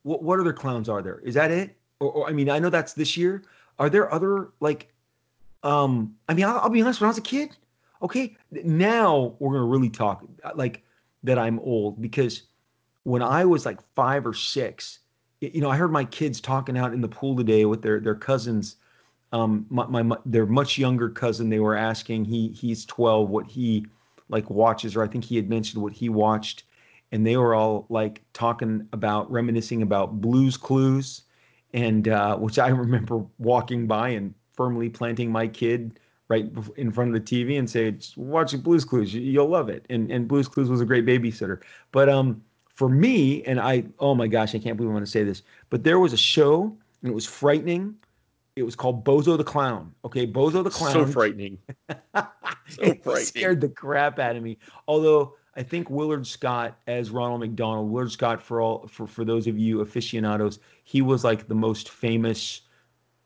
what 0.03 0.23
what 0.23 0.41
other 0.41 0.53
clowns 0.53 0.89
are 0.89 1.03
there? 1.03 1.21
Is 1.21 1.35
that 1.35 1.51
it? 1.51 1.77
Or, 2.01 2.11
or 2.11 2.29
I 2.29 2.33
mean, 2.33 2.49
I 2.49 2.59
know 2.59 2.71
that's 2.71 2.95
this 2.95 3.17
year. 3.17 3.43
Are 3.79 3.91
there 3.91 4.13
other 4.13 4.51
like? 4.61 4.90
Um, 5.63 6.17
I 6.29 6.35
mean, 6.35 6.45
I'll, 6.47 6.59
I'll 6.61 6.71
be 6.71 6.83
honest. 6.83 7.01
When 7.01 7.07
I 7.07 7.11
was 7.11 7.19
a 7.19 7.23
kid, 7.23 7.57
okay, 8.03 8.37
now 8.51 9.37
we're 9.39 9.55
gonna 9.55 9.67
really 9.67 9.91
talk 9.91 10.25
like 10.55 10.83
that. 11.23 11.39
I'm 11.39 11.59
old 11.61 12.01
because 12.01 12.43
when 13.05 13.23
I 13.23 13.45
was 13.45 13.67
like 13.67 13.81
five 13.95 14.27
or 14.27 14.35
six, 14.35 15.01
you 15.41 15.61
know, 15.61 15.71
I 15.71 15.77
heard 15.77 15.93
my 15.93 16.05
kids 16.05 16.41
talking 16.41 16.79
out 16.79 16.93
in 16.93 17.01
the 17.01 17.09
pool 17.09 17.37
today 17.37 17.65
with 17.65 17.83
their 17.83 18.01
their 18.01 18.15
cousins. 18.15 18.77
Um, 19.33 19.67
my, 19.71 19.87
my, 19.87 20.03
my 20.03 20.17
their 20.27 20.47
much 20.47 20.77
younger 20.77 21.09
cousin, 21.09 21.51
they 21.51 21.61
were 21.61 21.77
asking 21.77 22.25
he 22.25 22.49
he's 22.49 22.85
12 22.87 23.29
what 23.29 23.47
he 23.47 23.87
like 24.29 24.49
watches, 24.51 24.97
or 24.97 25.03
I 25.03 25.09
think 25.09 25.25
he 25.25 25.37
had 25.37 25.49
mentioned 25.49 25.83
what 25.83 25.93
he 25.93 26.09
watched 26.09 26.65
and 27.13 27.27
they 27.27 27.37
were 27.37 27.55
all 27.55 27.87
like 27.89 28.23
talking 28.33 28.87
about 28.93 29.31
reminiscing 29.31 29.83
about 29.83 30.21
Blues 30.21 30.57
Clues, 30.57 31.23
and 31.73 32.09
uh, 32.09 32.37
which 32.37 32.59
I 32.59 32.69
remember 32.69 33.25
walking 33.39 33.87
by 33.87 34.11
and 34.11 34.35
firmly 34.61 34.91
planting 34.91 35.33
my 35.33 35.49
kid 35.49 35.99
right 36.29 36.53
in 36.77 36.93
front 36.93 37.15
of 37.15 37.15
the 37.15 37.21
TV 37.21 37.59
and 37.59 37.69
say, 37.69 37.93
Just 37.93 38.19
"Watch 38.19 38.55
Blues 38.63 38.85
Clues, 38.85 39.15
you'll 39.15 39.49
love 39.49 39.71
it." 39.71 39.87
And 39.89 40.11
and 40.11 40.29
Blues 40.29 40.49
Clues 40.49 40.69
was 40.69 40.83
a 40.83 40.85
great 40.85 41.07
babysitter. 41.07 41.63
But 41.93 42.11
um, 42.11 42.43
for 42.69 42.91
me, 42.91 43.43
and 43.45 43.59
I, 43.59 43.85
oh 44.01 44.15
my 44.15 44.27
gosh, 44.27 44.55
I 44.55 44.59
can't 44.59 44.77
believe 44.77 44.91
I'm 44.91 44.97
going 44.97 45.05
to 45.05 45.11
say 45.11 45.25
this, 45.25 45.45
but 45.71 45.83
there 45.83 45.99
was 45.99 46.13
a 46.13 46.19
show 46.19 46.77
and 47.01 47.11
it 47.11 47.15
was 47.15 47.25
frightening. 47.25 47.95
It 48.55 48.65
was 48.65 48.77
called 48.77 49.03
Bozo 49.03 49.39
the 49.39 49.45
Clown. 49.45 49.95
Okay, 50.05 50.27
Bozo 50.27 50.63
the 50.63 50.69
Clown. 50.69 50.93
So 50.93 51.07
frightening. 51.07 51.57
so 51.89 51.97
frightening. 52.69 53.25
scared 53.25 53.63
the 53.63 53.71
crap 53.71 54.19
out 54.19 54.37
of 54.37 54.43
me. 54.43 54.59
Although 54.87 55.37
I 55.57 55.63
think 55.63 55.89
Willard 55.89 56.27
Scott 56.27 56.77
as 56.87 57.11
Ronald 57.11 57.41
McDonald. 57.41 57.91
Willard 57.91 58.13
Scott, 58.13 58.43
for 58.43 58.61
all 58.61 58.87
for 58.89 59.07
for 59.07 59.25
those 59.25 59.47
of 59.47 59.59
you 59.59 59.81
aficionados, 59.81 60.59
he 60.85 61.01
was 61.01 61.25
like 61.25 61.49
the 61.49 61.55
most 61.55 61.89
famous 61.89 62.61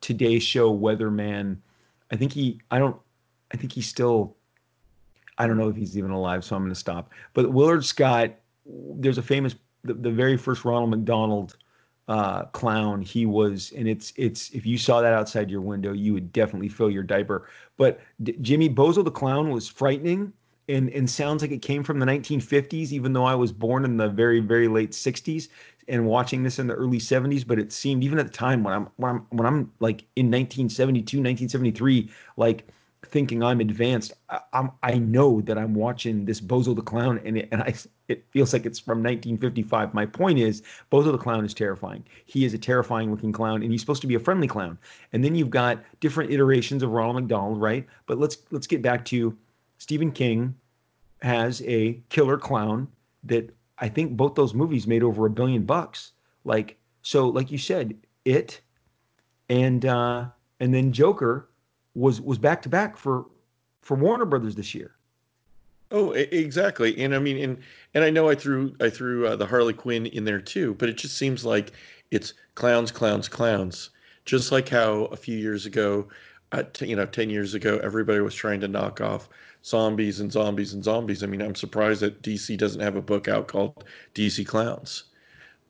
Today 0.05 0.39
Show 0.39 0.77
weatherman. 0.77 1.57
I 2.13 2.17
think 2.17 2.31
he. 2.31 2.61
I 2.71 2.79
don't. 2.79 3.01
I 3.55 3.57
think 3.57 3.73
he's 3.73 3.89
still. 3.89 4.37
I 5.39 5.47
don't 5.47 5.57
know 5.57 5.71
if 5.71 5.77
he's 5.77 5.97
even 5.97 6.11
alive, 6.11 6.45
so 6.45 6.55
I'm 6.55 6.63
going 6.63 6.75
to 6.75 6.79
stop. 6.79 7.11
But 7.33 7.53
Willard 7.53 7.87
Scott, 7.87 8.33
there's 8.67 9.17
a 9.17 9.23
famous, 9.23 9.57
the, 9.83 9.95
the 9.95 10.11
very 10.11 10.37
first 10.37 10.67
Ronald 10.67 10.91
McDonald 10.91 11.57
uh, 12.09 12.45
clown. 12.45 13.01
He 13.01 13.25
was, 13.25 13.73
and 13.75 13.89
it's 13.89 14.13
it's 14.17 14.51
if 14.51 14.67
you 14.67 14.77
saw 14.77 15.01
that 15.01 15.15
outside 15.15 15.51
your 15.51 15.63
window, 15.63 15.95
you 15.95 16.13
would 16.13 16.35
definitely 16.35 16.69
fill 16.69 16.91
your 16.91 17.03
diaper. 17.03 17.49
But 17.79 18.01
D- 18.23 18.37
Jimmy 18.43 18.69
Bozo 18.69 19.03
the 19.03 19.11
clown 19.11 19.49
was 19.49 19.69
frightening 19.69 20.35
and 20.69 20.89
and 20.91 21.09
sounds 21.09 21.43
like 21.43 21.51
it 21.51 21.63
came 21.63 21.83
from 21.83 21.99
the 21.99 22.07
1950s 22.07 22.91
even 22.91 23.13
though 23.13 23.25
i 23.25 23.35
was 23.35 23.53
born 23.53 23.85
in 23.85 23.97
the 23.97 24.09
very 24.09 24.41
very 24.41 24.69
late 24.69 24.93
60s 24.93 25.49
and 25.89 26.07
watching 26.07 26.43
this 26.43 26.59
in 26.59 26.67
the 26.67 26.75
early 26.75 26.99
70s 26.99 27.47
but 27.47 27.59
it 27.59 27.73
seemed 27.73 28.03
even 28.05 28.19
at 28.19 28.27
the 28.27 28.33
time 28.33 28.63
when 28.63 28.75
i'm 28.75 28.89
when 28.97 29.11
i'm 29.11 29.27
when 29.31 29.47
i'm 29.47 29.73
like 29.81 30.05
in 30.17 30.27
1972 30.27 31.19
1973 31.19 32.11
like 32.37 32.67
thinking 33.07 33.43
i'm 33.43 33.61
advanced 33.61 34.13
I, 34.29 34.41
am 34.53 34.73
i 34.83 34.99
know 34.99 35.41
that 35.43 35.59
i'm 35.59 35.75
watching 35.75 36.25
this 36.25 36.41
bozo 36.41 36.75
the 36.75 36.83
clown 36.83 37.21
and 37.25 37.39
it, 37.39 37.49
and 37.53 37.63
i 37.63 37.75
it 38.09 38.25
feels 38.31 38.53
like 38.53 38.67
it's 38.67 38.79
from 38.79 38.99
1955 38.99 39.95
my 39.95 40.07
point 40.07 40.39
is 40.39 40.63
bozo 40.93 41.11
the 41.11 41.19
clown 41.19 41.45
is 41.45 41.55
terrifying. 41.55 42.05
He 42.27 42.45
is 42.45 42.55
a 42.55 42.59
terrifying 42.59 43.11
looking 43.11 43.33
clown 43.33 43.63
and 43.63 43.73
he's 43.73 43.81
supposed 43.81 44.03
to 44.03 44.07
be 44.07 44.15
a 44.15 44.21
friendly 44.21 44.47
clown. 44.47 44.79
And 45.13 45.25
then 45.25 45.35
you've 45.35 45.51
got 45.51 45.83
different 46.01 46.31
iterations 46.31 46.83
of 46.83 46.91
ronald 46.91 47.17
mcdonald 47.17 47.61
right? 47.61 47.87
But 48.07 48.19
let's 48.19 48.39
let's 48.51 48.67
get 48.67 48.83
back 48.83 49.05
to 49.07 49.37
Stephen 49.79 50.13
King 50.13 50.55
has 51.23 51.63
a 51.63 52.01
killer 52.11 52.37
clown 52.37 52.89
that 53.25 53.51
I 53.85 53.89
think 53.91 54.17
both 54.17 54.35
those 54.35 54.55
movies 54.55 54.87
made 54.87 55.03
over 55.03 55.27
a 55.27 55.31
billion 55.31 55.65
bucks. 55.65 56.13
Like 56.45 56.79
so, 57.03 57.29
like 57.29 57.51
you 57.51 57.59
said, 57.59 57.95
it 58.25 58.63
and 59.51 59.85
uh, 59.85 60.25
and 60.59 60.73
then 60.73 60.91
Joker 60.91 61.51
was 61.95 62.19
was 62.19 62.39
back 62.39 62.63
to 62.63 62.71
back 62.71 62.97
for 62.97 63.27
for 63.83 63.95
Warner 63.95 64.25
Brothers 64.25 64.55
this 64.55 64.75
year. 64.75 64.93
Oh, 65.91 66.13
exactly. 66.13 66.99
And 66.99 67.15
I 67.15 67.19
mean, 67.19 67.37
and 67.37 67.59
and 67.93 68.03
I 68.03 68.09
know 68.09 68.31
I 68.31 68.35
threw 68.35 68.75
I 68.81 68.89
threw 68.89 69.27
uh, 69.27 69.37
the 69.37 69.45
Harley 69.45 69.75
Quinn 69.75 70.07
in 70.07 70.25
there 70.25 70.41
too, 70.41 70.73
but 70.79 70.89
it 70.89 70.97
just 70.97 71.19
seems 71.19 71.45
like 71.45 71.73
it's 72.11 72.33
clowns, 72.55 72.91
clowns, 72.91 73.29
clowns. 73.29 73.91
Just 74.25 74.51
like 74.51 74.67
how 74.67 75.05
a 75.13 75.17
few 75.17 75.37
years 75.37 75.67
ago, 75.67 76.09
uh, 76.55 76.63
t- 76.73 76.87
you 76.87 76.97
know, 76.97 77.07
ten 77.07 77.31
years 77.31 77.55
ago, 77.55 77.79
everybody 77.83 78.21
was 78.21 78.35
trying 78.35 78.61
to 78.61 78.69
knock 78.69 79.01
off 79.01 79.29
zombies 79.65 80.21
and 80.21 80.31
zombies 80.31 80.75
and 80.75 80.85
zombies. 80.85 81.23
I 81.23 81.27
mean, 81.27 81.43
I'm 81.43 81.55
surprised 81.55 82.01
that 82.03 82.23
DC 82.23 82.57
doesn't 82.59 82.81
have 82.81 82.97
a 82.97 83.03
book 83.03 83.29
out 83.29 83.49
called 83.49 83.85
DC 84.15 84.47
Clowns. 84.47 85.05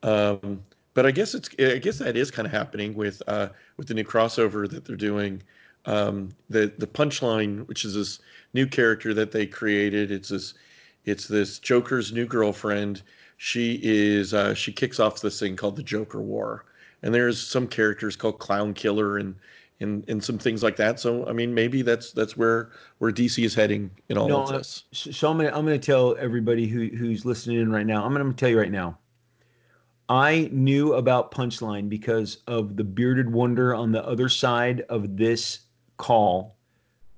Um, 0.03 0.63
but 0.93 1.05
I 1.05 1.11
guess 1.11 1.35
it's 1.35 1.49
I 1.59 1.77
guess 1.77 1.99
that 1.99 2.15
is 2.17 2.31
kind 2.31 2.45
of 2.45 2.51
happening 2.51 2.95
with 2.95 3.21
uh, 3.27 3.49
with 3.77 3.87
the 3.87 3.93
new 3.93 4.03
crossover 4.03 4.69
that 4.69 4.85
they're 4.85 4.95
doing. 4.95 5.43
Um, 5.85 6.29
the 6.49 6.71
the 6.77 6.87
punchline, 6.87 7.67
which 7.67 7.85
is 7.85 7.93
this 7.95 8.19
new 8.53 8.65
character 8.65 9.13
that 9.13 9.31
they 9.31 9.45
created, 9.45 10.11
it's 10.11 10.29
this 10.29 10.53
it's 11.05 11.27
this 11.27 11.59
Joker's 11.59 12.11
new 12.11 12.25
girlfriend. 12.25 13.01
She 13.37 13.79
is 13.83 14.33
uh, 14.33 14.53
she 14.53 14.71
kicks 14.71 14.99
off 14.99 15.21
this 15.21 15.39
thing 15.39 15.55
called 15.55 15.75
the 15.75 15.83
Joker 15.83 16.21
War, 16.21 16.65
and 17.03 17.13
there's 17.13 17.39
some 17.45 17.67
characters 17.67 18.15
called 18.15 18.39
Clown 18.39 18.73
Killer 18.73 19.17
and 19.17 19.35
and 19.79 20.07
and 20.07 20.23
some 20.23 20.37
things 20.37 20.63
like 20.63 20.75
that. 20.77 20.99
So 20.99 21.27
I 21.27 21.33
mean, 21.33 21.53
maybe 21.53 21.81
that's 21.81 22.11
that's 22.11 22.37
where 22.37 22.71
where 22.99 23.11
DC 23.11 23.43
is 23.43 23.53
heading 23.53 23.91
in 24.09 24.17
all 24.17 24.27
no, 24.27 24.43
of 24.43 24.49
this. 24.49 24.83
So 24.91 25.29
I'm 25.29 25.37
gonna 25.37 25.49
I'm 25.49 25.65
gonna 25.65 25.77
tell 25.77 26.15
everybody 26.19 26.67
who 26.67 26.87
who's 26.87 27.25
listening 27.25 27.59
in 27.59 27.71
right 27.71 27.85
now. 27.85 28.03
I'm 28.03 28.11
gonna, 28.11 28.21
I'm 28.21 28.27
gonna 28.27 28.37
tell 28.37 28.49
you 28.49 28.59
right 28.59 28.71
now. 28.71 28.97
I 30.07 30.49
knew 30.51 30.93
about 30.93 31.31
Punchline 31.31 31.89
because 31.89 32.37
of 32.45 32.75
the 32.75 32.83
bearded 32.83 33.31
wonder 33.31 33.73
on 33.73 33.91
the 33.91 34.05
other 34.05 34.29
side 34.29 34.81
of 34.81 35.17
this 35.17 35.61
call 35.97 36.55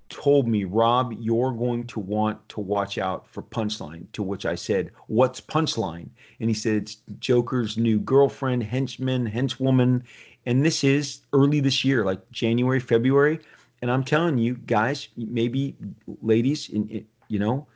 told 0.10 0.48
me, 0.48 0.64
Rob, 0.64 1.14
you're 1.20 1.52
going 1.52 1.86
to 1.88 2.00
want 2.00 2.48
to 2.50 2.60
watch 2.60 2.98
out 2.98 3.28
for 3.28 3.44
Punchline. 3.44 4.06
To 4.14 4.24
which 4.24 4.46
I 4.46 4.56
said, 4.56 4.92
What's 5.08 5.42
Punchline? 5.42 6.10
And 6.40 6.50
he 6.50 6.54
said, 6.54 6.84
It's 6.84 6.98
Joker's 7.20 7.78
new 7.78 8.00
girlfriend, 8.00 8.64
henchman, 8.64 9.30
henchwoman. 9.30 10.04
And 10.48 10.66
this 10.66 10.82
is 10.82 11.20
early 11.34 11.60
this 11.60 11.84
year, 11.84 12.06
like 12.06 12.20
January, 12.32 12.80
February. 12.80 13.42
And 13.82 13.92
I'm 13.92 14.02
telling 14.02 14.38
you, 14.38 14.56
guys, 14.56 15.10
maybe 15.18 15.76
ladies, 16.22 16.70
in, 16.70 17.06
you 17.28 17.38
know, 17.38 17.68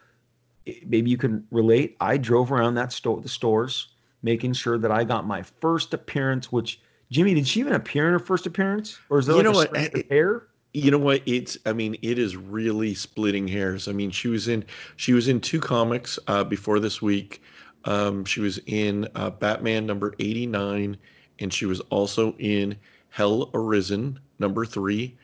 maybe 0.86 1.10
you 1.10 1.17
can 1.17 1.45
relate. 1.51 1.97
I 1.99 2.15
drove 2.15 2.49
around 2.49 2.75
that 2.75 2.93
store, 2.93 3.19
the 3.19 3.27
stores, 3.27 3.89
making 4.23 4.53
sure 4.53 4.77
that 4.77 4.89
I 4.89 5.03
got 5.03 5.27
my 5.27 5.43
first 5.43 5.93
appearance. 5.93 6.49
Which 6.49 6.79
Jimmy, 7.12 7.34
did 7.34 7.45
she 7.45 7.60
even 7.60 7.73
appear 7.73 8.07
in 8.07 8.13
her 8.13 8.19
first 8.19 8.45
appearance, 8.45 8.97
or 9.10 9.19
is 9.19 9.25
that 9.25 9.36
you 9.36 9.43
like 9.43 9.73
know 9.73 9.79
what? 9.81 10.05
hair? 10.10 10.47
you 10.73 10.89
know 10.89 10.97
what 10.97 11.21
it's 11.25 11.57
i 11.65 11.73
mean 11.73 11.97
it 12.01 12.17
is 12.17 12.38
really 12.38 12.93
splitting 12.93 13.45
hairs 13.45 13.89
i 13.89 13.91
mean 13.91 14.10
she 14.10 14.29
was 14.29 14.47
in 14.47 14.63
she 14.95 15.12
was 15.12 15.27
in 15.27 15.41
two 15.41 15.60
comics 15.60 16.17
uh, 16.27 16.45
before 16.45 16.79
this 16.79 17.01
week 17.01 17.41
um, 17.84 18.23
she 18.23 18.39
was 18.39 18.57
in 18.67 19.05
uh, 19.15 19.29
batman 19.29 19.86
number 19.86 20.15
89 20.19 20.95
and 21.41 21.54
she 21.54 21.65
was 21.65 21.80
also 21.89 22.36
in 22.39 22.75
hell 23.10 23.49
arisen 23.54 24.19
number 24.39 24.65
three 24.65 25.17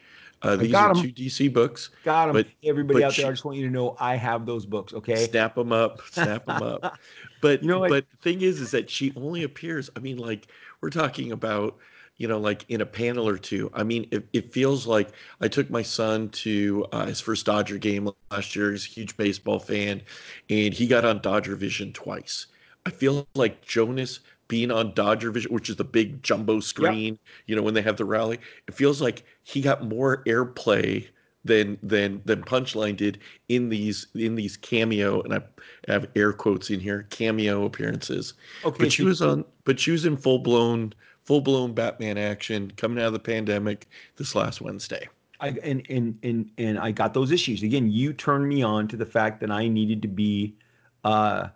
uh, 0.43 0.55
these 0.55 0.73
are 0.73 0.93
two 0.93 1.11
DC 1.11 1.51
books. 1.51 1.89
Got 2.03 2.27
them. 2.27 2.33
But, 2.33 2.47
Everybody 2.63 2.99
but 2.99 3.05
out 3.05 3.09
there, 3.09 3.23
she, 3.23 3.25
I 3.25 3.31
just 3.31 3.43
want 3.43 3.57
you 3.57 3.65
to 3.65 3.73
know 3.73 3.95
I 3.99 4.15
have 4.15 4.45
those 4.45 4.65
books. 4.65 4.93
Okay. 4.93 5.25
Snap 5.25 5.55
them 5.55 5.71
up. 5.71 6.01
Snap 6.11 6.45
them 6.45 6.61
up. 6.61 6.99
But 7.39 7.61
you 7.61 7.67
know, 7.67 7.79
what? 7.79 7.91
but 7.91 8.05
the 8.09 8.17
thing 8.17 8.41
is, 8.41 8.59
is 8.59 8.71
that 8.71 8.89
she 8.89 9.13
only 9.15 9.43
appears. 9.43 9.91
I 9.95 9.99
mean, 9.99 10.17
like 10.17 10.47
we're 10.81 10.89
talking 10.89 11.31
about 11.31 11.77
you 12.17 12.27
know, 12.27 12.39
like 12.39 12.65
in 12.69 12.81
a 12.81 12.85
panel 12.85 13.27
or 13.29 13.37
two. 13.37 13.69
I 13.75 13.83
mean, 13.83 14.07
it, 14.09 14.27
it 14.33 14.51
feels 14.51 14.87
like 14.87 15.09
I 15.39 15.47
took 15.47 15.69
my 15.69 15.83
son 15.83 16.29
to 16.29 16.85
uh, 16.91 17.05
his 17.05 17.21
first 17.21 17.45
Dodger 17.45 17.77
game 17.77 18.09
last 18.31 18.55
year. 18.55 18.71
He's 18.71 18.85
a 18.85 18.89
huge 18.89 19.15
baseball 19.17 19.59
fan, 19.59 20.01
and 20.49 20.73
he 20.73 20.87
got 20.87 21.05
on 21.05 21.21
Dodger 21.21 21.55
Vision 21.55 21.93
twice. 21.93 22.47
I 22.87 22.89
feel 22.89 23.27
like 23.35 23.61
Jonas 23.61 24.21
being 24.47 24.71
on 24.71 24.93
Dodger 24.93 25.31
Vision, 25.31 25.53
which 25.53 25.69
is 25.69 25.75
the 25.75 25.83
big 25.83 26.23
jumbo 26.23 26.59
screen, 26.59 27.13
yep. 27.13 27.19
you 27.47 27.55
know, 27.55 27.61
when 27.61 27.73
they 27.73 27.81
have 27.81 27.97
the 27.97 28.05
rally, 28.05 28.39
it 28.67 28.73
feels 28.73 29.01
like 29.01 29.23
he 29.43 29.61
got 29.61 29.83
more 29.83 30.23
airplay 30.25 31.07
than 31.43 31.77
than 31.81 32.21
than 32.25 32.43
Punchline 32.43 32.97
did 32.97 33.19
in 33.49 33.69
these 33.69 34.07
in 34.15 34.35
these 34.35 34.57
cameo 34.57 35.21
and 35.21 35.33
I 35.33 35.41
have 35.87 36.07
air 36.15 36.33
quotes 36.33 36.69
in 36.69 36.79
here 36.79 37.07
cameo 37.09 37.65
appearances. 37.65 38.33
Okay, 38.65 38.83
but 38.85 38.91
she 38.91 39.03
was 39.03 39.21
on, 39.21 39.45
but 39.63 39.79
she 39.79 39.91
was 39.91 40.05
in 40.05 40.17
full 40.17 40.39
blown 40.39 40.93
full 41.23 41.41
blown 41.41 41.73
Batman 41.73 42.17
action 42.17 42.71
coming 42.77 43.01
out 43.01 43.07
of 43.07 43.13
the 43.13 43.19
pandemic 43.19 43.87
this 44.17 44.35
last 44.35 44.61
Wednesday. 44.61 45.07
I, 45.39 45.49
and 45.63 45.85
and 45.89 46.17
and 46.23 46.49
and 46.57 46.79
I 46.79 46.91
got 46.91 47.13
those 47.13 47.31
issues 47.31 47.63
again. 47.63 47.91
You 47.91 48.13
turned 48.13 48.47
me 48.47 48.63
on 48.63 48.87
to 48.89 48.97
the 48.97 49.05
fact 49.05 49.39
that 49.41 49.51
I 49.51 49.67
needed 49.67 50.01
to 50.01 50.07
be 50.07 50.55
uh, 51.03 51.49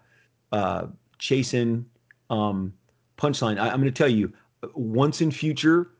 uh, 0.51 0.87
chasing 1.17 1.85
um, 2.29 2.73
punchline. 3.21 3.59
I, 3.59 3.67
am 3.67 3.81
going 3.81 3.83
to 3.83 3.91
tell 3.91 4.09
you, 4.09 4.31
Once 4.73 5.21
& 5.27 5.31
Future 5.31 5.91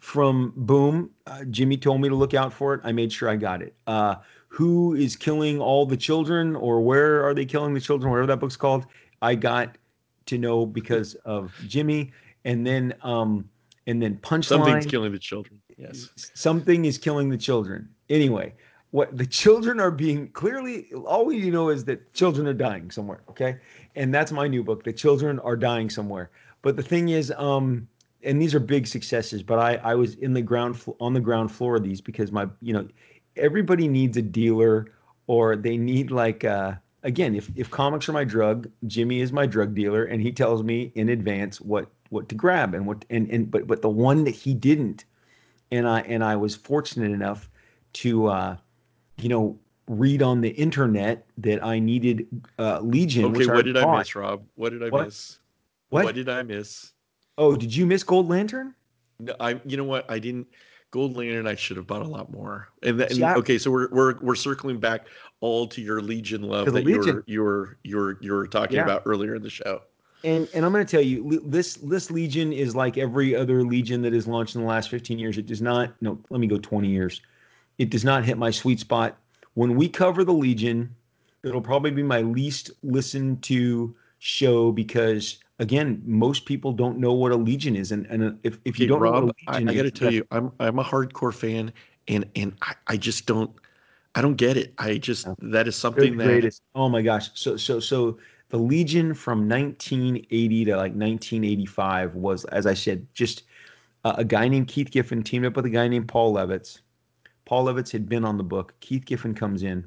from 0.00 0.52
Boom, 0.56 1.10
uh, 1.26 1.44
Jimmy 1.44 1.76
told 1.76 2.00
me 2.00 2.08
to 2.08 2.14
look 2.14 2.34
out 2.34 2.52
for 2.52 2.74
it. 2.74 2.80
I 2.84 2.92
made 2.92 3.12
sure 3.12 3.28
I 3.28 3.36
got 3.36 3.62
it. 3.62 3.74
Uh, 3.86 4.16
who 4.48 4.94
is 4.94 5.16
killing 5.16 5.60
all 5.60 5.86
the 5.86 5.96
children, 5.96 6.54
or 6.56 6.80
where 6.80 7.24
are 7.24 7.34
they 7.34 7.44
killing 7.44 7.74
the 7.74 7.80
children? 7.80 8.10
Whatever 8.10 8.26
that 8.28 8.40
book's 8.40 8.56
called, 8.56 8.86
I 9.22 9.34
got 9.34 9.76
to 10.26 10.38
know 10.38 10.66
because 10.66 11.14
of 11.24 11.52
Jimmy 11.66 12.12
and 12.44 12.66
then 12.66 12.94
um 13.02 13.48
and 13.86 14.00
then 14.00 14.16
punchline. 14.18 14.44
Something's 14.44 14.86
killing 14.86 15.12
the 15.12 15.18
children. 15.18 15.60
Yes. 15.76 16.08
Something 16.34 16.84
is 16.84 16.98
killing 16.98 17.28
the 17.28 17.36
children. 17.36 17.88
Anyway, 18.08 18.54
what 18.92 19.16
the 19.16 19.26
children 19.26 19.80
are 19.80 19.90
being 19.90 20.28
clearly 20.28 20.86
all 21.04 21.26
we 21.26 21.50
know 21.50 21.68
is 21.68 21.84
that 21.86 22.14
children 22.14 22.46
are 22.46 22.54
dying 22.54 22.90
somewhere. 22.90 23.22
Okay. 23.28 23.58
And 23.96 24.14
that's 24.14 24.32
my 24.32 24.46
new 24.46 24.62
book. 24.62 24.84
The 24.84 24.92
children 24.92 25.38
are 25.40 25.56
dying 25.56 25.90
somewhere. 25.90 26.30
But 26.64 26.76
the 26.76 26.82
thing 26.82 27.10
is, 27.10 27.30
um, 27.36 27.86
and 28.22 28.40
these 28.40 28.54
are 28.54 28.58
big 28.58 28.86
successes, 28.86 29.42
but 29.42 29.58
I, 29.58 29.74
I 29.76 29.94
was 29.94 30.14
in 30.14 30.32
the 30.32 30.40
ground 30.40 30.82
on 30.98 31.12
the 31.12 31.20
ground 31.20 31.52
floor 31.52 31.76
of 31.76 31.84
these 31.84 32.00
because 32.00 32.32
my, 32.32 32.48
you 32.62 32.72
know, 32.72 32.88
everybody 33.36 33.86
needs 33.86 34.16
a 34.16 34.22
dealer 34.22 34.90
or 35.26 35.56
they 35.56 35.76
need 35.76 36.10
like 36.10 36.42
uh 36.42 36.72
again, 37.02 37.34
if 37.34 37.50
if 37.54 37.70
comics 37.70 38.08
are 38.08 38.14
my 38.14 38.24
drug, 38.24 38.66
Jimmy 38.86 39.20
is 39.20 39.30
my 39.30 39.44
drug 39.44 39.74
dealer, 39.74 40.04
and 40.04 40.22
he 40.22 40.32
tells 40.32 40.62
me 40.62 40.90
in 40.94 41.10
advance 41.10 41.60
what 41.60 41.90
what 42.08 42.30
to 42.30 42.34
grab 42.34 42.72
and 42.72 42.86
what 42.86 43.04
and 43.10 43.30
and 43.30 43.50
but 43.50 43.66
but 43.66 43.82
the 43.82 43.90
one 43.90 44.24
that 44.24 44.34
he 44.34 44.54
didn't, 44.54 45.04
and 45.70 45.86
I 45.86 46.00
and 46.00 46.24
I 46.24 46.34
was 46.36 46.56
fortunate 46.56 47.12
enough 47.12 47.50
to 47.94 48.28
uh, 48.28 48.56
you 49.18 49.28
know 49.28 49.58
read 49.86 50.22
on 50.22 50.40
the 50.40 50.48
internet 50.48 51.26
that 51.36 51.62
I 51.62 51.78
needed 51.78 52.26
uh, 52.58 52.80
Legion. 52.80 53.26
Okay, 53.26 53.44
what 53.44 53.58
I 53.58 53.62
did 53.62 53.74
bought. 53.74 53.96
I 53.96 53.98
miss, 53.98 54.14
Rob? 54.14 54.46
What 54.54 54.70
did 54.70 54.82
I 54.82 54.88
what? 54.88 55.04
miss? 55.04 55.38
What? 55.94 56.04
what 56.06 56.14
did 56.16 56.28
I 56.28 56.42
miss? 56.42 56.92
Oh, 57.38 57.54
did 57.54 57.74
you 57.74 57.86
miss 57.86 58.02
Gold 58.02 58.28
Lantern? 58.28 58.74
No, 59.20 59.34
I. 59.38 59.60
You 59.64 59.76
know 59.76 59.84
what? 59.84 60.10
I 60.10 60.18
didn't. 60.18 60.48
Gold 60.90 61.16
Lantern, 61.16 61.46
I 61.46 61.54
should 61.54 61.76
have 61.76 61.86
bought 61.86 62.02
a 62.02 62.08
lot 62.08 62.32
more. 62.32 62.68
And, 62.82 63.00
and 63.00 63.16
yeah. 63.16 63.34
okay, 63.36 63.58
so 63.58 63.70
we're 63.70 63.88
we're 63.90 64.18
we're 64.20 64.34
circling 64.34 64.78
back 64.78 65.06
all 65.40 65.66
to 65.68 65.80
your 65.80 66.00
Legion 66.00 66.42
love 66.42 66.66
that 66.66 66.84
Legion. 66.84 67.22
you 67.26 67.42
were 67.42 67.78
you 67.84 67.96
were 67.96 68.18
you 68.20 68.32
were 68.32 68.46
talking 68.46 68.76
yeah. 68.76 68.82
about 68.82 69.02
earlier 69.06 69.36
in 69.36 69.42
the 69.42 69.50
show. 69.50 69.82
And 70.24 70.48
and 70.52 70.64
I'm 70.64 70.72
going 70.72 70.84
to 70.84 70.90
tell 70.90 71.04
you, 71.04 71.40
this 71.44 71.74
this 71.74 72.10
Legion 72.10 72.52
is 72.52 72.74
like 72.74 72.98
every 72.98 73.36
other 73.36 73.62
Legion 73.62 74.02
that 74.02 74.14
is 74.14 74.26
launched 74.26 74.56
in 74.56 74.62
the 74.62 74.66
last 74.66 74.88
15 74.88 75.18
years. 75.18 75.38
It 75.38 75.46
does 75.46 75.62
not. 75.62 75.92
No, 76.00 76.18
let 76.30 76.40
me 76.40 76.46
go 76.48 76.58
20 76.58 76.88
years. 76.88 77.20
It 77.78 77.90
does 77.90 78.04
not 78.04 78.24
hit 78.24 78.38
my 78.38 78.50
sweet 78.50 78.80
spot. 78.80 79.18
When 79.54 79.76
we 79.76 79.88
cover 79.88 80.24
the 80.24 80.32
Legion, 80.32 80.94
it'll 81.44 81.60
probably 81.60 81.90
be 81.92 82.02
my 82.02 82.22
least 82.22 82.70
listened 82.82 83.42
to 83.44 83.94
show 84.18 84.72
because 84.72 85.38
again, 85.58 86.02
most 86.04 86.44
people 86.46 86.72
don't 86.72 86.98
know 86.98 87.12
what 87.12 87.32
a 87.32 87.36
legion 87.36 87.76
is, 87.76 87.92
and 87.92 88.06
and 88.06 88.38
if, 88.42 88.58
if 88.64 88.78
you 88.78 88.84
hey, 88.84 88.88
don't 88.88 89.00
Rob, 89.00 89.14
know 89.14 89.26
what 89.26 89.36
a 89.48 89.52
legion 89.52 89.68
I, 89.68 89.72
I 89.72 89.74
got 89.74 89.82
to 89.82 89.90
tell 89.90 90.12
you, 90.12 90.26
I'm 90.30 90.52
I'm 90.60 90.78
a 90.78 90.84
hardcore 90.84 91.34
fan, 91.34 91.72
and 92.08 92.28
and 92.36 92.56
I, 92.62 92.74
I 92.88 92.96
just 92.96 93.26
don't 93.26 93.50
I 94.14 94.22
don't 94.22 94.36
get 94.36 94.56
it. 94.56 94.74
I 94.78 94.98
just 94.98 95.26
that 95.38 95.68
is 95.68 95.76
something 95.76 96.16
that 96.18 96.24
greatest. 96.24 96.62
oh 96.74 96.88
my 96.88 97.02
gosh. 97.02 97.30
So 97.34 97.56
so 97.56 97.80
so 97.80 98.18
the 98.50 98.58
Legion 98.58 99.14
from 99.14 99.48
1980 99.48 100.64
to 100.66 100.70
like 100.72 100.92
1985 100.92 102.14
was, 102.14 102.44
as 102.46 102.66
I 102.66 102.74
said, 102.74 103.06
just 103.14 103.42
uh, 104.04 104.14
a 104.18 104.24
guy 104.24 104.48
named 104.48 104.68
Keith 104.68 104.90
Giffen 104.90 105.22
teamed 105.22 105.46
up 105.46 105.56
with 105.56 105.64
a 105.64 105.70
guy 105.70 105.88
named 105.88 106.08
Paul 106.08 106.34
Levitz. 106.34 106.80
Paul 107.46 107.64
Levitz 107.66 107.90
had 107.90 108.08
been 108.08 108.24
on 108.24 108.36
the 108.36 108.44
book. 108.44 108.74
Keith 108.80 109.04
Giffen 109.04 109.34
comes 109.34 109.62
in, 109.62 109.86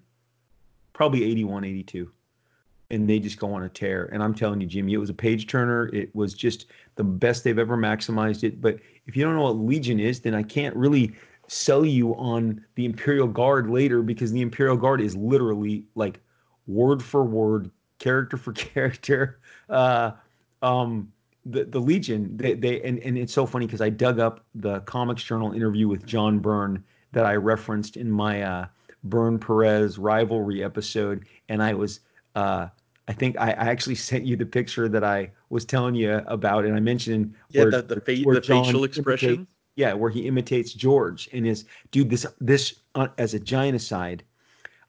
probably 0.93 1.23
81, 1.23 1.63
82 1.63 2.11
and 2.89 3.09
they 3.09 3.19
just 3.19 3.37
go 3.37 3.53
on 3.53 3.63
a 3.63 3.69
tear. 3.69 4.09
And 4.13 4.23
I'm 4.23 4.33
telling 4.33 4.61
you, 4.61 4.67
Jimmy, 4.67 4.93
it 4.93 4.97
was 4.97 5.09
a 5.09 5.13
page 5.13 5.47
turner. 5.47 5.87
It 5.93 6.13
was 6.15 6.33
just 6.33 6.67
the 6.95 7.03
best 7.03 7.43
they've 7.43 7.59
ever 7.59 7.77
maximized 7.77 8.43
it. 8.43 8.61
But 8.61 8.79
if 9.05 9.15
you 9.15 9.23
don't 9.23 9.35
know 9.35 9.43
what 9.43 9.57
Legion 9.57 9.99
is, 9.99 10.21
then 10.21 10.33
I 10.33 10.43
can't 10.43 10.75
really 10.75 11.13
sell 11.47 11.85
you 11.85 12.15
on 12.15 12.63
the 12.75 12.85
Imperial 12.85 13.27
Guard 13.27 13.69
later 13.69 14.01
because 14.01 14.31
the 14.31 14.41
Imperial 14.41 14.77
Guard 14.77 15.01
is 15.01 15.15
literally 15.15 15.83
like 15.95 16.19
word 16.67 17.01
for 17.03 17.23
word, 17.23 17.71
character 17.99 18.37
for 18.37 18.53
character. 18.53 19.39
Uh, 19.69 20.11
um, 20.61 21.11
the 21.45 21.63
the 21.63 21.79
Legion, 21.79 22.35
they, 22.35 22.53
they 22.53 22.81
and, 22.81 22.99
and 22.99 23.17
it's 23.17 23.33
so 23.33 23.45
funny 23.45 23.65
because 23.65 23.81
I 23.81 23.89
dug 23.89 24.19
up 24.19 24.45
the 24.55 24.81
Comics 24.81 25.23
Journal 25.23 25.53
interview 25.53 25.87
with 25.87 26.05
John 26.05 26.39
Byrne 26.39 26.83
that 27.13 27.25
I 27.25 27.35
referenced 27.35 27.95
in 27.95 28.11
my 28.11 28.41
uh, 28.41 28.65
Byrne 29.05 29.39
Perez 29.39 29.97
rivalry 29.97 30.63
episode, 30.63 31.25
and 31.47 31.63
I 31.63 31.73
was 31.73 32.01
uh, 32.35 32.67
I 33.07 33.13
think 33.13 33.37
I, 33.39 33.51
I, 33.51 33.69
actually 33.69 33.95
sent 34.09 34.25
you 34.25 34.35
the 34.35 34.45
picture 34.45 34.89
that 34.89 35.03
I 35.03 35.31
was 35.49 35.65
telling 35.65 35.95
you 35.95 36.21
about, 36.27 36.65
and 36.65 36.75
I 36.75 36.79
mentioned 36.79 37.33
yeah, 37.49 37.63
where, 37.63 37.71
the, 37.71 37.81
the, 37.81 38.01
fa- 38.01 38.29
the 38.29 38.41
facial 38.41 38.83
expression. 38.83 39.29
Imitates, 39.29 39.51
yeah, 39.75 39.93
where 39.93 40.09
he 40.09 40.27
imitates 40.27 40.73
George 40.73 41.29
and 41.33 41.45
is 41.45 41.65
dude. 41.91 42.09
This 42.09 42.25
this 42.41 42.79
uh, 42.95 43.09
as 43.19 43.35
a 43.35 43.39
giant 43.39 43.75
aside, 43.75 44.23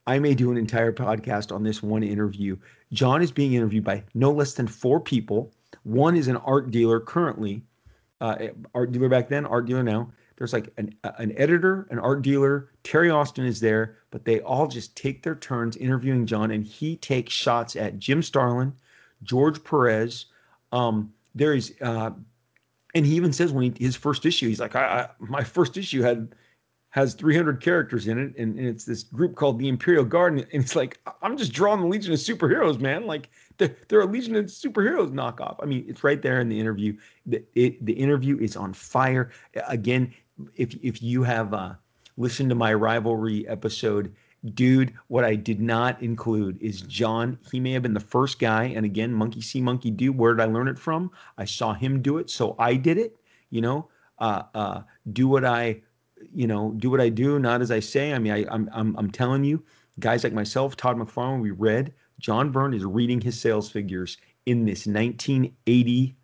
I 0.06 0.18
may 0.18 0.34
do 0.34 0.50
an 0.50 0.56
entire 0.56 0.92
podcast 0.92 1.54
on 1.54 1.62
this 1.62 1.82
one 1.82 2.02
interview. 2.02 2.56
John 2.92 3.20
is 3.20 3.30
being 3.30 3.52
interviewed 3.52 3.84
by 3.84 4.02
no 4.14 4.32
less 4.32 4.54
than 4.54 4.66
four 4.66 4.98
people. 4.98 5.52
One 5.82 6.16
is 6.16 6.28
an 6.28 6.38
art 6.38 6.70
dealer 6.70 7.00
currently, 7.00 7.62
uh, 8.20 8.36
art 8.74 8.92
dealer 8.92 9.08
back 9.08 9.28
then, 9.28 9.46
art 9.46 9.66
dealer 9.66 9.82
now. 9.82 10.10
There's 10.36 10.52
like 10.52 10.72
an 10.76 10.94
an 11.18 11.32
editor, 11.36 11.88
an 11.90 11.98
art 11.98 12.22
dealer. 12.22 12.70
Terry 12.84 13.10
Austin 13.10 13.44
is 13.44 13.58
there, 13.58 13.98
but 14.10 14.24
they 14.24 14.40
all 14.40 14.68
just 14.68 14.96
take 14.96 15.22
their 15.22 15.34
turns 15.34 15.76
interviewing 15.76 16.26
John, 16.26 16.52
and 16.52 16.64
he 16.64 16.96
takes 16.96 17.32
shots 17.32 17.74
at 17.74 17.98
Jim 17.98 18.22
Starlin, 18.22 18.72
George 19.24 19.62
Perez. 19.64 20.26
Um, 20.70 21.12
there 21.34 21.54
is, 21.54 21.74
uh, 21.80 22.10
and 22.94 23.04
he 23.04 23.16
even 23.16 23.32
says 23.32 23.52
when 23.52 23.72
he, 23.72 23.84
his 23.84 23.96
first 23.96 24.24
issue, 24.26 24.48
he's 24.48 24.60
like, 24.60 24.76
I, 24.76 24.84
I, 24.84 25.08
my 25.18 25.42
first 25.42 25.76
issue 25.76 26.02
had 26.02 26.34
has 26.98 27.14
300 27.14 27.60
characters 27.60 28.08
in 28.08 28.18
it, 28.18 28.36
and, 28.36 28.58
and, 28.58 28.66
it's 28.66 28.84
this 28.84 29.04
group 29.04 29.36
called 29.36 29.58
the 29.58 29.68
Imperial 29.68 30.04
Guard, 30.04 30.34
and 30.34 30.46
it's 30.50 30.74
like 30.74 30.98
I'm 31.22 31.36
just 31.36 31.52
drawing 31.52 31.80
the 31.80 31.86
Legion 31.86 32.12
of 32.12 32.18
Superheroes, 32.18 32.80
man. 32.80 33.06
Like 33.06 33.30
they're, 33.56 33.74
they're 33.88 34.00
a 34.00 34.06
Legion 34.06 34.34
of 34.36 34.46
Superheroes 34.46 35.12
knockoff. 35.12 35.56
I 35.62 35.66
mean, 35.66 35.84
it's 35.88 36.02
right 36.02 36.20
there 36.20 36.40
in 36.40 36.48
the 36.48 36.58
interview. 36.58 36.96
The, 37.26 37.42
it, 37.54 37.84
the 37.84 37.92
interview 37.92 38.38
is 38.38 38.56
on 38.56 38.72
fire. 38.72 39.30
Again, 39.68 40.12
if 40.56 40.74
if 40.82 41.02
you 41.02 41.22
have 41.22 41.54
uh, 41.54 41.74
listen 42.18 42.48
to 42.48 42.54
my 42.54 42.74
rivalry 42.74 43.48
episode. 43.48 44.14
Dude, 44.54 44.92
what 45.08 45.24
I 45.24 45.34
did 45.34 45.60
not 45.60 46.00
include 46.02 46.60
is 46.60 46.82
John. 46.82 47.38
He 47.50 47.58
may 47.58 47.72
have 47.72 47.82
been 47.82 47.94
the 47.94 48.00
first 48.00 48.38
guy. 48.38 48.64
And 48.64 48.84
again, 48.84 49.12
monkey 49.12 49.40
see, 49.40 49.60
monkey 49.60 49.90
do. 49.90 50.12
Where 50.12 50.34
did 50.34 50.42
I 50.42 50.46
learn 50.46 50.68
it 50.68 50.78
from? 50.78 51.10
I 51.38 51.44
saw 51.44 51.74
him 51.74 52.02
do 52.02 52.18
it. 52.18 52.30
So 52.30 52.54
I 52.58 52.74
did 52.74 52.98
it. 52.98 53.16
You 53.50 53.62
know, 53.62 53.88
uh, 54.18 54.42
uh, 54.54 54.82
do 55.12 55.26
what 55.26 55.44
I, 55.44 55.80
you 56.34 56.46
know, 56.46 56.72
do 56.78 56.90
what 56.90 57.00
I 57.00 57.08
do, 57.08 57.38
not 57.38 57.60
as 57.60 57.70
I 57.70 57.80
say. 57.80 58.12
I 58.12 58.18
mean, 58.18 58.32
I, 58.32 58.44
I'm, 58.50 58.68
I'm, 58.72 58.96
I'm 58.96 59.10
telling 59.10 59.44
you, 59.44 59.62
guys 60.00 60.24
like 60.24 60.32
myself, 60.32 60.76
Todd 60.76 60.96
McFarlane, 60.96 61.40
we 61.40 61.50
read 61.50 61.92
John 62.18 62.50
Byrne 62.50 62.74
is 62.74 62.84
reading 62.84 63.20
his 63.20 63.40
sales 63.40 63.70
figures 63.70 64.16
in 64.46 64.64
this 64.64 64.86
1980 64.86 66.16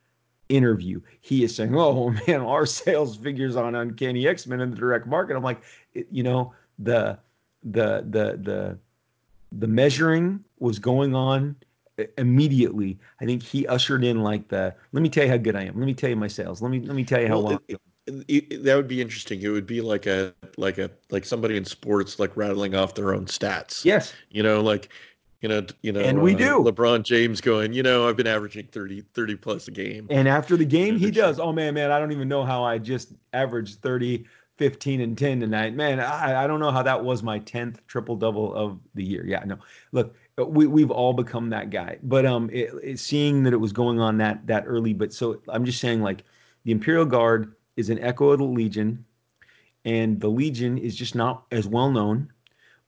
interview. 0.49 1.01
He 1.21 1.45
is 1.45 1.55
saying, 1.55 1.75
"Oh 1.77 2.11
man, 2.27 2.41
our 2.41 2.67
sales 2.67 3.17
figures 3.17 3.57
on 3.57 3.75
Uncanny 3.75 4.27
X 4.27 4.47
Men 4.47 4.61
in 4.61 4.71
the 4.71 4.77
direct 4.77 5.07
market." 5.07 5.37
I'm 5.37 5.43
like, 5.43 5.63
you 5.93 6.23
know, 6.23 6.53
the 6.79 7.19
the 7.63 8.05
the 8.11 8.39
the 8.43 8.79
the 9.53 9.67
measuring 9.69 10.45
was 10.59 10.79
going 10.79 11.15
on 11.15 11.57
immediately. 12.19 12.99
I 13.21 13.25
think 13.25 13.43
he 13.43 13.67
ushered 13.69 14.05
in 14.05 14.23
like 14.23 14.49
the, 14.49 14.75
"Let 14.93 15.03
me 15.03 15.09
tell 15.09 15.25
you 15.25 15.31
how 15.31 15.37
good 15.37 15.57
I 15.57 15.63
am. 15.63 15.79
Let 15.79 15.87
me 15.87 15.95
tell 15.95 16.11
you 16.11 16.17
my 16.17 16.29
sales. 16.29 16.61
Let 16.61 16.71
me 16.71 16.81
let 16.81 16.97
me 16.97 17.05
tell 17.05 17.21
you 17.21 17.29
how 17.29 17.41
well." 17.41 17.61
it, 17.69 17.81
it, 18.07 18.63
that 18.65 18.77
would 18.77 18.89
be 18.89 19.01
interesting. 19.01 19.41
It 19.43 19.49
would 19.49 19.67
be 19.67 19.81
like 19.81 20.07
a 20.07 20.35
like 20.57 20.79
a 20.79 20.91
like 21.11 21.25
somebody 21.25 21.57
in 21.57 21.65
sports 21.65 22.19
like 22.19 22.37
rattling 22.37 22.75
off 22.75 22.95
their 22.95 23.15
own 23.15 23.27
stats. 23.27 23.85
Yes. 23.85 24.13
You 24.31 24.43
know, 24.43 24.61
like 24.61 24.91
you 25.41 25.49
know, 25.49 25.67
you 25.83 25.93
know, 25.93 26.01
and 26.01 26.23
we 26.23 26.35
uh, 26.35 26.39
do. 26.39 26.59
LeBron 26.61 27.03
James 27.03 27.41
going, 27.41 27.73
you 27.73 27.83
know, 27.83 28.09
I've 28.09 28.17
been 28.17 28.27
averaging 28.27 28.67
30, 28.73 29.03
30 29.03 29.37
plus 29.37 29.69
a 29.69 29.71
game. 29.71 30.07
And 30.11 30.27
after 30.27 30.57
the 30.57 30.65
game, 30.65 30.99
he 30.99 31.11
does. 31.11 31.39
Oh 31.39 31.53
man, 31.53 31.75
man, 31.75 31.91
I 31.91 31.99
don't 31.99 32.13
even 32.13 32.29
know 32.29 32.45
how 32.45 32.65
I 32.65 32.79
just 32.79 33.13
averaged 33.33 33.83
30, 33.83 34.25
15, 34.57 35.01
and 35.01 35.19
10 35.19 35.41
tonight. 35.41 35.75
Man, 35.75 36.01
I, 36.01 36.45
I 36.45 36.47
don't 36.47 36.61
know 36.61 36.71
how 36.71 36.83
that 36.83 37.05
was 37.05 37.23
my 37.23 37.41
10th 37.41 37.79
triple 37.87 38.17
double 38.17 38.55
of 38.55 38.81
the 38.95 39.05
year. 39.05 39.27
Yeah, 39.27 39.43
no. 39.45 39.59
Look, 39.93 40.15
we 40.39 40.67
we've 40.67 40.91
all 40.91 41.13
become 41.13 41.51
that 41.51 41.71
guy. 41.71 41.99
But 42.03 42.27
um 42.27 42.51
it, 42.51 42.71
it, 42.83 42.99
seeing 42.99 43.43
that 43.45 43.53
it 43.53 43.59
was 43.59 43.73
going 43.73 44.01
on 44.01 44.19
that 44.19 44.47
that 44.47 44.65
early, 44.67 44.93
but 44.93 45.13
so 45.13 45.41
I'm 45.49 45.65
just 45.65 45.81
saying 45.81 46.03
like 46.03 46.25
the 46.65 46.73
Imperial 46.73 47.05
Guard 47.05 47.55
is 47.77 47.91
an 47.91 47.99
echo 47.99 48.31
of 48.31 48.39
the 48.39 48.45
Legion, 48.45 49.05
and 49.85 50.21
the 50.21 50.29
Legion 50.29 50.79
is 50.79 50.95
just 50.95 51.15
not 51.15 51.45
as 51.51 51.67
well 51.67 51.91
known 51.91 52.31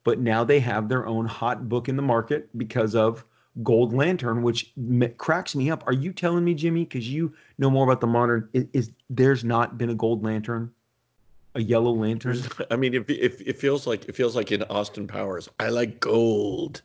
but 0.06 0.20
now 0.20 0.44
they 0.44 0.60
have 0.60 0.88
their 0.88 1.04
own 1.04 1.26
hot 1.26 1.68
book 1.68 1.88
in 1.88 1.96
the 1.96 2.02
market 2.02 2.48
because 2.56 2.94
of 2.94 3.24
Gold 3.64 3.92
Lantern, 3.92 4.40
which 4.44 4.72
m- 4.78 5.12
cracks 5.18 5.56
me 5.56 5.68
up. 5.68 5.82
Are 5.88 5.92
you 5.92 6.12
telling 6.12 6.44
me, 6.44 6.54
Jimmy, 6.54 6.84
because 6.84 7.10
you 7.10 7.34
know 7.58 7.70
more 7.70 7.82
about 7.82 8.00
the 8.00 8.06
modern? 8.06 8.48
Is, 8.52 8.66
is, 8.72 8.92
there's 9.10 9.42
not 9.42 9.76
been 9.76 9.90
a 9.90 9.96
Gold 9.96 10.22
Lantern, 10.22 10.70
a 11.56 11.60
Yellow 11.60 11.90
Lantern? 11.90 12.40
I 12.70 12.76
mean, 12.76 12.94
if, 12.94 13.10
if 13.10 13.40
it 13.40 13.58
feels 13.58 13.84
like 13.84 14.08
it 14.08 14.14
feels 14.14 14.36
like 14.36 14.52
in 14.52 14.62
Austin 14.64 15.08
Powers, 15.08 15.48
I 15.58 15.70
like 15.70 15.98
gold, 15.98 16.82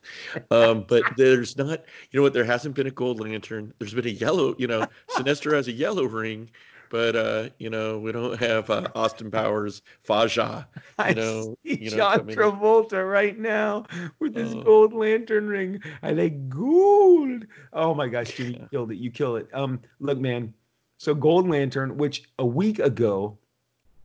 um, 0.49 0.85
but 0.87 1.03
there's 1.15 1.55
not. 1.59 1.85
You 2.09 2.17
know 2.17 2.23
what? 2.23 2.33
There 2.33 2.43
hasn't 2.43 2.73
been 2.73 2.87
a 2.87 2.91
Gold 2.91 3.19
Lantern. 3.19 3.71
There's 3.77 3.93
been 3.93 4.07
a 4.07 4.09
yellow. 4.09 4.55
You 4.57 4.65
know, 4.65 4.87
Sinestro 5.11 5.53
has 5.53 5.67
a 5.67 5.73
yellow 5.73 6.05
ring 6.05 6.49
but 6.91 7.15
uh, 7.15 7.49
you 7.57 7.69
know, 7.69 7.97
we 7.97 8.11
don't 8.11 8.37
have 8.39 8.69
uh, 8.69 8.87
Austin 8.93 9.31
Powers, 9.31 9.81
Faja. 10.03 10.67
You 10.75 10.83
I 10.99 11.13
see 11.13 11.55
you 11.63 11.89
know, 11.89 11.97
John 11.97 12.27
Travolta 12.27 13.09
right 13.09 13.39
now 13.39 13.85
with 14.19 14.35
his 14.35 14.53
uh, 14.53 14.59
gold 14.59 14.93
lantern 14.93 15.47
ring. 15.47 15.81
I 16.03 16.11
like 16.11 16.49
gold. 16.49 17.45
Oh 17.73 17.95
my 17.95 18.07
gosh, 18.07 18.35
Jimmy, 18.35 18.59
you 18.59 18.67
killed 18.69 18.91
it. 18.91 18.97
You 18.97 19.09
killed 19.09 19.39
it. 19.39 19.49
Um, 19.53 19.79
look, 19.99 20.19
man. 20.19 20.53
So 20.97 21.15
Gold 21.15 21.49
Lantern, 21.49 21.97
which 21.97 22.29
a 22.37 22.45
week 22.45 22.77
ago, 22.77 23.39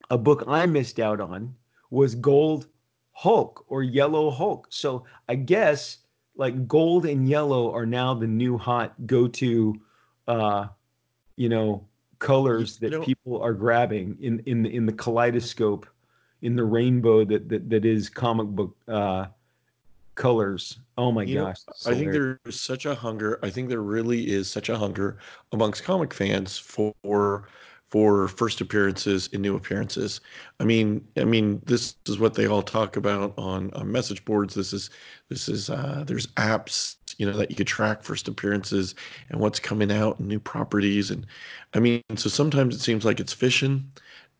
a 0.08 0.16
book 0.16 0.44
I 0.46 0.64
missed 0.64 0.98
out 0.98 1.20
on 1.20 1.54
was 1.90 2.14
Gold 2.14 2.68
Hulk 3.12 3.66
or 3.68 3.82
Yellow 3.82 4.30
Hulk. 4.30 4.68
So 4.70 5.04
I 5.28 5.34
guess 5.34 5.98
like 6.36 6.66
gold 6.68 7.04
and 7.04 7.28
yellow 7.28 7.74
are 7.74 7.84
now 7.84 8.14
the 8.14 8.26
new 8.26 8.56
hot 8.56 8.94
go-to 9.06 9.74
uh 10.28 10.66
you 11.36 11.48
know 11.48 11.86
colors 12.18 12.78
that 12.78 12.92
you 12.92 12.98
know, 12.98 13.04
people 13.04 13.40
are 13.42 13.52
grabbing 13.52 14.16
in 14.20 14.40
in 14.46 14.62
the, 14.62 14.74
in 14.74 14.86
the 14.86 14.92
kaleidoscope 14.92 15.86
in 16.42 16.56
the 16.56 16.64
rainbow 16.64 17.24
that 17.24 17.48
that, 17.48 17.68
that 17.68 17.84
is 17.84 18.08
comic 18.08 18.46
book 18.46 18.76
uh, 18.88 19.26
colors 20.14 20.78
oh 20.96 21.12
my 21.12 21.24
gosh 21.24 21.58
know, 21.66 21.92
i 21.92 21.94
think 21.94 22.10
there 22.12 22.40
is 22.46 22.58
such 22.58 22.86
a 22.86 22.94
hunger 22.94 23.38
i 23.42 23.50
think 23.50 23.68
there 23.68 23.82
really 23.82 24.30
is 24.30 24.50
such 24.50 24.70
a 24.70 24.78
hunger 24.78 25.18
amongst 25.52 25.84
comic 25.84 26.14
fans 26.14 26.56
for 26.58 27.46
for 27.88 28.28
first 28.28 28.60
appearances 28.60 29.28
and 29.32 29.42
new 29.42 29.56
appearances. 29.56 30.20
I 30.58 30.64
mean, 30.64 31.06
I 31.16 31.24
mean, 31.24 31.62
this 31.66 31.94
is 32.06 32.18
what 32.18 32.34
they 32.34 32.46
all 32.46 32.62
talk 32.62 32.96
about 32.96 33.32
on, 33.38 33.72
on 33.74 33.90
message 33.90 34.24
boards. 34.24 34.54
This 34.54 34.72
is, 34.72 34.90
this 35.28 35.48
is, 35.48 35.70
uh, 35.70 36.02
there's 36.06 36.26
apps, 36.36 36.96
you 37.18 37.26
know, 37.26 37.36
that 37.36 37.50
you 37.50 37.56
could 37.56 37.66
track 37.66 38.02
first 38.02 38.28
appearances 38.28 38.94
and 39.30 39.40
what's 39.40 39.58
coming 39.58 39.90
out 39.92 40.18
and 40.18 40.28
new 40.28 40.40
properties. 40.40 41.10
And 41.10 41.26
I 41.74 41.80
mean, 41.80 42.02
so 42.16 42.28
sometimes 42.28 42.74
it 42.74 42.80
seems 42.80 43.04
like 43.04 43.20
it's 43.20 43.32
fishing, 43.32 43.90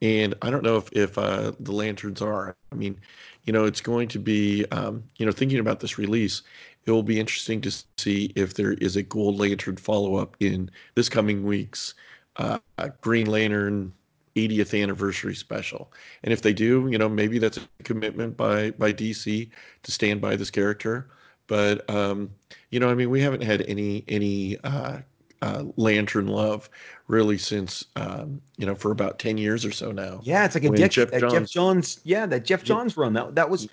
and 0.03 0.35
I 0.43 0.51
don't 0.51 0.63
know 0.63 0.77
if 0.77 0.93
if 0.93 1.19
uh, 1.19 1.53
the 1.61 1.73
lanterns 1.73 2.23
are. 2.23 2.57
I 2.73 2.75
mean, 2.75 2.99
you 3.45 3.53
know, 3.53 3.65
it's 3.65 3.81
going 3.81 4.09
to 4.09 4.19
be, 4.19 4.65
um, 4.73 5.03
you 5.19 5.27
know, 5.27 5.33
thinking 5.33 5.59
about 5.59 5.81
this 5.81 5.99
release. 5.99 6.43
It 6.85 6.91
will 6.91 7.03
be 7.03 7.19
interesting 7.19 7.61
to 7.63 7.73
see 7.99 8.33
if 8.37 8.55
there 8.55 8.73
is 8.75 8.97
a 8.97 9.03
Gold 9.03 9.39
Lantern 9.39 9.77
follow 9.77 10.17
up 10.17 10.37
in 10.41 10.71
this 10.95 11.09
coming 11.09 11.45
week's 11.45 11.95
uh, 12.37 12.59
Green 13.01 13.27
Lantern 13.27 13.93
80th 14.37 14.81
anniversary 14.81 15.35
special. 15.35 15.91
And 16.23 16.33
if 16.33 16.43
they 16.43 16.53
do, 16.53 16.89
you 16.91 16.99
know, 16.99 17.09
maybe 17.09 17.39
that's 17.39 17.57
a 17.59 17.83
commitment 17.83 18.37
by 18.37 18.71
by 18.73 18.93
DC 18.93 19.49
to 19.83 19.93
stand 19.93 20.21
by 20.21 20.37
this 20.37 20.51
character. 20.51 21.09
But 21.47 21.89
um, 21.91 22.31
you 22.71 22.81
know, 22.81 22.91
I 22.91 22.95
mean, 22.95 23.11
we 23.11 23.21
haven't 23.21 23.43
had 23.43 23.63
any 23.63 24.05
any 24.09 24.59
uh, 24.65 24.99
uh, 25.43 25.65
Lantern 25.77 26.29
love 26.29 26.69
really 27.09 27.39
since 27.39 27.85
um, 27.97 28.41
you 28.57 28.67
know 28.67 28.75
for 28.75 28.91
about 28.91 29.19
ten 29.19 29.39
years 29.39 29.65
or 29.65 29.73
so 29.73 29.93
now. 29.93 30.21
Yeah, 30.23 30.45
it's 30.45 30.55
like 30.55 30.65
a 30.65 30.71
Jeff, 30.71 30.91
Jeff, 30.91 31.11
Johns, 31.13 31.33
Geoff 31.33 31.51
Johns. 31.51 32.01
Yeah, 32.05 32.27
that 32.27 32.45
Geoff 32.45 32.65
Johns 32.65 32.97
run. 32.97 33.13
That 33.13 33.35
that 33.35 33.49
was 33.49 33.69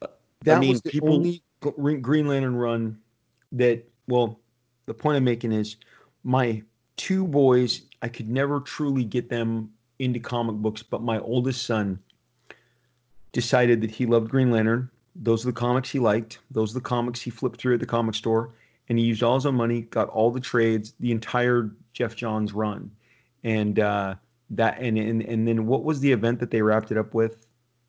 uh, 0.00 0.08
that 0.42 0.56
I 0.56 0.60
mean, 0.60 0.70
was 0.70 0.82
the 0.82 0.90
people, 0.90 1.14
only 1.14 1.42
Green 1.60 2.26
Lantern 2.26 2.56
run 2.56 2.98
that. 3.52 3.84
Well, 4.08 4.40
the 4.86 4.94
point 4.94 5.16
I'm 5.16 5.24
making 5.24 5.52
is 5.52 5.76
my 6.24 6.62
two 6.96 7.26
boys 7.26 7.82
I 8.02 8.08
could 8.08 8.28
never 8.28 8.60
truly 8.60 9.04
get 9.04 9.28
them 9.28 9.70
into 10.00 10.18
comic 10.18 10.56
books, 10.56 10.82
but 10.82 11.02
my 11.02 11.20
oldest 11.20 11.64
son 11.64 11.98
decided 13.30 13.80
that 13.80 13.90
he 13.90 14.06
loved 14.06 14.28
Green 14.28 14.50
Lantern. 14.50 14.90
Those 15.14 15.44
are 15.44 15.48
the 15.48 15.52
comics 15.52 15.90
he 15.90 15.98
liked. 15.98 16.38
Those 16.50 16.72
are 16.72 16.74
the 16.74 16.80
comics 16.80 17.20
he 17.20 17.30
flipped 17.30 17.60
through 17.60 17.74
at 17.74 17.80
the 17.80 17.86
comic 17.86 18.14
store. 18.14 18.54
And 18.88 18.98
he 18.98 19.04
used 19.04 19.22
all 19.22 19.34
his 19.34 19.46
own 19.46 19.54
money, 19.54 19.82
got 19.82 20.08
all 20.08 20.30
the 20.30 20.40
trades, 20.40 20.94
the 21.00 21.12
entire 21.12 21.70
Geoff 21.92 22.16
Johns 22.16 22.52
run. 22.52 22.90
And 23.44 23.78
uh, 23.78 24.14
that 24.50 24.78
and, 24.80 24.98
and 24.98 25.22
and 25.22 25.48
then 25.48 25.66
what 25.66 25.84
was 25.84 26.00
the 26.00 26.12
event 26.12 26.40
that 26.40 26.50
they 26.50 26.62
wrapped 26.62 26.90
it 26.90 26.98
up 26.98 27.14
with? 27.14 27.46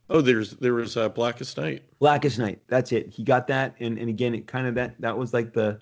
Oh, 0.09 0.21
there's 0.21 0.51
there 0.51 0.73
was 0.73 0.97
uh, 0.97 1.09
Blackest 1.09 1.57
Night. 1.57 1.83
Blackest 1.99 2.39
Night. 2.39 2.59
That's 2.67 2.91
it. 2.91 3.09
He 3.09 3.23
got 3.23 3.47
that, 3.47 3.75
and 3.79 3.97
and 3.97 4.09
again, 4.09 4.33
it 4.33 4.47
kind 4.47 4.67
of 4.67 4.75
that 4.75 4.99
that 4.99 5.17
was 5.17 5.33
like 5.33 5.53
the 5.53 5.79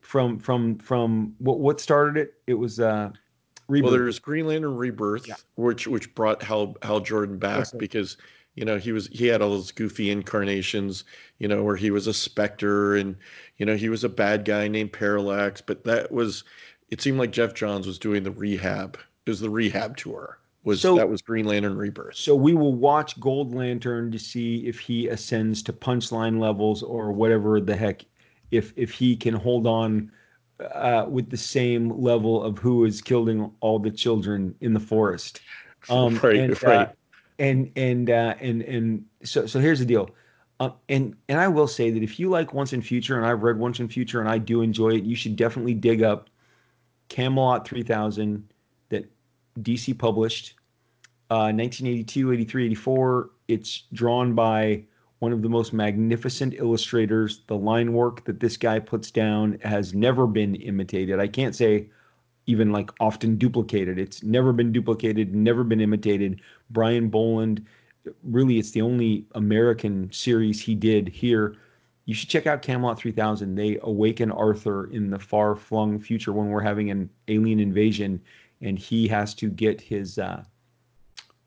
from 0.00 0.38
from 0.38 0.78
from 0.78 1.34
what 1.38 1.60
what 1.60 1.80
started 1.80 2.16
it? 2.16 2.34
It 2.46 2.54
was 2.54 2.80
uh 2.80 3.10
Rebirth. 3.68 3.84
Well, 3.84 3.92
there 3.92 4.06
was 4.06 4.18
Green 4.18 4.46
Lantern 4.46 4.76
Rebirth, 4.76 5.28
yeah. 5.28 5.36
which 5.54 5.86
which 5.86 6.14
brought 6.14 6.42
Hal 6.42 6.74
Hal 6.82 7.00
Jordan 7.00 7.38
back 7.38 7.66
because 7.78 8.16
you 8.54 8.64
know 8.64 8.78
he 8.78 8.92
was 8.92 9.06
he 9.08 9.26
had 9.26 9.42
all 9.42 9.50
those 9.50 9.72
goofy 9.72 10.10
incarnations, 10.10 11.04
you 11.38 11.48
know, 11.48 11.62
where 11.62 11.76
he 11.76 11.90
was 11.90 12.06
a 12.06 12.14
Spectre 12.14 12.96
and 12.96 13.16
you 13.58 13.66
know 13.66 13.76
he 13.76 13.88
was 13.88 14.04
a 14.04 14.08
bad 14.08 14.44
guy 14.44 14.68
named 14.68 14.92
Parallax, 14.92 15.60
but 15.60 15.84
that 15.84 16.10
was 16.10 16.44
it 16.90 17.00
seemed 17.00 17.18
like 17.18 17.32
Geoff 17.32 17.54
Johns 17.54 17.86
was 17.86 17.98
doing 17.98 18.22
the 18.22 18.32
rehab. 18.32 18.98
It 19.26 19.30
was 19.30 19.40
the 19.40 19.50
rehab 19.50 19.96
tour. 19.96 20.38
Was 20.62 20.82
so, 20.82 20.94
that 20.96 21.08
was 21.08 21.22
Green 21.22 21.46
Lantern 21.46 21.76
Rebirth. 21.76 22.16
So 22.16 22.34
we 22.34 22.52
will 22.52 22.74
watch 22.74 23.18
Gold 23.18 23.54
Lantern 23.54 24.12
to 24.12 24.18
see 24.18 24.66
if 24.66 24.78
he 24.78 25.08
ascends 25.08 25.62
to 25.62 25.72
punchline 25.72 26.38
levels 26.38 26.82
or 26.82 27.12
whatever 27.12 27.60
the 27.60 27.74
heck 27.74 28.04
if 28.50 28.72
if 28.76 28.90
he 28.90 29.16
can 29.16 29.34
hold 29.34 29.66
on 29.66 30.12
uh, 30.74 31.06
with 31.08 31.30
the 31.30 31.36
same 31.36 31.90
level 31.90 32.42
of 32.42 32.58
who 32.58 32.84
is 32.84 33.00
killing 33.00 33.50
all 33.60 33.78
the 33.78 33.90
children 33.90 34.54
in 34.60 34.74
the 34.74 34.80
forest. 34.80 35.40
Um, 35.88 36.20
right, 36.22 36.36
and, 36.36 36.62
right. 36.62 36.88
Uh, 36.88 36.92
and 37.40 37.72
and 37.74 38.10
uh, 38.10 38.34
and 38.40 38.62
and 38.62 39.04
so 39.24 39.46
so 39.46 39.58
here's 39.58 39.80
the 39.80 39.84
deal. 39.84 40.10
Uh, 40.60 40.70
and 40.90 41.16
and 41.28 41.40
I 41.40 41.48
will 41.48 41.66
say 41.66 41.90
that 41.90 42.02
if 42.02 42.20
you 42.20 42.28
like 42.28 42.52
Once 42.52 42.70
& 42.70 42.82
Future, 42.82 43.16
and 43.16 43.26
I've 43.26 43.42
read 43.42 43.58
Once 43.58 43.78
& 43.78 43.88
Future, 43.88 44.20
and 44.20 44.28
I 44.28 44.38
do 44.38 44.60
enjoy 44.60 44.90
it, 44.90 45.04
you 45.04 45.16
should 45.16 45.34
definitely 45.34 45.74
dig 45.74 46.02
up 46.02 46.28
Camelot 47.08 47.66
3000 47.66 48.46
that 48.90 49.10
DC 49.60 49.98
published, 49.98 50.54
uh, 51.30 51.50
1982, 51.50 52.32
83, 52.32 52.66
84. 52.66 53.30
It's 53.48 53.84
drawn 53.94 54.34
by 54.34 54.84
one 55.20 55.32
of 55.32 55.40
the 55.40 55.48
most 55.48 55.72
magnificent 55.72 56.54
illustrators. 56.54 57.40
The 57.46 57.56
line 57.56 57.94
work 57.94 58.26
that 58.26 58.40
this 58.40 58.58
guy 58.58 58.80
puts 58.80 59.10
down 59.10 59.58
has 59.62 59.94
never 59.94 60.26
been 60.26 60.56
imitated. 60.56 61.18
I 61.18 61.26
can't 61.26 61.56
say 61.56 61.88
even 62.50 62.72
like 62.72 62.90
often 62.98 63.36
duplicated. 63.36 63.98
It's 63.98 64.22
never 64.24 64.52
been 64.52 64.72
duplicated, 64.72 65.34
never 65.34 65.62
been 65.62 65.80
imitated. 65.80 66.40
Brian 66.70 67.08
Bolland 67.08 67.64
really 68.24 68.58
it's 68.58 68.72
the 68.72 68.82
only 68.82 69.24
American 69.34 70.10
series 70.12 70.60
he 70.60 70.74
did 70.74 71.08
here. 71.08 71.56
You 72.06 72.14
should 72.14 72.28
check 72.28 72.46
out 72.46 72.62
Camelot 72.62 72.98
3000. 72.98 73.54
They 73.54 73.78
awaken 73.82 74.32
Arthur 74.32 74.90
in 74.90 75.10
the 75.10 75.18
far 75.18 75.54
flung 75.54 76.00
future 76.00 76.32
when 76.32 76.48
we're 76.48 76.62
having 76.62 76.90
an 76.90 77.08
alien 77.28 77.60
invasion, 77.60 78.20
and 78.62 78.78
he 78.78 79.06
has 79.08 79.32
to 79.34 79.48
get 79.48 79.80
his 79.80 80.18
uh, 80.18 80.42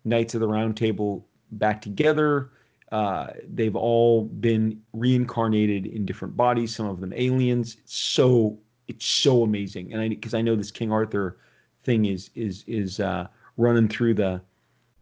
Knights 0.06 0.36
of 0.36 0.42
the 0.42 0.48
Round 0.48 0.78
Table 0.78 1.28
back 1.52 1.82
together. 1.82 2.52
Uh, 2.92 3.28
they've 3.52 3.76
all 3.76 4.26
been 4.26 4.80
reincarnated 4.94 5.88
in 5.88 6.06
different 6.06 6.38
bodies, 6.38 6.74
some 6.74 6.86
of 6.86 7.02
them 7.02 7.12
aliens. 7.14 7.78
So 7.86 8.58
it's 8.88 9.06
so 9.06 9.44
amazing, 9.44 9.94
and 9.94 10.02
I 10.02 10.10
because 10.10 10.34
I 10.34 10.42
know 10.42 10.56
this 10.56 10.72
King 10.72 10.92
Arthur 10.92 11.38
thing 11.84 12.06
is 12.06 12.30
is 12.36 12.64
is 12.68 13.00
uh, 13.00 13.28
running 13.58 13.88
through 13.88 14.16
the 14.16 14.42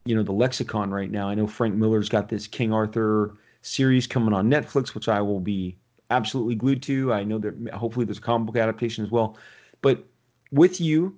you 0.05 0.15
know 0.15 0.23
the 0.23 0.31
lexicon 0.31 0.91
right 0.91 1.11
now. 1.11 1.29
I 1.29 1.35
know 1.35 1.47
Frank 1.47 1.75
Miller's 1.75 2.09
got 2.09 2.29
this 2.29 2.47
King 2.47 2.73
Arthur 2.73 3.35
series 3.61 4.07
coming 4.07 4.33
on 4.33 4.49
Netflix, 4.49 4.93
which 4.95 5.07
I 5.07 5.21
will 5.21 5.39
be 5.39 5.77
absolutely 6.09 6.55
glued 6.55 6.81
to. 6.83 7.13
I 7.13 7.23
know 7.23 7.39
that 7.39 7.55
hopefully 7.73 8.05
there's 8.05 8.17
a 8.17 8.21
comic 8.21 8.47
book 8.47 8.57
adaptation 8.57 9.03
as 9.03 9.11
well. 9.11 9.37
But 9.81 10.03
with 10.51 10.81
you 10.81 11.17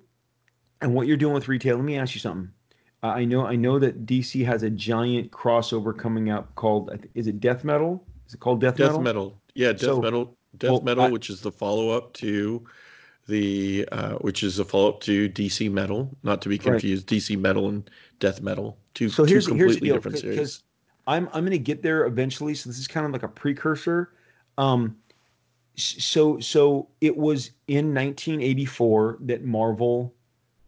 and 0.80 0.94
what 0.94 1.06
you're 1.06 1.16
doing 1.16 1.34
with 1.34 1.48
retail, 1.48 1.76
let 1.76 1.84
me 1.84 1.98
ask 1.98 2.14
you 2.14 2.20
something. 2.20 2.50
Uh, 3.02 3.08
I 3.08 3.24
know 3.24 3.46
I 3.46 3.56
know 3.56 3.78
that 3.78 4.06
DC 4.06 4.44
has 4.46 4.62
a 4.62 4.70
giant 4.70 5.30
crossover 5.30 5.96
coming 5.96 6.30
out 6.30 6.54
called 6.54 7.06
is 7.14 7.26
it 7.26 7.40
Death 7.40 7.64
Metal? 7.64 8.02
Is 8.26 8.34
it 8.34 8.40
called 8.40 8.60
Death, 8.60 8.76
Death 8.76 8.88
Metal? 8.88 9.02
Metal? 9.02 9.40
Yeah, 9.54 9.72
Death 9.72 9.80
so, 9.80 10.00
Metal. 10.00 10.36
Death 10.58 10.70
well, 10.70 10.80
Metal, 10.82 11.04
I, 11.04 11.10
which 11.10 11.30
is 11.30 11.40
the 11.40 11.52
follow 11.52 11.90
up 11.90 12.12
to 12.14 12.64
the 13.26 13.88
uh, 13.92 14.14
which 14.16 14.42
is 14.42 14.58
a 14.58 14.64
follow 14.64 14.88
up 14.88 15.00
to 15.02 15.28
DC 15.28 15.70
Metal, 15.70 16.14
not 16.22 16.42
to 16.42 16.48
be 16.48 16.58
confused. 16.58 17.10
Right. 17.10 17.20
DC 17.20 17.38
Metal 17.38 17.68
and 17.68 17.88
Death 18.20 18.40
Metal, 18.42 18.76
two, 18.94 19.08
so 19.08 19.24
here's, 19.24 19.46
two 19.46 19.52
completely 19.52 19.88
here's 19.88 19.96
different 19.96 20.18
series. 20.18 20.62
I'm 21.06 21.28
I'm 21.32 21.42
going 21.42 21.50
to 21.50 21.58
get 21.58 21.82
there 21.82 22.06
eventually. 22.06 22.54
So 22.54 22.68
this 22.68 22.78
is 22.78 22.86
kind 22.86 23.06
of 23.06 23.12
like 23.12 23.22
a 23.22 23.28
precursor. 23.28 24.12
Um, 24.58 24.96
so 25.76 26.38
so 26.38 26.88
it 27.00 27.16
was 27.16 27.50
in 27.68 27.94
1984 27.94 29.18
that 29.22 29.44
Marvel 29.44 30.14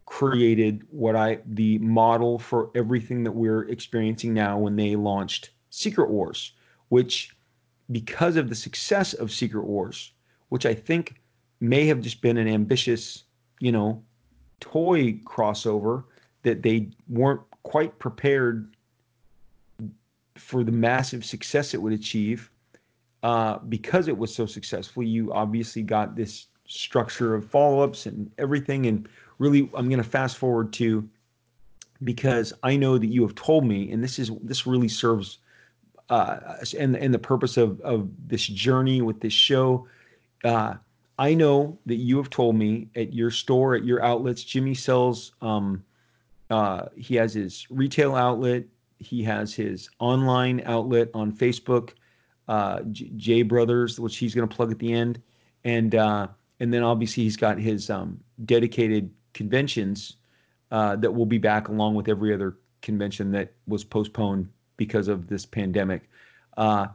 created 0.07 0.83
what 0.91 1.17
I 1.17 1.39
the 1.47 1.79
model 1.79 2.39
for 2.39 2.71
everything 2.75 3.25
that 3.25 3.33
we're 3.33 3.69
experiencing 3.69 4.33
now 4.33 4.59
when 4.59 4.77
they 4.77 4.97
launched 4.97 5.51
Secret 5.71 6.11
Wars, 6.11 6.53
which 6.89 7.36
because 7.91 8.37
of 8.37 8.49
the 8.49 8.55
success 8.55 9.15
of 9.15 9.31
Secret 9.31 9.65
Wars, 9.65 10.13
which 10.49 10.67
I 10.67 10.75
think 10.75 11.21
may 11.61 11.87
have 11.87 12.01
just 12.01 12.21
been 12.21 12.37
an 12.37 12.49
ambitious, 12.49 13.25
you 13.61 13.73
know, 13.73 14.03
toy 14.61 15.13
crossover 15.25 16.05
that 16.43 16.63
they 16.63 16.89
weren't 17.09 17.41
quite 17.63 17.99
prepared 17.99 18.75
for 20.37 20.63
the 20.63 20.73
massive 20.73 21.25
success 21.25 21.75
it 21.75 21.83
would 21.83 21.93
achieve. 21.93 22.51
Uh, 23.23 23.59
because 23.69 24.09
it 24.09 24.17
was 24.17 24.33
so 24.33 24.47
successful, 24.47 25.03
you 25.03 25.33
obviously 25.33 25.83
got 25.83 26.15
this 26.15 26.47
structure 26.67 27.35
of 27.35 27.45
follow 27.45 27.81
ups 27.81 28.07
and 28.07 28.31
everything. 28.39 28.87
And 28.87 29.09
really, 29.39 29.71
I'm 29.75 29.89
going 29.89 30.03
to 30.03 30.09
fast 30.09 30.37
forward 30.37 30.73
to 30.75 31.09
because 32.05 32.53
I 32.63 32.77
know 32.77 32.99
that 32.99 33.07
you 33.07 33.23
have 33.23 33.35
told 33.35 33.65
me, 33.65 33.91
and 33.91 34.05
this 34.05 34.19
is 34.19 34.31
this 34.43 34.67
really 34.67 34.89
serves 34.89 35.39
uh, 36.09 36.57
and 36.79 36.97
and 36.97 37.13
the 37.13 37.19
purpose 37.19 37.57
of 37.57 37.81
of 37.81 38.09
this 38.29 38.47
journey 38.47 39.03
with 39.03 39.21
this 39.21 39.33
show. 39.33 39.87
Uh, 40.45 40.75
I 41.19 41.35
know 41.35 41.79
that 41.87 41.97
you 41.97 42.19
have 42.19 42.31
told 42.31 42.57
me 42.57 42.89
at 42.95 43.13
your 43.13 43.31
store, 43.31 43.75
at 43.75 43.85
your 43.85 44.03
outlets, 44.05 44.45
Jimmy 44.45 44.75
sells. 44.75 45.33
Um, 45.41 45.83
uh, 46.51 46.87
he 46.97 47.17
has 47.17 47.35
his 47.35 47.67
retail 47.71 48.15
outlet. 48.15 48.65
He 48.99 49.23
has 49.25 49.55
his 49.55 49.89
online 49.99 50.63
outlet 50.65 51.09
on 51.15 51.33
Facebook, 51.33 51.91
uh, 52.49 52.83
J, 52.93 53.43
Brothers, 53.43 53.99
which 53.99 54.17
he's 54.17 54.35
going 54.35 54.49
to 54.49 54.55
plug 54.55 54.71
at 54.71 54.79
the 54.79 54.93
end, 54.93 55.21
and 55.65 55.95
uh, 55.95 56.29
and 56.61 56.73
then 56.73 56.83
obviously 56.83 57.25
he's 57.25 57.37
got 57.37 57.59
his 57.59 57.91
um, 57.91 58.21
dedicated 58.45 59.11
conventions 59.35 60.17
uh, 60.71 60.97
that 60.97 61.13
will 61.13 61.27
be 61.27 61.39
back 61.39 61.69
along 61.69 61.95
with 61.95 62.09
every 62.09 62.33
other 62.33 62.57
convention 62.83 63.33
that 63.33 63.53
was 63.67 63.85
postponed 63.85 64.49
because 64.77 65.09
of 65.09 65.29
this 65.29 65.47
pandemic. 65.47 66.09
Uh, 66.57 66.87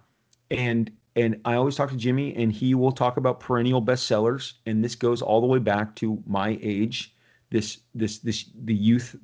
and 0.49 0.91
and 1.15 1.41
I 1.43 1.55
always 1.55 1.75
talk 1.75 1.89
to 1.89 1.97
Jimmy, 1.97 2.33
and 2.35 2.51
he 2.51 2.73
will 2.73 2.91
talk 2.91 3.17
about 3.17 3.39
perennial 3.39 3.81
bestsellers. 3.81 4.53
And 4.65 4.83
this 4.83 4.95
goes 4.95 5.21
all 5.21 5.41
the 5.41 5.47
way 5.47 5.59
back 5.59 5.95
to 5.97 6.21
my 6.25 6.57
age, 6.61 7.13
this 7.49 7.79
this 7.93 8.19
this 8.19 8.49
the 8.63 8.73
youth 8.73 9.15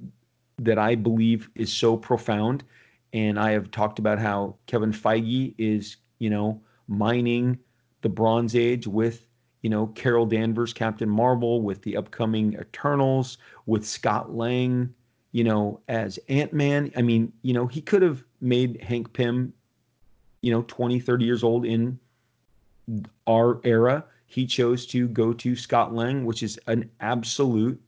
that 0.57 0.77
I 0.77 0.95
believe 0.95 1.49
is 1.55 1.71
so 1.71 1.95
profound. 1.95 2.63
And 3.13 3.39
I 3.39 3.51
have 3.51 3.71
talked 3.71 3.99
about 3.99 4.19
how 4.19 4.55
Kevin 4.67 4.91
Feige 4.91 5.53
is, 5.57 5.97
you 6.19 6.29
know, 6.29 6.61
mining 6.87 7.57
the 8.01 8.09
Bronze 8.09 8.55
Age 8.55 8.85
with, 8.85 9.27
you 9.61 9.69
know, 9.69 9.87
Carol 9.87 10.25
Danvers, 10.25 10.73
Captain 10.73 11.09
Marvel, 11.09 11.61
with 11.61 11.81
the 11.83 11.95
upcoming 11.95 12.53
Eternals, 12.53 13.37
with 13.65 13.85
Scott 13.85 14.35
Lang, 14.35 14.93
you 15.31 15.43
know, 15.43 15.79
as 15.87 16.17
Ant 16.29 16.53
Man. 16.53 16.91
I 16.95 17.01
mean, 17.01 17.31
you 17.41 17.53
know, 17.53 17.67
he 17.67 17.81
could 17.81 18.01
have 18.01 18.23
made 18.41 18.81
Hank 18.81 19.13
Pym 19.13 19.53
you 20.41 20.51
know 20.51 20.63
20 20.67 20.99
30 20.99 21.25
years 21.25 21.43
old 21.43 21.65
in 21.65 21.99
our 23.27 23.59
era. 23.63 24.05
He 24.27 24.45
chose 24.45 24.85
to 24.87 25.07
go 25.07 25.33
to 25.33 25.55
scott 25.55 25.93
lang 25.93 26.25
which 26.25 26.43
is 26.43 26.59
an 26.67 26.89
absolute 26.99 27.79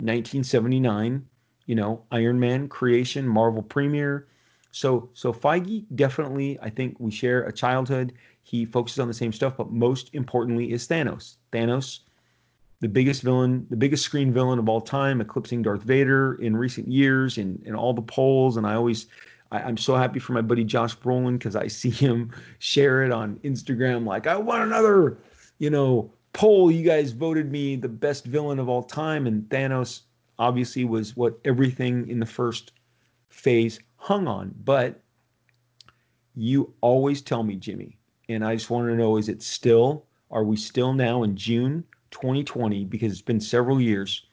1979 0.00 1.26
you 1.66 1.74
know 1.74 2.02
iron 2.10 2.38
man 2.38 2.68
creation 2.68 3.26
marvel 3.26 3.62
premiere. 3.62 4.28
So 4.70 5.08
so 5.14 5.32
feige 5.32 5.84
definitely 5.94 6.58
i 6.60 6.70
think 6.70 6.96
we 6.98 7.10
share 7.10 7.44
a 7.44 7.52
childhood. 7.52 8.12
He 8.42 8.64
focuses 8.64 9.00
on 9.00 9.08
the 9.08 9.14
same 9.14 9.32
stuff 9.32 9.56
but 9.56 9.70
most 9.70 10.10
importantly 10.14 10.72
is 10.72 10.86
thanos. 10.86 11.36
Thanos 11.52 12.00
the 12.80 12.88
biggest 12.88 13.22
villain 13.22 13.66
the 13.70 13.76
biggest 13.76 14.04
screen 14.04 14.32
villain 14.32 14.58
of 14.58 14.68
all 14.68 14.80
time 14.80 15.20
eclipsing 15.20 15.62
darth 15.62 15.82
vader 15.82 16.34
in 16.36 16.56
recent 16.56 16.88
years 16.88 17.38
in, 17.38 17.60
in 17.64 17.74
all 17.74 17.92
the 17.92 18.02
polls 18.02 18.56
and 18.56 18.66
i 18.66 18.74
always 18.74 19.06
I, 19.52 19.68
am 19.68 19.76
so 19.76 19.96
happy 19.96 20.18
for 20.18 20.32
my 20.32 20.42
buddy 20.42 20.64
Josh 20.64 20.96
Brolin 20.96 21.34
because 21.34 21.56
I 21.56 21.68
see 21.68 21.90
him 21.90 22.32
share 22.58 23.04
it 23.04 23.12
on 23.12 23.36
Instagram. 23.44 24.04
Like, 24.04 24.26
I 24.26 24.36
want 24.36 24.62
another, 24.62 25.18
you 25.58 25.70
know, 25.70 26.10
poll. 26.32 26.70
You 26.70 26.84
guys 26.84 27.12
voted 27.12 27.50
me 27.50 27.76
the 27.76 27.88
best 27.88 28.24
villain 28.24 28.58
of 28.58 28.68
all 28.68 28.82
time, 28.82 29.26
and 29.26 29.42
Thanos 29.48 30.02
obviously 30.38 30.84
was 30.84 31.16
what 31.16 31.38
everything 31.44 32.08
in 32.08 32.20
the 32.20 32.26
first 32.26 32.72
phase 33.28 33.78
hung 33.96 34.26
on. 34.26 34.54
But 34.64 35.00
you 36.34 36.72
always 36.80 37.22
tell 37.22 37.42
me, 37.42 37.56
Jimmy, 37.56 37.98
and 38.28 38.44
I 38.44 38.56
just 38.56 38.70
want 38.70 38.88
to 38.88 38.96
know: 38.96 39.16
is 39.16 39.28
it 39.28 39.42
still? 39.42 40.04
Are 40.32 40.44
we 40.44 40.56
still 40.56 40.92
now 40.92 41.22
in 41.22 41.36
June 41.36 41.84
2020? 42.20 42.84
Because 42.84 43.12
it's 43.12 43.22
been 43.22 43.40
several 43.40 43.80
years. 43.80 44.26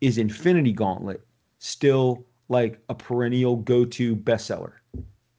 Is 0.00 0.18
Infinity 0.18 0.72
Gauntlet 0.72 1.22
still 1.58 2.24
like 2.48 2.78
a 2.88 2.94
perennial 2.94 3.56
go-to 3.56 4.16
bestseller. 4.16 4.72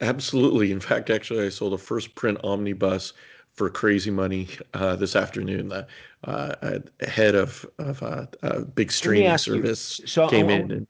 Absolutely. 0.01 0.71
In 0.71 0.79
fact, 0.79 1.09
actually, 1.09 1.45
I 1.45 1.49
sold 1.49 1.73
a 1.73 1.77
first 1.77 2.13
print 2.15 2.37
omnibus 2.43 3.13
for 3.53 3.69
crazy 3.69 4.11
money 4.11 4.47
uh, 4.73 4.95
this 4.95 5.15
afternoon. 5.15 5.69
The 5.69 5.87
uh, 6.25 6.79
head 7.07 7.35
of 7.35 7.65
of 7.79 8.03
uh, 8.03 8.27
a 8.43 8.61
big 8.61 8.91
streaming 8.91 9.37
service 9.37 9.99
so 10.05 10.27
came 10.27 10.49
in 10.49 10.71
and, 10.71 10.87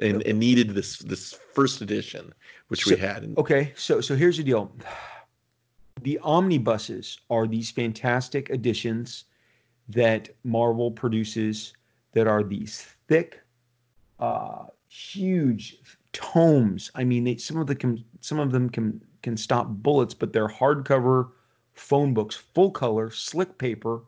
and, 0.00 0.22
and 0.22 0.38
needed 0.38 0.70
this 0.70 0.98
this 0.98 1.32
first 1.54 1.80
edition, 1.80 2.34
which 2.68 2.84
so, 2.84 2.90
we 2.90 3.00
had. 3.00 3.22
And, 3.22 3.38
okay, 3.38 3.72
so 3.76 4.00
so 4.02 4.14
here's 4.14 4.36
the 4.36 4.44
deal. 4.44 4.70
The 6.02 6.18
omnibuses 6.22 7.20
are 7.30 7.46
these 7.46 7.70
fantastic 7.70 8.50
editions 8.50 9.24
that 9.92 10.28
Marvel 10.44 10.90
produces 10.90 11.74
that 12.12 12.26
are 12.26 12.42
these 12.42 12.86
thick, 13.08 13.40
uh, 14.20 14.64
huge 14.88 15.78
tomes. 16.12 16.90
I 16.94 17.04
mean, 17.04 17.24
they, 17.24 17.36
some 17.36 17.56
of 17.56 17.66
the 17.66 17.74
can, 17.74 18.04
some 18.20 18.38
of 18.38 18.52
them 18.52 18.68
can 18.68 19.02
can 19.22 19.36
stop 19.36 19.68
bullets, 19.68 20.14
but 20.14 20.32
they're 20.32 20.48
hardcover 20.48 21.30
phone 21.74 22.12
books, 22.12 22.36
full 22.36 22.70
color, 22.70 23.10
slick 23.10 23.56
paper, 23.56 24.02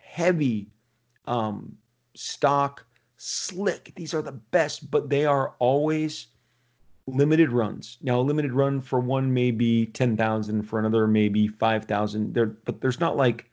heavy 0.00 0.68
um, 1.26 1.76
stock, 2.14 2.86
slick. 3.16 3.92
These 3.96 4.14
are 4.14 4.22
the 4.22 4.32
best, 4.32 4.90
but 4.90 5.10
they 5.10 5.26
are 5.26 5.54
always 5.58 6.28
limited 7.06 7.52
runs. 7.52 7.98
Now, 8.02 8.20
a 8.20 8.22
limited 8.22 8.52
run 8.52 8.80
for 8.80 9.00
one 9.00 9.32
may 9.32 9.50
be 9.50 9.86
ten 9.86 10.16
thousand, 10.16 10.62
for 10.62 10.78
another 10.78 11.06
maybe 11.06 11.48
five 11.48 11.84
thousand. 11.84 12.34
There, 12.34 12.46
but 12.46 12.80
there's 12.80 13.00
not 13.00 13.16
like 13.16 13.50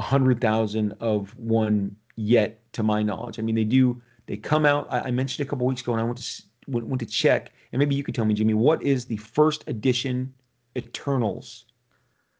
a 0.00 0.02
hundred 0.02 0.40
thousand 0.40 0.94
of 1.00 1.36
one 1.36 1.94
yet, 2.16 2.50
to 2.72 2.82
my 2.82 3.02
knowledge. 3.02 3.38
I 3.38 3.42
mean, 3.42 3.54
they 3.54 3.68
do 3.78 4.00
they 4.26 4.36
come 4.36 4.64
out. 4.64 4.86
I, 4.90 5.08
I 5.08 5.10
mentioned 5.10 5.46
a 5.46 5.50
couple 5.50 5.66
weeks 5.66 5.82
ago, 5.82 5.92
and 5.92 6.00
I 6.00 6.04
went 6.04 6.18
to 6.18 6.42
went, 6.68 6.86
went 6.86 7.00
to 7.00 7.06
check, 7.06 7.52
and 7.70 7.78
maybe 7.78 7.94
you 7.94 8.02
could 8.02 8.14
tell 8.14 8.24
me, 8.24 8.34
Jimmy, 8.34 8.54
what 8.54 8.82
is 8.82 9.04
the 9.04 9.18
first 9.18 9.60
edition 9.66 10.32
Eternals? 10.74 11.66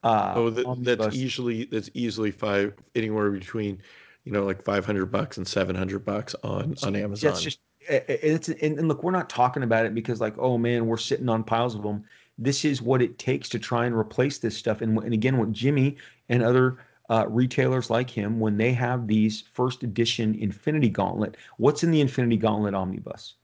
Uh, 0.02 0.32
oh, 0.36 0.50
that, 0.50 0.98
that's 0.98 1.14
easily 1.14 1.66
that's 1.66 1.90
easily 1.92 2.30
five 2.30 2.72
anywhere 2.94 3.30
between, 3.30 3.82
you 4.24 4.32
know, 4.32 4.44
like 4.46 4.64
five 4.64 4.86
hundred 4.86 5.06
bucks 5.12 5.36
and 5.36 5.46
seven 5.46 5.76
hundred 5.76 6.02
bucks 6.04 6.34
on 6.42 6.74
so 6.76 6.86
on 6.86 6.96
Amazon. 6.96 7.30
That's 7.30 7.42
just 7.42 7.58
it's 7.88 8.48
and, 8.48 8.78
and 8.78 8.88
look, 8.88 9.02
we're 9.02 9.11
not 9.11 9.28
talking 9.28 9.62
about 9.62 9.84
it 9.84 9.94
because 9.94 10.18
like, 10.18 10.38
oh 10.38 10.56
man, 10.56 10.86
we're 10.86 10.96
sitting 10.96 11.28
on 11.28 11.44
piles 11.44 11.74
of 11.74 11.82
them. 11.82 12.04
This 12.38 12.64
is 12.64 12.80
what 12.80 13.02
it 13.02 13.18
takes 13.18 13.50
to 13.50 13.58
try 13.58 13.84
and 13.84 13.94
replace 13.94 14.38
this 14.38 14.56
stuff. 14.56 14.80
And, 14.80 14.96
and 14.98 15.12
again, 15.12 15.36
what 15.36 15.52
Jimmy 15.52 15.98
and 16.30 16.42
other 16.42 16.78
uh, 17.11 17.26
retailers 17.28 17.90
like 17.90 18.08
him, 18.08 18.38
when 18.38 18.56
they 18.56 18.72
have 18.72 19.08
these 19.08 19.42
first 19.52 19.82
edition 19.82 20.36
Infinity 20.36 20.88
Gauntlet, 20.88 21.36
what's 21.58 21.82
in 21.82 21.90
the 21.90 22.00
Infinity 22.00 22.36
Gauntlet 22.36 22.72
omnibus? 22.72 23.34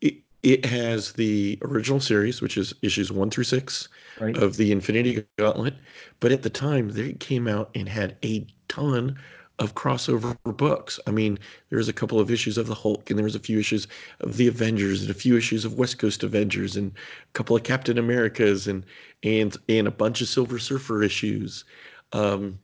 It, 0.00 0.14
it 0.44 0.64
has 0.64 1.12
the 1.12 1.58
original 1.62 1.98
series, 1.98 2.40
which 2.40 2.56
is 2.56 2.72
issues 2.80 3.10
one 3.10 3.28
through 3.28 3.44
six 3.44 3.88
right. 4.20 4.36
of 4.36 4.56
the 4.56 4.70
Infinity 4.70 5.26
Gauntlet. 5.36 5.74
But 6.20 6.30
at 6.30 6.42
the 6.42 6.50
time, 6.50 6.90
they 6.90 7.14
came 7.14 7.48
out 7.48 7.70
and 7.74 7.88
had 7.88 8.16
a 8.24 8.46
ton 8.68 9.18
of 9.58 9.74
crossover 9.74 10.36
books. 10.56 11.00
I 11.08 11.10
mean, 11.10 11.40
there's 11.70 11.88
a 11.88 11.92
couple 11.92 12.20
of 12.20 12.30
issues 12.30 12.56
of 12.56 12.68
the 12.68 12.74
Hulk, 12.76 13.10
and 13.10 13.18
there's 13.18 13.34
a 13.34 13.40
few 13.40 13.58
issues 13.58 13.88
of 14.20 14.36
the 14.36 14.46
Avengers, 14.46 15.02
and 15.02 15.10
a 15.10 15.14
few 15.14 15.36
issues 15.36 15.64
of 15.64 15.74
West 15.74 15.98
Coast 15.98 16.22
Avengers, 16.22 16.76
and 16.76 16.92
a 16.92 17.32
couple 17.32 17.56
of 17.56 17.64
Captain 17.64 17.98
Americas, 17.98 18.68
and 18.68 18.86
and 19.24 19.56
and 19.68 19.88
a 19.88 19.90
bunch 19.90 20.20
of 20.20 20.28
Silver 20.28 20.60
Surfer 20.60 21.02
issues. 21.02 21.64
Um, 22.12 22.60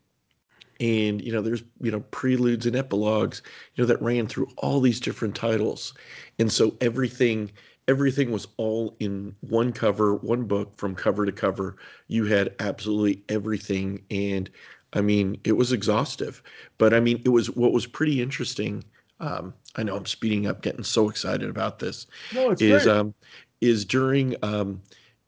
and 0.81 1.23
you 1.23 1.33
know, 1.33 1.43
there's 1.43 1.63
you 1.81 1.91
know 1.91 2.01
preludes 2.11 2.67
and 2.67 2.77
epilogues, 2.77 3.43
you 3.75 3.83
know, 3.83 3.89
that 3.89 4.03
ran 4.03 4.27
through 4.27 4.49
all 4.59 4.81
these 4.81 5.01
different 5.01 5.35
titles, 5.35 5.95
and 6.39 6.53
so 6.53 6.77
everything 6.81 7.51
everything 7.89 8.31
was 8.31 8.49
all 8.57 8.97
in 9.01 9.35
one 9.41 9.73
cover, 9.73 10.15
one 10.17 10.45
book 10.45 10.73
from 10.77 10.95
cover 10.95 11.27
to 11.27 11.33
cover. 11.33 11.77
You 12.09 12.25
had 12.25 12.55
absolutely 12.61 13.23
everything, 13.29 14.03
and 14.11 14.51
I 14.93 15.01
mean, 15.01 15.39
it 15.45 15.53
was 15.53 15.73
exhaustive, 15.73 16.43
but 16.79 16.95
I 16.95 17.01
mean, 17.01 17.21
it 17.25 17.31
was 17.31 17.51
what 17.51 17.73
was 17.73 17.87
pretty 17.87 18.23
interesting. 18.23 18.85
Um, 19.21 19.55
I 19.77 19.83
know 19.83 19.97
I'm 19.97 20.07
speeding 20.07 20.47
up, 20.47 20.63
getting 20.63 20.85
so 20.85 21.09
excited 21.09 21.49
about 21.49 21.79
this. 21.79 22.07
No, 22.35 22.51
it's 22.51 22.63
is 22.63 22.85
great. 22.85 22.97
um, 22.97 23.15
is 23.61 23.85
during 23.85 24.37
um, 24.43 24.81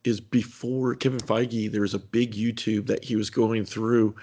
is 0.05 0.21
before 0.21 0.95
Kevin 0.95 1.19
Feige. 1.19 1.71
There 1.71 1.81
was 1.83 1.95
a 1.95 1.99
big 1.99 2.33
YouTube 2.33 2.87
that 2.87 3.05
he 3.05 3.17
was 3.17 3.31
going 3.31 3.65
through 3.65 4.15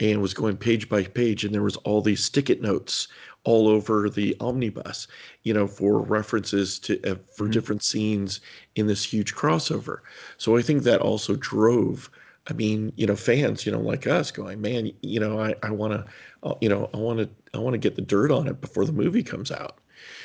and 0.00 0.22
was 0.22 0.34
going 0.34 0.56
page 0.56 0.88
by 0.88 1.04
page, 1.04 1.44
and 1.44 1.54
there 1.54 1.62
was 1.62 1.76
all 1.76 2.00
these 2.00 2.24
stick-it 2.24 2.60
notes 2.60 3.08
all 3.44 3.68
over 3.68 4.10
the 4.10 4.36
omnibus, 4.40 5.06
you 5.42 5.54
know, 5.54 5.66
for 5.66 6.00
references 6.00 6.78
to 6.78 7.00
uh, 7.02 7.14
for 7.34 7.44
mm-hmm. 7.44 7.52
different 7.52 7.82
scenes 7.82 8.40
in 8.74 8.86
this 8.86 9.04
huge 9.04 9.34
crossover. 9.34 9.98
So 10.36 10.56
I 10.56 10.62
think 10.62 10.82
that 10.82 11.00
also 11.00 11.36
drove 11.36 12.10
I 12.48 12.52
mean, 12.52 12.92
you 12.96 13.06
know, 13.06 13.16
fans, 13.16 13.66
you 13.66 13.72
know, 13.72 13.80
like 13.80 14.06
us 14.06 14.30
going, 14.30 14.60
man, 14.60 14.90
you 15.02 15.20
know, 15.20 15.40
I, 15.40 15.54
I 15.62 15.70
want 15.70 15.92
to, 15.92 16.04
uh, 16.42 16.54
you 16.60 16.68
know, 16.68 16.88
I 16.94 16.96
want 16.96 17.18
to, 17.20 17.28
I 17.54 17.58
want 17.58 17.74
to 17.74 17.78
get 17.78 17.96
the 17.96 18.02
dirt 18.02 18.30
on 18.30 18.48
it 18.48 18.60
before 18.60 18.84
the 18.84 18.92
movie 18.92 19.22
comes 19.22 19.50
out. 19.50 19.78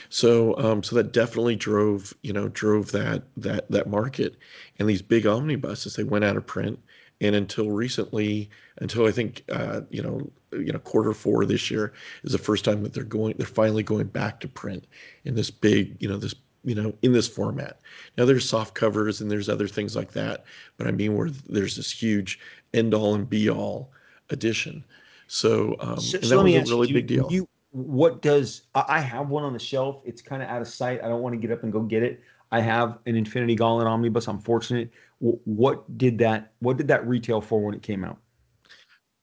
So, 0.10 0.58
um, 0.58 0.82
so 0.82 0.96
that 0.96 1.12
definitely 1.12 1.56
drove, 1.56 2.14
you 2.24 2.32
know, 2.32 2.48
drove 2.50 2.92
that, 2.94 3.24
that, 3.38 3.70
that 3.70 3.88
market 3.88 4.38
and 4.80 4.88
these 4.88 5.02
big 5.02 5.28
omnibuses, 5.28 5.96
they 5.96 6.04
went 6.04 6.24
out 6.24 6.38
of 6.38 6.48
print. 6.48 6.80
And 7.22 7.36
until 7.36 7.72
recently, 7.72 8.50
until 8.78 9.08
I 9.08 9.12
think, 9.12 9.44
uh, 9.50 9.82
you 9.90 10.02
know, 10.02 10.30
you 10.52 10.72
know, 10.72 10.80
quarter 10.80 11.14
four 11.14 11.46
this 11.46 11.72
year 11.72 11.94
is 12.24 12.32
the 12.32 12.38
first 12.38 12.66
time 12.66 12.84
that 12.84 12.94
they're 12.94 13.04
going, 13.04 13.36
they're 13.38 13.48
finally 13.48 13.84
going 13.84 14.08
back 14.08 14.40
to 14.42 14.48
print 14.48 14.86
in 15.24 15.36
this 15.36 15.50
big, 15.50 15.96
you 16.00 16.10
know, 16.10 16.18
this 16.18 16.36
you 16.66 16.76
know, 16.76 16.94
in 17.04 17.14
this 17.14 17.28
format. 17.28 17.80
Now 18.18 18.26
there's 18.26 18.50
soft 18.50 18.74
covers 18.74 19.22
and 19.22 19.30
there's 19.30 19.48
other 19.48 19.68
things 19.68 19.96
like 19.96 20.12
that, 20.14 20.46
but 20.78 20.88
I 20.88 20.92
mean 20.92 21.16
where 21.16 21.30
there's 21.48 21.76
this 21.76 21.92
huge 21.92 22.40
end 22.74 22.94
all 22.94 23.14
and 23.14 23.30
be 23.30 23.50
all 23.50 23.92
edition. 24.30 24.84
So, 25.28 25.76
um, 25.80 26.00
so, 26.00 26.18
that 26.18 26.44
was 26.44 26.72
a 26.72 26.74
really 26.74 26.88
you, 26.88 26.94
big 26.94 27.08
deal. 27.08 27.28
You, 27.32 27.48
what 27.72 28.22
does 28.22 28.64
I 28.74 29.00
have 29.00 29.30
one 29.30 29.44
on 29.44 29.54
the 29.54 29.60
shelf? 29.60 30.02
It's 30.06 30.22
kind 30.22 30.42
of 30.42 30.50
out 30.50 30.62
of 30.62 30.68
sight. 30.68 31.04
I 31.04 31.08
don't 31.08 31.22
want 31.22 31.34
to 31.34 31.40
get 31.40 31.52
up 31.52 31.64
and 31.64 31.72
go 31.72 31.82
get 31.82 32.04
it. 32.04 32.22
I 32.52 32.62
have 32.62 33.00
an 33.06 33.16
Infinity 33.16 33.56
Gauntlet 33.56 33.88
omnibus. 33.88 34.28
I'm 34.28 34.40
fortunate. 34.40 34.92
What 35.20 35.98
did 35.98 36.18
that? 36.20 36.54
What 36.60 36.78
did 36.78 36.88
that 36.90 37.08
retail 37.08 37.42
for 37.42 37.64
when 37.64 37.74
it 37.74 37.82
came 37.82 38.04
out? 38.04 38.18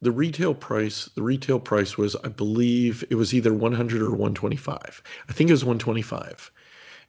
The 0.00 0.12
retail 0.12 0.54
price. 0.54 1.08
The 1.14 1.22
retail 1.22 1.60
price 1.60 1.96
was, 1.96 2.16
I 2.24 2.28
believe, 2.28 3.04
it 3.10 3.14
was 3.14 3.34
either 3.34 3.54
100 3.54 4.02
or 4.02 4.10
125. 4.10 5.02
I 5.28 5.32
think 5.32 5.48
it 5.48 5.52
was 5.52 5.64
125 5.64 6.50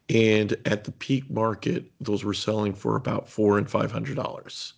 and 0.10 0.56
at 0.66 0.84
the 0.84 0.92
peak 0.92 1.30
market 1.30 1.86
those 2.02 2.24
were 2.24 2.34
selling 2.34 2.74
for 2.74 2.96
about 2.96 3.28
four 3.28 3.58
and 3.58 3.70
five 3.70 3.92
hundred 3.92 4.16
dollars 4.16 4.74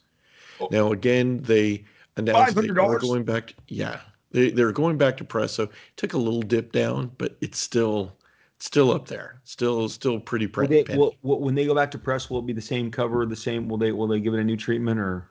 oh. 0.59 0.67
now 0.71 0.91
again 0.91 1.41
they 1.43 1.83
announced 2.17 2.55
they 2.55 2.69
are 2.69 2.99
going 2.99 3.23
back 3.23 3.47
to, 3.47 3.53
yeah 3.67 3.99
they, 4.31 4.51
they're 4.51 4.71
going 4.71 4.97
back 4.97 5.17
to 5.17 5.23
press 5.23 5.53
so 5.53 5.63
it 5.63 5.71
took 5.95 6.13
a 6.13 6.17
little 6.17 6.41
dip 6.41 6.71
down 6.71 7.11
but 7.17 7.35
it's 7.41 7.59
still 7.59 8.15
still 8.59 8.91
up 8.91 9.07
there 9.07 9.41
still 9.43 9.89
still 9.89 10.19
pretty 10.19 10.47
pre- 10.47 10.65
will 10.65 10.83
they, 10.83 10.95
will, 10.95 11.15
will, 11.23 11.39
when 11.39 11.55
they 11.55 11.65
go 11.65 11.75
back 11.75 11.91
to 11.91 11.97
press 11.97 12.29
will 12.29 12.39
it 12.39 12.45
be 12.45 12.53
the 12.53 12.61
same 12.61 12.89
cover 12.89 13.25
the 13.25 13.35
same 13.35 13.67
will 13.67 13.77
they 13.77 13.91
will 13.91 14.07
they 14.07 14.19
give 14.19 14.33
it 14.33 14.39
a 14.39 14.43
new 14.43 14.57
treatment 14.57 14.99
or? 14.99 15.29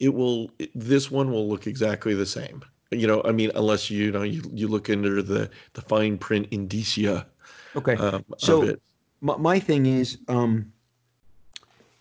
It 0.00 0.12
will 0.12 0.50
it, 0.58 0.70
this 0.74 1.10
one 1.10 1.30
will 1.30 1.48
look 1.48 1.66
exactly 1.66 2.14
the 2.14 2.26
same. 2.26 2.62
You 2.90 3.06
know 3.06 3.22
i 3.24 3.32
mean 3.32 3.50
unless 3.54 3.90
you, 3.90 4.06
you 4.06 4.12
know 4.12 4.22
you, 4.22 4.42
you 4.52 4.68
look 4.68 4.88
under 4.88 5.22
the 5.22 5.50
the 5.72 5.82
fine 5.82 6.16
print 6.16 6.48
indicia 6.50 7.26
okay. 7.76 7.96
um, 7.96 8.24
so 8.38 8.76
my, 9.20 9.36
my 9.36 9.58
thing 9.58 9.86
is 9.86 10.18
um, 10.28 10.72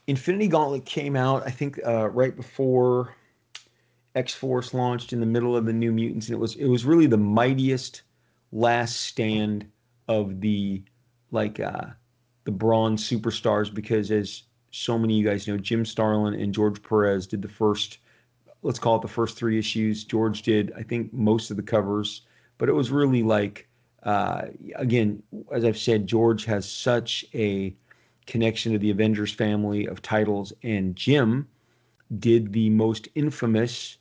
Infinity 0.07 0.47
Gauntlet 0.49 0.85
came 0.85 1.15
out, 1.15 1.43
I 1.45 1.51
think, 1.51 1.79
uh, 1.85 2.09
right 2.09 2.35
before 2.35 3.15
X 4.15 4.33
Force 4.33 4.73
launched 4.73 5.13
in 5.13 5.19
the 5.19 5.25
middle 5.25 5.55
of 5.55 5.65
the 5.65 5.73
New 5.73 5.91
Mutants, 5.91 6.27
and 6.27 6.35
it 6.35 6.39
was 6.39 6.55
it 6.55 6.67
was 6.67 6.85
really 6.85 7.07
the 7.07 7.17
mightiest 7.17 8.03
last 8.51 8.97
stand 9.01 9.65
of 10.07 10.41
the 10.41 10.83
like 11.31 11.59
uh, 11.59 11.87
the 12.43 12.51
bronze 12.51 13.07
superstars 13.07 13.73
because 13.73 14.11
as 14.11 14.43
so 14.71 14.97
many 14.97 15.15
of 15.15 15.23
you 15.23 15.29
guys 15.29 15.47
know, 15.47 15.57
Jim 15.57 15.85
Starlin 15.85 16.33
and 16.33 16.53
George 16.53 16.81
Perez 16.81 17.27
did 17.27 17.41
the 17.41 17.47
first, 17.47 17.99
let's 18.63 18.79
call 18.79 18.95
it 18.95 19.01
the 19.01 19.07
first 19.07 19.37
three 19.37 19.59
issues. 19.59 20.03
George 20.03 20.41
did, 20.41 20.73
I 20.75 20.81
think, 20.83 21.13
most 21.13 21.51
of 21.51 21.57
the 21.57 21.63
covers, 21.63 22.23
but 22.57 22.69
it 22.69 22.73
was 22.73 22.89
really 22.91 23.23
like 23.23 23.67
uh, 24.03 24.47
again, 24.75 25.23
as 25.53 25.63
I've 25.63 25.77
said, 25.77 26.07
George 26.07 26.45
has 26.45 26.69
such 26.69 27.25
a 27.33 27.73
connection 28.25 28.73
to 28.73 28.77
the 28.79 28.91
Avengers 28.91 29.33
family 29.33 29.85
of 29.85 30.01
titles, 30.01 30.53
and 30.63 30.95
Jim 30.95 31.47
did 32.19 32.51
the 32.51 32.69
most 32.69 33.07
infamous. 33.15 33.97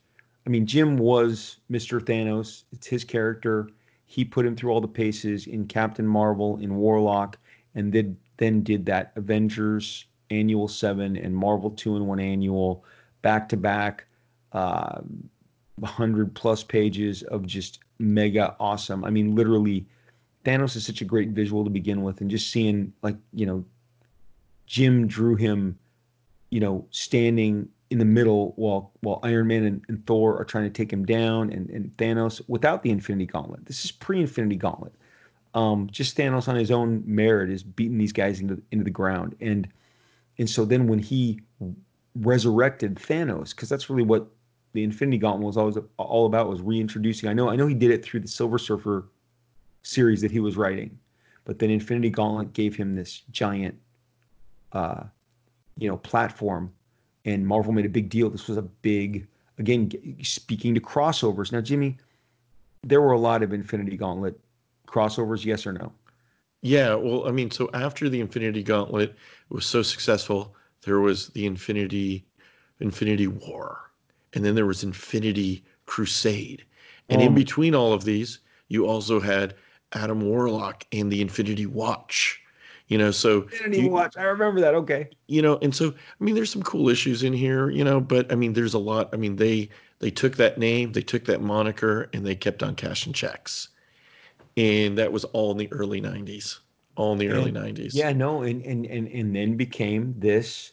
I 0.47 0.51
mean, 0.51 0.67
Jim 0.67 0.97
was 0.97 1.59
Mr. 1.71 2.01
Thanos. 2.01 2.65
It's 2.73 2.87
his 2.87 3.05
character. 3.05 3.69
He 4.13 4.27
put 4.27 4.45
him 4.45 4.55
through 4.55 4.73
all 4.73 4.83
the 4.83 4.89
paces 4.89 5.47
in 5.47 5.67
Captain 5.67 6.07
Marvel, 6.07 6.59
in 6.59 6.77
Warlock, 6.77 7.39
and 7.75 7.91
then 7.91 8.19
then 8.37 8.63
did 8.63 8.85
that 8.85 9.11
Avengers 9.17 10.05
Annual 10.29 10.69
Seven 10.69 11.17
and 11.17 11.35
Marvel 11.35 11.71
Two 11.71 11.97
in 11.97 12.07
One 12.07 12.21
Annual 12.21 12.85
back 13.23 13.49
to 13.49 13.57
back, 13.57 14.05
uh, 14.53 15.01
hundred 15.83 16.35
plus 16.35 16.63
pages 16.63 17.23
of 17.23 17.47
just 17.47 17.79
mega 17.99 18.55
awesome. 18.61 19.03
I 19.03 19.09
mean, 19.09 19.35
literally, 19.35 19.87
Thanos 20.45 20.77
is 20.77 20.85
such 20.85 21.01
a 21.01 21.07
great 21.07 21.31
visual 21.31 21.65
to 21.65 21.71
begin 21.71 22.03
with, 22.03 22.21
and 22.21 22.31
just 22.31 22.51
seeing 22.51 22.93
like 23.01 23.17
you 23.33 23.47
know, 23.47 23.65
Jim 24.67 25.07
drew 25.07 25.37
him, 25.37 25.79
you 26.51 26.61
know, 26.61 26.87
standing 26.91 27.67
in 27.93 27.99
the 27.99 28.05
middle 28.07 28.55
while 28.57 28.91
while 29.03 29.21
Iron 29.23 29.47
Man 29.47 29.65
and, 29.65 29.85
and 29.89 30.05
Thor 30.07 30.37
are 30.41 30.45
trying 30.45 30.65
to 30.65 30.71
take 30.71 30.91
him 30.91 31.05
down, 31.05 31.53
and, 31.53 31.69
and 31.71 31.95
Thanos 31.99 32.41
without 32.49 32.83
the 32.83 32.91
Infinity 32.91 33.27
Gauntlet. 33.27 33.67
This 33.67 33.85
is 33.85 33.93
pre-Infinity 33.93 34.57
Gauntlet. 34.57 34.95
Um, 35.55 35.89
just 35.93 36.17
Thanos 36.17 36.49
on 36.49 36.57
his 36.57 36.71
own 36.71 37.03
merit 37.07 37.51
is 37.51 37.63
beating 37.63 37.99
these 37.99 38.13
guys 38.13 38.41
into 38.41 38.61
into 38.73 38.85
the 38.85 38.91
ground, 38.91 39.37
and 39.41 39.69
and 40.39 40.49
so 40.49 40.65
then 40.65 40.87
when 40.87 40.99
he 40.99 41.41
resurrected 42.17 42.97
Thanos, 42.97 43.51
because 43.51 43.69
that's 43.69 43.91
really 43.91 44.03
what 44.03 44.27
the 44.73 44.83
Infinity 44.83 45.19
Gauntlet 45.19 45.47
was 45.47 45.59
always 45.59 45.77
all 45.99 46.25
about 46.25 46.49
was 46.49 46.63
reintroducing. 46.63 47.29
I 47.29 47.35
know 47.35 47.51
I 47.51 47.57
know 47.57 47.67
he 47.67 47.75
did 47.75 47.91
it 47.91 48.03
through 48.03 48.21
the 48.21 48.29
Silver 48.29 48.59
Surfer 48.59 49.05
series 49.83 50.23
that 50.23 50.31
he 50.31 50.41
was 50.41 50.57
writing, 50.57 50.99
but 51.45 51.59
then 51.59 51.69
Infinity 51.71 52.09
Gauntlet 52.09 52.55
gave 52.55 52.75
him 52.75 52.95
this 52.95 53.23
giant, 53.31 53.79
uh, 54.73 55.03
you 55.77 55.89
know, 55.89 55.99
platform, 55.99 56.73
and 57.25 57.47
Marvel 57.47 57.73
made 57.73 57.87
a 57.87 57.91
big 57.91 58.09
deal. 58.09 58.31
This 58.31 58.49
was 58.49 58.59
a 58.59 58.63
big, 58.63 59.27
again, 59.59 60.17
speaking 60.23 60.75
to 60.75 60.81
crossovers. 60.81 61.53
Now, 61.53 61.61
Jimmy, 61.61 61.97
there 62.83 63.01
were 63.01 63.13
a 63.13 63.19
lot 63.19 63.43
of 63.43 63.53
Infinity 63.53 63.97
Gauntlet 63.97 64.39
crossovers. 64.87 65.45
Yes 65.45 65.67
or 65.67 65.73
no? 65.73 65.93
Yeah, 66.63 66.95
well, 66.95 67.27
I 67.27 67.33
mean, 67.33 67.51
so 67.51 67.71
after 67.75 68.09
the 68.09 68.21
Infinity 68.21 68.63
Gauntlet 68.63 69.15
was 69.49 69.67
so 69.67 69.83
successful, 69.83 70.55
there 70.83 71.01
was 71.01 71.29
the 71.29 71.47
Infinity 71.47 72.25
Infinity 72.81 73.29
War 73.29 73.83
and 74.35 74.45
then 74.45 74.55
there 74.55 74.67
was 74.67 74.83
Infinity 74.83 75.65
Crusade. 75.87 76.65
And 77.09 77.21
um, 77.21 77.29
in 77.29 77.35
between 77.35 77.75
all 77.75 77.93
of 77.93 78.05
these, 78.05 78.39
you 78.69 78.87
also 78.87 79.21
had 79.21 79.55
Adam 79.93 80.21
Warlock 80.23 80.87
and 80.93 81.11
the 81.11 81.21
Infinity 81.21 81.67
Watch. 81.67 82.41
You 82.93 82.99
know, 82.99 83.11
so 83.11 83.43
Infinity 83.43 83.83
you, 83.85 83.89
Watch. 83.89 84.19
I 84.19 84.25
remember 84.25 84.61
that. 84.61 84.75
Okay. 84.75 85.09
You 85.27 85.41
know, 85.41 85.59
and 85.63 85.75
so 85.75 85.89
I 86.21 86.25
mean, 86.25 86.35
there's 86.35 86.51
some 86.53 86.63
cool 86.63 86.91
issues 86.91 87.23
in 87.23 87.33
here. 87.33 87.71
You 87.71 87.85
know, 87.85 88.01
but 88.01 88.31
I 88.31 88.35
mean, 88.35 88.53
there's 88.53 88.75
a 88.75 88.79
lot. 88.79 89.09
I 89.15 89.17
mean, 89.17 89.37
they 89.37 89.71
they 90.01 90.11
took 90.11 90.37
that 90.37 90.59
name, 90.59 90.93
they 90.93 91.01
took 91.01 91.25
that 91.25 91.41
moniker, 91.41 92.11
and 92.13 92.27
they 92.27 92.35
kept 92.35 92.63
on 92.63 92.75
cashing 92.75 93.15
checks. 93.15 93.69
And 94.59 94.99
that 94.99 95.11
was 95.11 95.25
all 95.25 95.51
in 95.53 95.57
the 95.57 95.73
early 95.73 96.01
'90s. 96.03 96.59
all 96.97 97.13
in 97.13 97.19
the 97.19 97.29
And- 97.29 97.35
early 97.39 97.51
90s. 97.53 97.95
Yeah, 97.95 98.13
no, 98.13 98.43
and 98.43 98.63
and 98.67 98.85
and 98.85 99.09
and 99.09 99.35
then 99.35 99.57
became 99.57 100.15
this 100.19 100.73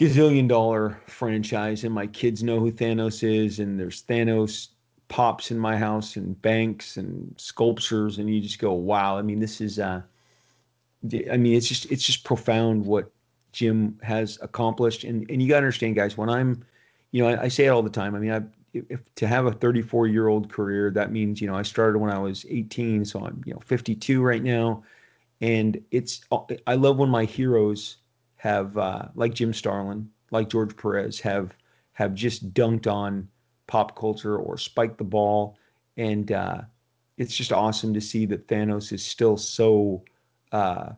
gazillion 0.00 0.48
dollar 0.48 1.00
franchise, 1.06 1.84
and 1.84 1.94
my 1.94 2.08
kids 2.08 2.42
know 2.42 2.58
who 2.58 2.72
Thanos 2.72 3.22
is, 3.22 3.60
and 3.60 3.78
there's 3.78 4.02
Thanos 4.02 4.70
pops 5.06 5.52
in 5.52 5.58
my 5.58 5.76
house, 5.76 6.16
and 6.16 6.40
banks 6.42 6.96
and 6.96 7.32
sculptures, 7.36 8.18
and 8.18 8.28
you 8.28 8.40
just 8.40 8.58
go, 8.58 8.72
wow. 8.72 9.16
I 9.16 9.22
mean, 9.22 9.38
this 9.38 9.60
is, 9.60 9.78
uh, 9.78 9.98
d- 9.98 10.04
I 11.04 11.36
mean, 11.36 11.54
it's 11.54 11.68
just 11.68 11.90
it's 11.90 12.04
just 12.04 12.24
profound 12.24 12.86
what 12.86 13.10
Jim 13.52 13.98
has 14.02 14.38
accomplished, 14.40 15.04
and 15.04 15.28
and 15.30 15.42
you 15.42 15.48
got 15.48 15.56
to 15.56 15.58
understand, 15.58 15.96
guys, 15.96 16.16
when 16.16 16.28
I'm, 16.28 16.64
you 17.12 17.22
know, 17.22 17.28
I, 17.28 17.42
I 17.44 17.48
say 17.48 17.66
it 17.66 17.68
all 17.68 17.82
the 17.82 17.90
time. 17.90 18.14
I 18.14 18.18
mean, 18.18 18.32
I 18.32 18.42
if, 18.72 19.00
to 19.16 19.26
have 19.26 19.46
a 19.46 19.52
34 19.52 20.06
year 20.06 20.28
old 20.28 20.50
career, 20.50 20.90
that 20.90 21.12
means 21.12 21.40
you 21.40 21.46
know 21.46 21.54
I 21.54 21.62
started 21.62 21.98
when 21.98 22.10
I 22.10 22.18
was 22.18 22.44
18, 22.48 23.04
so 23.04 23.24
I'm 23.24 23.42
you 23.46 23.52
know 23.52 23.60
52 23.60 24.22
right 24.22 24.42
now. 24.42 24.82
And 25.40 25.82
it's 25.90 26.22
I 26.66 26.74
love 26.74 26.96
when 26.96 27.10
my 27.10 27.24
heroes 27.24 27.98
have 28.36 28.76
uh, 28.78 29.06
like 29.14 29.34
Jim 29.34 29.52
Starlin, 29.52 30.08
like 30.30 30.48
George 30.48 30.76
Perez 30.76 31.20
have 31.20 31.54
have 31.92 32.14
just 32.14 32.52
dunked 32.54 32.90
on 32.90 33.28
pop 33.66 33.98
culture 33.98 34.36
or 34.36 34.56
spiked 34.58 34.98
the 34.98 35.04
ball, 35.04 35.58
and 35.96 36.32
uh, 36.32 36.62
it's 37.18 37.36
just 37.36 37.52
awesome 37.52 37.94
to 37.94 38.00
see 38.00 38.26
that 38.26 38.48
Thanos 38.48 38.92
is 38.92 39.04
still 39.04 39.36
so 39.36 40.02
uh, 40.54 40.92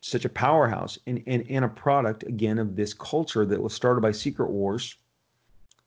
such 0.00 0.24
a 0.24 0.28
powerhouse 0.28 0.96
and, 1.08 1.20
and 1.26 1.44
and 1.50 1.64
a 1.64 1.68
product 1.68 2.22
again 2.22 2.58
of 2.58 2.76
this 2.76 2.94
culture 2.94 3.44
that 3.44 3.60
was 3.60 3.74
started 3.74 4.00
by 4.00 4.12
Secret 4.12 4.48
Wars, 4.48 4.94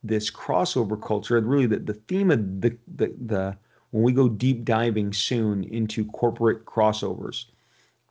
this 0.04 0.30
crossover 0.30 1.02
culture, 1.02 1.40
really 1.40 1.66
the, 1.66 1.80
the 1.80 1.94
theme 1.94 2.30
of 2.30 2.62
the, 2.62 2.78
the 2.98 3.14
the 3.26 3.58
when 3.92 4.04
we 4.04 4.12
go 4.12 4.28
deep 4.28 4.66
diving 4.66 5.14
soon 5.14 5.64
into 5.64 6.06
corporate 6.08 6.66
crossovers 6.66 7.46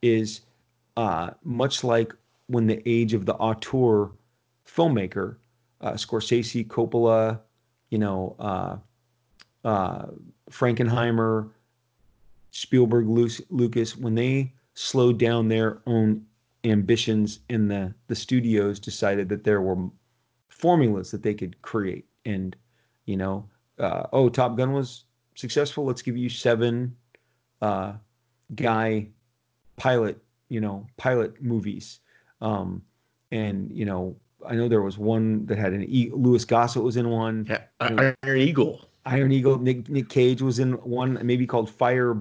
is 0.01 0.41
uh, 0.97 1.30
much 1.45 1.84
like 1.84 2.14
when 2.47 2.66
the 2.66 2.82
age 2.89 3.12
of 3.12 3.26
the 3.26 3.34
auteur 3.34 4.11
filmmaker, 4.66 5.36
uh, 5.82 5.93
Scorsese, 5.93 6.66
Coppola, 6.66 7.39
you 7.91 7.99
know, 7.99 8.34
uh, 8.41 8.76
uh, 9.64 10.07
Frankenheimer, 10.51 11.51
Spielberg, 12.51 13.07
Lu- 13.07 13.45
Lucas, 13.51 13.95
when 13.95 14.14
they 14.14 14.53
slowed 14.79 15.18
down 15.18 15.49
their 15.49 15.81
own 15.87 16.24
ambitions 16.62 17.41
in 17.49 17.66
the 17.66 17.93
the 18.07 18.14
studios, 18.14 18.79
decided 18.79 19.29
that 19.29 19.43
there 19.43 19.61
were 19.61 19.89
formulas 20.49 21.11
that 21.11 21.22
they 21.22 21.35
could 21.35 21.61
create, 21.62 22.07
and 22.24 22.57
you 23.05 23.16
know, 23.16 23.45
uh, 23.79 24.05
oh, 24.12 24.29
Top 24.29 24.57
Gun 24.57 24.72
was 24.72 25.05
successful. 25.35 25.85
Let's 25.85 26.03
give 26.03 26.16
you 26.16 26.29
seven 26.29 26.95
uh, 27.61 27.95
guy 28.55 29.09
pilot, 29.76 30.22
you 30.49 30.61
know, 30.61 30.87
pilot 30.97 31.43
movies. 31.43 31.99
Um, 32.41 32.83
and 33.33 33.72
you 33.72 33.85
know, 33.85 34.16
I 34.47 34.55
know 34.55 34.68
there 34.68 34.83
was 34.83 34.97
one 34.97 35.45
that 35.47 35.59
had 35.59 35.72
an 35.72 35.85
e- 35.89 36.12
Louis 36.12 36.45
Gossett 36.45 36.85
was 36.85 36.97
in 36.97 37.11
one. 37.11 37.47
Yeah, 37.49 37.62
Iron 37.81 38.14
Eagle. 38.24 38.89
Iron 39.05 39.33
Eagle. 39.33 39.59
Nick, 39.59 39.89
Nick 39.89 40.09
Cage 40.09 40.41
was 40.41 40.61
in 40.61 40.74
one, 40.74 41.18
maybe 41.24 41.47
called 41.47 41.68
Fire 41.68 42.16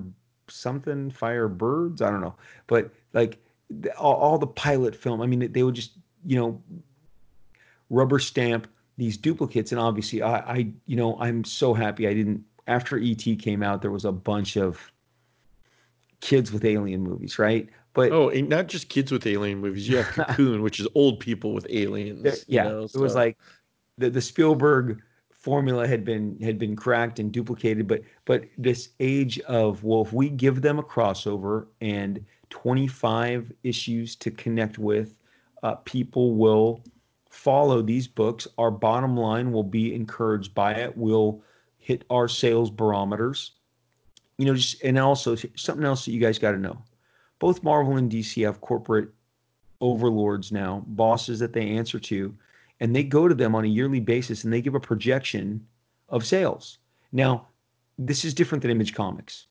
something, 0.50 1.12
Fire 1.12 1.48
Birds. 1.48 2.02
I 2.02 2.10
don't 2.10 2.22
know, 2.22 2.36
but 2.68 2.92
like 3.14 3.38
the, 3.70 3.96
all, 3.98 4.16
all 4.16 4.38
the 4.38 4.48
pilot 4.48 4.96
film. 4.96 5.22
I 5.22 5.26
mean, 5.26 5.52
they 5.52 5.64
would 5.64 5.76
just 5.76 5.92
you 6.26 6.38
know 6.38 6.62
rubber 7.90 8.20
stamp 8.20 8.68
these 8.98 9.18
duplicates, 9.18 9.72
and 9.72 9.80
obviously, 9.80 10.22
I, 10.22 10.38
I 10.40 10.68
you 10.86 10.96
know, 10.96 11.20
I'm 11.20 11.44
so 11.44 11.74
happy 11.74 12.08
I 12.08 12.14
didn't. 12.14 12.44
After 12.68 13.00
ET 13.00 13.24
came 13.40 13.64
out, 13.64 13.82
there 13.82 13.92
was 13.92 14.04
a 14.06 14.12
bunch 14.12 14.58
of 14.58 14.92
kids 16.20 16.52
with 16.52 16.66
alien 16.66 17.02
movies, 17.02 17.40
right? 17.40 17.70
But 17.94 18.12
Oh, 18.12 18.30
and 18.30 18.50
not 18.50 18.68
just 18.68 18.90
kids 18.90 19.12
with 19.12 19.26
alien 19.26 19.60
movies. 19.60 19.88
You 19.88 19.98
have 19.98 20.08
Cocoon, 20.14 20.62
which 20.62 20.80
is 20.80 20.88
old 20.96 21.20
people 21.20 21.54
with 21.54 21.66
aliens. 21.70 22.24
there- 22.24 22.34
you 22.34 22.44
yeah, 22.48 22.64
know, 22.64 22.84
it 22.84 22.96
was 22.98 23.16
like 23.16 23.38
the 23.98 24.10
the 24.10 24.22
Spielberg 24.22 25.02
formula 25.38 25.88
had 25.88 26.04
been 26.04 26.38
had 26.42 26.58
been 26.58 26.76
cracked 26.76 27.20
and 27.20 27.32
duplicated, 27.32 27.88
but 27.88 28.02
but 28.26 28.46
this 28.58 28.90
age 29.00 29.40
of 29.42 29.84
well, 29.84 30.02
if 30.02 30.12
we 30.12 30.30
give 30.30 30.62
them 30.62 30.80
a 30.80 30.84
crossover 30.84 31.68
and 31.82 32.24
25 32.50 33.52
issues 33.64 34.16
to 34.16 34.32
connect 34.32 34.78
with, 34.78 35.16
uh, 35.64 35.76
people 35.76 36.34
will 36.34 36.84
follow 37.30 37.82
these 37.82 38.08
books. 38.08 38.48
Our 38.58 38.72
bottom 38.72 39.16
line 39.16 39.52
will 39.52 39.64
be 39.64 39.94
encouraged 39.94 40.54
by 40.56 40.74
it. 40.74 40.98
We'll 40.98 41.42
hit 41.78 42.04
our 42.10 42.28
sales 42.28 42.70
barometers. 42.70 43.52
You 44.38 44.46
know, 44.46 44.56
just 44.56 44.82
and 44.84 44.98
also 44.98 45.36
something 45.56 45.86
else 45.86 46.06
that 46.06 46.12
you 46.12 46.20
guys 46.20 46.40
got 46.40 46.52
to 46.52 46.58
know. 46.58 46.82
Both 47.40 47.64
Marvel 47.64 47.98
and 47.98 48.12
DC 48.12 48.44
have 48.46 48.62
corporate 48.62 49.10
overlords 49.82 50.52
now, 50.52 50.84
bosses 50.88 51.40
that 51.40 51.54
they 51.54 51.70
answer 51.70 52.00
to, 52.00 52.36
and 52.80 52.96
they 52.96 53.04
go 53.04 53.28
to 53.28 53.36
them 53.36 53.56
on 53.56 53.66
a 53.66 53.68
yearly 53.68 54.00
basis 54.00 54.44
and 54.44 54.54
they 54.54 54.62
give 54.62 54.76
a 54.76 54.80
projection 54.80 55.66
of 56.10 56.26
sales. 56.26 56.80
Now, 57.12 57.48
this 57.98 58.24
is 58.24 58.34
different 58.34 58.62
than 58.62 58.72
Image 58.72 58.94
Comics. 58.94 59.48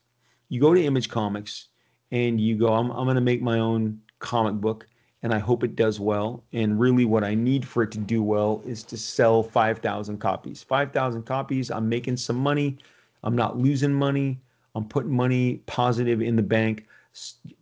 You 0.49 0.61
go 0.61 0.75
to 0.75 0.85
Image 0.85 1.09
Comics 1.09 1.69
and 2.13 2.41
you 2.41 2.57
go, 2.57 2.73
I'm, 2.73 2.91
I'm 2.91 3.05
going 3.05 3.17
to 3.17 3.21
make 3.21 3.43
my 3.43 3.59
own 3.59 4.01
comic 4.21 4.55
book 4.55 4.87
and 5.23 5.35
I 5.35 5.39
hope 5.39 5.65
it 5.65 5.75
does 5.75 5.99
well. 5.99 6.45
And 6.53 6.79
really, 6.79 7.05
what 7.05 7.25
I 7.25 7.35
need 7.35 7.67
for 7.67 7.83
it 7.83 7.91
to 7.93 7.99
do 7.99 8.23
well 8.23 8.63
is 8.65 8.85
to 8.85 8.97
sell 8.97 9.43
5,000 9.43 10.19
copies. 10.19 10.63
5,000 10.63 11.25
copies, 11.25 11.71
I'm 11.71 11.89
making 11.89 12.17
some 12.17 12.37
money. 12.37 12.79
I'm 13.25 13.35
not 13.35 13.59
losing 13.59 13.93
money. 13.93 14.41
I'm 14.75 14.85
putting 14.85 15.11
money 15.11 15.63
positive 15.67 16.21
in 16.21 16.37
the 16.37 16.43
bank. 16.43 16.87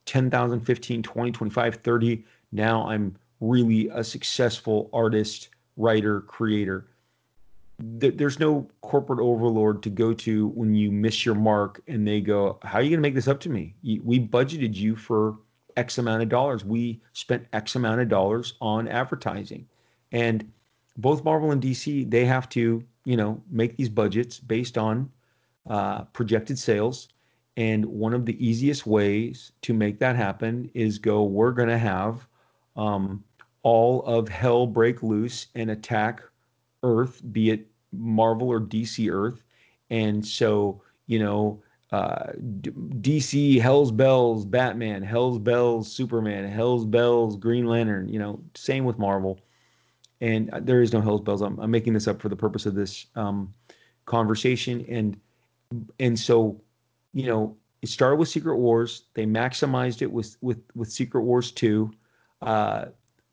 10,000, 0.05 0.61
15, 0.61 1.03
20, 1.03 1.33
25, 1.33 1.75
30. 1.77 2.25
Now 2.53 2.87
I'm 2.87 3.17
really 3.41 3.89
a 3.95 4.03
successful 4.03 4.91
artist, 4.93 5.49
writer, 5.77 6.21
creator. 6.23 6.87
There's 7.79 8.39
no 8.39 8.69
corporate 8.83 9.21
overlord 9.21 9.83
to 9.83 9.91
go 9.91 10.13
to 10.15 10.49
when 10.49 10.75
you 10.75 10.93
miss 10.93 11.25
your 11.27 11.35
mark 11.35 11.81
and 11.89 12.07
they 12.07 12.21
go, 12.21 12.59
How 12.63 12.79
are 12.79 12.83
you 12.83 12.91
going 12.91 12.99
to 12.99 13.09
make 13.09 13.15
this 13.15 13.29
up 13.29 13.41
to 13.41 13.49
me? 13.49 13.75
We 13.83 14.21
budgeted 14.21 14.75
you 14.75 14.95
for 14.95 15.37
X 15.77 15.99
amount 15.99 16.23
of 16.23 16.29
dollars. 16.29 16.65
We 16.65 17.01
spent 17.13 17.47
X 17.53 17.75
amount 17.75 18.01
of 18.01 18.09
dollars 18.09 18.55
on 18.61 18.87
advertising. 18.89 19.67
And 20.13 20.51
both 20.97 21.25
Marvel 21.25 21.51
and 21.51 21.63
DC, 21.63 22.09
they 22.09 22.25
have 22.25 22.49
to, 22.51 22.83
you 23.05 23.17
know, 23.17 23.43
make 23.51 23.77
these 23.77 23.89
budgets 23.89 24.39
based 24.39 24.79
on 24.79 25.11
uh, 25.69 26.05
projected 26.05 26.59
sales. 26.59 27.09
And 27.57 27.85
one 27.87 28.15
of 28.15 28.27
the 28.27 28.45
easiest 28.45 28.87
ways 28.87 29.53
to 29.63 29.75
make 29.75 29.99
that 29.99 30.17
happen 30.17 30.71
is 30.75 30.99
go, 30.99 31.25
we're 31.25 31.53
going 31.53 31.69
to 31.69 31.79
have 31.79 32.27
um, 32.77 33.23
all 33.65 34.03
of 34.03 34.29
hell 34.29 34.67
break 34.67 35.03
loose 35.03 35.49
and 35.57 35.71
attack 35.71 36.23
Earth, 36.85 37.21
be 37.33 37.51
it 37.51 37.67
Marvel 37.93 38.49
or 38.49 38.61
DC 38.61 39.13
Earth. 39.13 39.43
And 39.91 40.25
so, 40.25 40.83
you 41.07 41.19
know, 41.19 41.63
uh, 41.91 42.33
DC, 43.01 43.61
Hell's 43.61 43.91
Bells, 43.91 44.45
Batman, 44.45 45.03
Hell's 45.03 45.39
Bells, 45.39 45.91
Superman, 45.91 46.49
Hell's 46.49 46.85
Bells, 46.85 47.37
Green 47.37 47.67
Lantern, 47.67 48.09
you 48.09 48.19
know, 48.19 48.41
same 48.55 48.85
with 48.85 48.99
Marvel. 48.99 49.41
And 50.21 50.51
uh, 50.51 50.61
there 50.61 50.83
is 50.83 50.93
no 50.93 51.01
Hell's 51.01 51.21
Bells. 51.23 51.41
I'm, 51.41 51.59
I'm 51.59 51.71
making 51.71 51.95
this 51.95 52.07
up 52.07 52.21
for 52.21 52.29
the 52.29 52.37
purpose 52.37 52.67
of 52.67 52.75
this 52.75 53.07
um, 53.17 53.53
conversation. 54.07 54.85
And 54.89 55.19
and 55.99 56.19
so, 56.19 56.61
you 57.15 57.27
know, 57.27 57.57
it 57.83 57.89
started 57.89 58.17
with 58.17 58.29
Secret 58.29 58.57
Wars. 58.57 59.05
They 59.15 59.25
maximized 59.25 60.03
it 60.03 60.11
with 60.11 60.37
with 60.41 60.59
with 60.75 60.91
Secret 60.91 61.23
Wars 61.23 61.53
two. 61.53 61.91
Uh, 62.43 62.87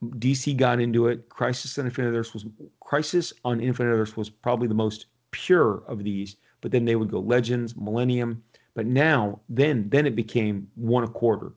DC 0.04 0.58
got 0.58 0.80
into 0.80 1.08
it. 1.08 1.30
Crisis 1.30 1.78
on 1.78 1.86
Infinite 1.86 2.18
Earths 2.18 2.34
was 2.34 2.46
Crisis 2.80 3.34
on 3.46 3.62
Infinite 3.62 3.92
Earths 3.92 4.18
was 4.18 4.30
probably 4.30 4.68
the 4.68 4.74
most 4.74 5.08
pure 5.32 5.84
of 5.88 6.04
these. 6.04 6.38
But 6.62 6.72
then 6.72 6.86
they 6.86 6.96
would 6.96 7.10
go 7.10 7.20
Legends, 7.20 7.76
Millennium. 7.76 8.44
But 8.74 8.86
now, 8.86 9.40
then, 9.50 9.90
then 9.90 10.06
it 10.06 10.16
became 10.16 10.68
one 10.76 11.04
a 11.04 11.08
quarter. 11.08 11.54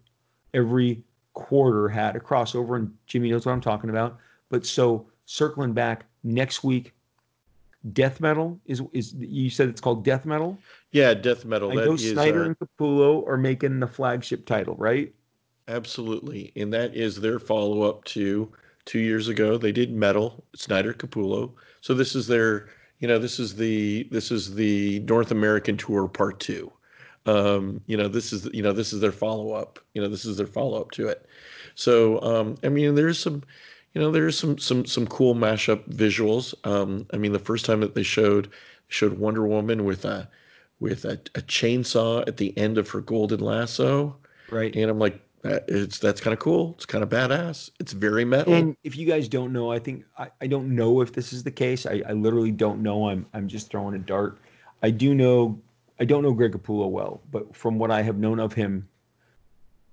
Every 0.53 1.03
quarter 1.34 1.88
had 1.88 2.16
a 2.16 2.20
crossover, 2.20 2.76
and 2.76 2.92
Jimmy 3.07 3.30
knows 3.30 3.47
what 3.47 3.53
I'm 3.53 3.61
talking 3.61 3.90
about. 3.90 4.18
But 4.49 4.64
so 4.64 5.07
circling 5.26 5.72
back 5.72 6.07
next 6.22 6.64
week, 6.64 6.92
Death 7.92 8.20
Metal 8.20 8.59
is 8.64 8.82
is 8.92 9.12
you 9.14 9.51
said 9.51 9.68
it's 9.68 9.80
called 9.80 10.05
Death 10.05 10.24
Metal. 10.24 10.57
yeah, 10.92 11.12
death 11.12 11.45
metal. 11.45 11.70
I 11.70 11.84
know 11.84 11.95
is 11.95 12.11
Snyder 12.11 12.45
uh, 12.45 12.47
and 12.47 12.59
Capullo 12.59 13.28
are 13.28 13.36
making 13.36 13.78
the 13.78 13.86
flagship 13.86 14.47
title, 14.47 14.74
right? 14.76 15.12
Absolutely, 15.69 16.53
and 16.57 16.73
that 16.73 16.95
is 16.95 17.21
their 17.21 17.39
follow 17.39 17.83
up 17.83 18.05
to 18.05 18.51
two 18.85 18.99
years 18.99 19.29
ago. 19.29 19.57
They 19.59 19.73
did 19.73 19.93
metal. 19.93 20.45
Snyder 20.55 20.93
Capullo. 20.93 21.53
So 21.81 21.95
this 21.95 22.15
is 22.15 22.27
their, 22.27 22.69
you 23.01 23.09
know, 23.09 23.19
this 23.19 23.39
is 23.39 23.57
the 23.57 24.05
this 24.11 24.31
is 24.31 24.55
the 24.55 25.01
North 25.01 25.31
American 25.31 25.77
tour 25.77 26.09
part 26.09 26.41
two. 26.41 26.73
Um, 27.27 27.81
you 27.87 27.97
know, 27.97 28.09
this 28.09 28.33
is 28.33 28.49
you 28.53 28.62
know 28.62 28.73
this 28.73 28.93
is 28.93 29.01
their 29.01 29.12
follow 29.12 29.53
up. 29.53 29.79
You 29.95 30.03
know, 30.03 30.09
this 30.09 30.25
is 30.25 30.37
their 30.37 30.47
follow 30.47 30.81
up 30.81 30.91
to 30.93 31.09
it. 31.09 31.27
So 31.75 32.21
um, 32.23 32.57
I 32.62 32.69
mean, 32.69 32.95
there's 32.95 33.19
some, 33.19 33.43
you 33.95 34.01
know, 34.01 34.11
there's 34.11 34.39
some 34.39 34.59
some 34.59 34.85
some 34.85 35.07
cool 35.07 35.35
mashup 35.35 35.89
visuals. 35.89 36.55
Um, 36.67 37.07
I 37.12 37.17
mean, 37.17 37.33
the 37.33 37.39
first 37.39 37.65
time 37.65 37.81
that 37.81 37.95
they 37.95 38.03
showed 38.03 38.51
showed 38.89 39.19
Wonder 39.19 39.47
Woman 39.47 39.85
with 39.85 40.05
a 40.05 40.29
with 40.81 41.05
a, 41.05 41.12
a 41.35 41.41
chainsaw 41.43 42.27
at 42.27 42.37
the 42.37 42.57
end 42.59 42.79
of 42.79 42.91
her 42.91 43.01
golden 43.01 43.41
lasso. 43.41 44.17
Right. 44.51 44.75
And 44.77 44.91
I'm 44.91 44.99
like, 44.99 45.21
it's 45.45 45.99
that's 45.99 46.20
kind 46.20 46.32
of 46.32 46.40
cool. 46.40 46.74
It's 46.76 46.86
kind 46.86 47.05
of 47.05 47.11
badass. 47.11 47.70
It's 47.78 47.92
very 47.92 48.24
metal. 48.24 48.55
And 48.55 48.76
if 48.82 48.97
you 48.97 49.07
guys 49.07 49.28
don't 49.28 49.53
know, 49.53 49.70
I 49.70 49.78
think 49.78 50.05
I, 50.18 50.28
I 50.40 50.47
don't 50.47 50.74
know 50.74 51.01
if 51.03 51.12
this 51.12 51.32
is 51.32 51.42
the 51.42 51.51
case. 51.51 51.86
I, 51.86 52.03
I 52.09 52.12
literally 52.12 52.51
don't 52.51 52.82
know. 52.82 53.09
I'm 53.09 53.26
I'm 53.34 53.47
just 53.47 53.70
throwing 53.70 53.95
a 53.95 53.99
dart. 53.99 54.38
I 54.82 54.90
do 54.90 55.14
know 55.14 55.61
I 56.01 56.05
don't 56.05 56.22
know 56.22 56.32
Greg 56.32 56.53
Capullo 56.53 56.90
well, 56.90 57.20
but 57.30 57.55
from 57.55 57.78
what 57.78 57.90
I 57.90 58.03
have 58.03 58.16
known 58.16 58.40
of 58.40 58.53
him 58.53 58.88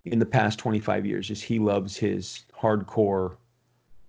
in 0.05 0.19
the 0.19 0.25
past 0.25 0.57
25 0.57 1.05
years, 1.05 1.29
is 1.29 1.43
he 1.43 1.59
loves 1.59 1.95
his 1.95 2.45
hardcore, 2.59 3.35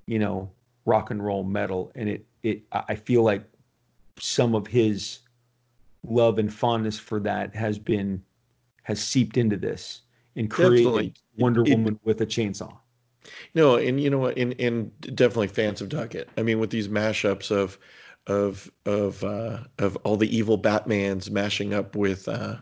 you 0.07 0.18
know, 0.18 0.51
rock 0.86 1.11
and 1.11 1.22
roll 1.22 1.43
metal, 1.43 1.90
and 1.97 2.09
it 2.09 2.24
it 2.45 2.62
I 2.72 2.95
feel 2.95 3.22
like 3.24 3.43
some 4.18 4.55
of 4.55 4.68
his 4.68 5.18
love 6.05 6.38
and 6.38 6.53
fondness 6.53 6.99
for 6.99 7.18
that 7.20 7.55
has 7.55 7.78
been 7.78 8.22
has 8.84 9.03
seeped 9.03 9.36
into 9.36 9.57
this 9.57 10.02
and 10.37 10.51
created 10.51 10.85
Definitely. 10.85 11.14
Wonder 11.39 11.62
It- 11.62 11.70
Woman 11.70 12.01
with 12.05 12.20
a 12.20 12.26
chainsaw. 12.26 12.76
No, 13.55 13.76
and 13.76 14.01
you 14.01 14.11
know 14.11 14.18
what, 14.18 14.37
and 14.37 14.59
and 14.61 14.91
definitely 15.14 15.49
fans 15.49 15.80
dug 15.80 16.14
it. 16.14 16.28
I 16.37 16.43
mean, 16.43 16.59
with 16.59 16.70
these 16.70 16.89
mashups 16.89 17.51
of 17.51 17.78
of 18.26 18.70
of 18.87 19.22
uh, 19.24 19.59
of 19.78 19.97
all 19.99 20.16
the 20.16 20.35
evil 20.35 20.59
Batmans 20.59 21.30
mashing 21.30 21.72
up 21.72 21.95
with 21.95 22.28
uh, 22.28 22.57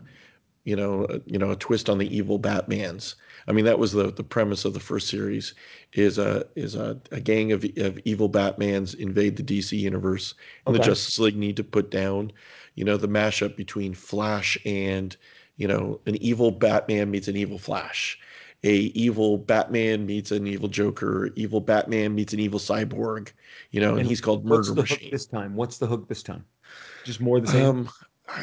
you 0.63 0.75
know 0.75 1.05
uh, 1.05 1.19
you 1.25 1.39
know 1.39 1.51
a 1.51 1.55
twist 1.55 1.89
on 1.89 1.97
the 1.97 2.15
evil 2.15 2.39
Batmans. 2.39 3.15
I 3.47 3.53
mean, 3.53 3.65
that 3.65 3.79
was 3.79 3.91
the 3.91 4.11
the 4.11 4.23
premise 4.23 4.65
of 4.65 4.73
the 4.73 4.79
first 4.79 5.07
series 5.07 5.55
is 5.93 6.17
a 6.17 6.45
is 6.55 6.75
a, 6.75 6.99
a 7.11 7.19
gang 7.19 7.51
of 7.51 7.65
of 7.77 7.99
evil 8.05 8.29
Batmans 8.29 8.95
invade 8.95 9.37
the 9.37 9.43
DC 9.43 9.77
universe, 9.77 10.35
and 10.65 10.75
the 10.75 10.79
Justice 10.79 11.17
League 11.19 11.37
need 11.37 11.57
to 11.57 11.63
put 11.63 11.89
down 11.89 12.31
you 12.75 12.83
know 12.83 12.97
the 12.97 13.07
mashup 13.07 13.55
between 13.55 13.93
Flash 13.93 14.57
and 14.65 15.17
you 15.57 15.67
know 15.67 15.99
an 16.05 16.15
evil 16.21 16.51
Batman 16.51 17.11
meets 17.11 17.27
an 17.27 17.35
evil 17.35 17.57
Flash 17.59 18.19
a 18.63 18.73
evil 18.93 19.39
Batman 19.39 20.05
meets 20.05 20.29
an 20.31 20.45
evil 20.45 20.67
Joker, 20.69 21.31
evil 21.35 21.59
Batman 21.59 22.13
meets 22.13 22.31
an 22.31 22.39
evil 22.39 22.59
cyborg, 22.59 23.31
you 23.71 23.81
know, 23.81 23.91
and, 23.91 24.01
And 24.01 24.07
he's 24.07 24.21
called 24.21 24.47
What's 24.47 24.69
Murder 24.69 24.75
the 24.75 24.81
hook 24.87 24.89
Machine. 24.99 25.09
this 25.11 25.25
time? 25.25 25.55
What's 25.55 25.79
the 25.79 25.87
hook 25.87 26.07
this 26.07 26.21
time? 26.21 26.45
Just 27.03 27.21
more 27.21 27.39
the 27.39 27.47
same. 27.47 27.65
Um, 27.65 27.89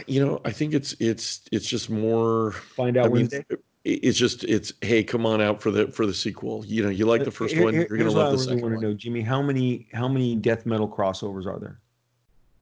you 0.09 0.19
know, 0.25 0.41
I 0.45 0.51
think 0.51 0.75
it's 0.75 0.93
it's 0.99 1.43
it's 1.53 1.67
just 1.69 1.89
more. 1.89 2.51
Find 2.53 2.99
I 2.99 3.03
out 3.03 3.07
mean, 3.07 3.13
Wednesday. 3.15 3.45
it- 3.49 3.61
it's 3.85 4.19
just 4.19 4.43
it's 4.45 4.73
hey, 4.83 5.05
come 5.05 5.25
on 5.25 5.41
out 5.41 5.63
for 5.63 5.71
the 5.71 5.87
for 5.87 6.05
the 6.05 6.13
sequel. 6.13 6.65
You 6.67 6.83
know, 6.83 6.89
you 6.91 7.07
like 7.07 7.23
the 7.25 7.31
first 7.31 7.55
Here- 7.55 7.63
one, 7.65 7.75
you're 7.75 7.87
gonna 7.87 8.11
love 8.11 8.15
the 8.15 8.21
I 8.21 8.31
really 8.33 8.39
second 8.45 8.61
want 8.63 8.75
one. 8.75 8.83
to 8.83 8.89
know, 8.89 8.95
Jimmy. 8.95 9.21
How 9.23 9.41
many 9.41 9.87
how 9.95 10.09
many 10.09 10.35
death 10.35 10.67
metal 10.67 10.89
crossovers 10.89 11.47
are 11.47 11.61
there? 11.61 11.81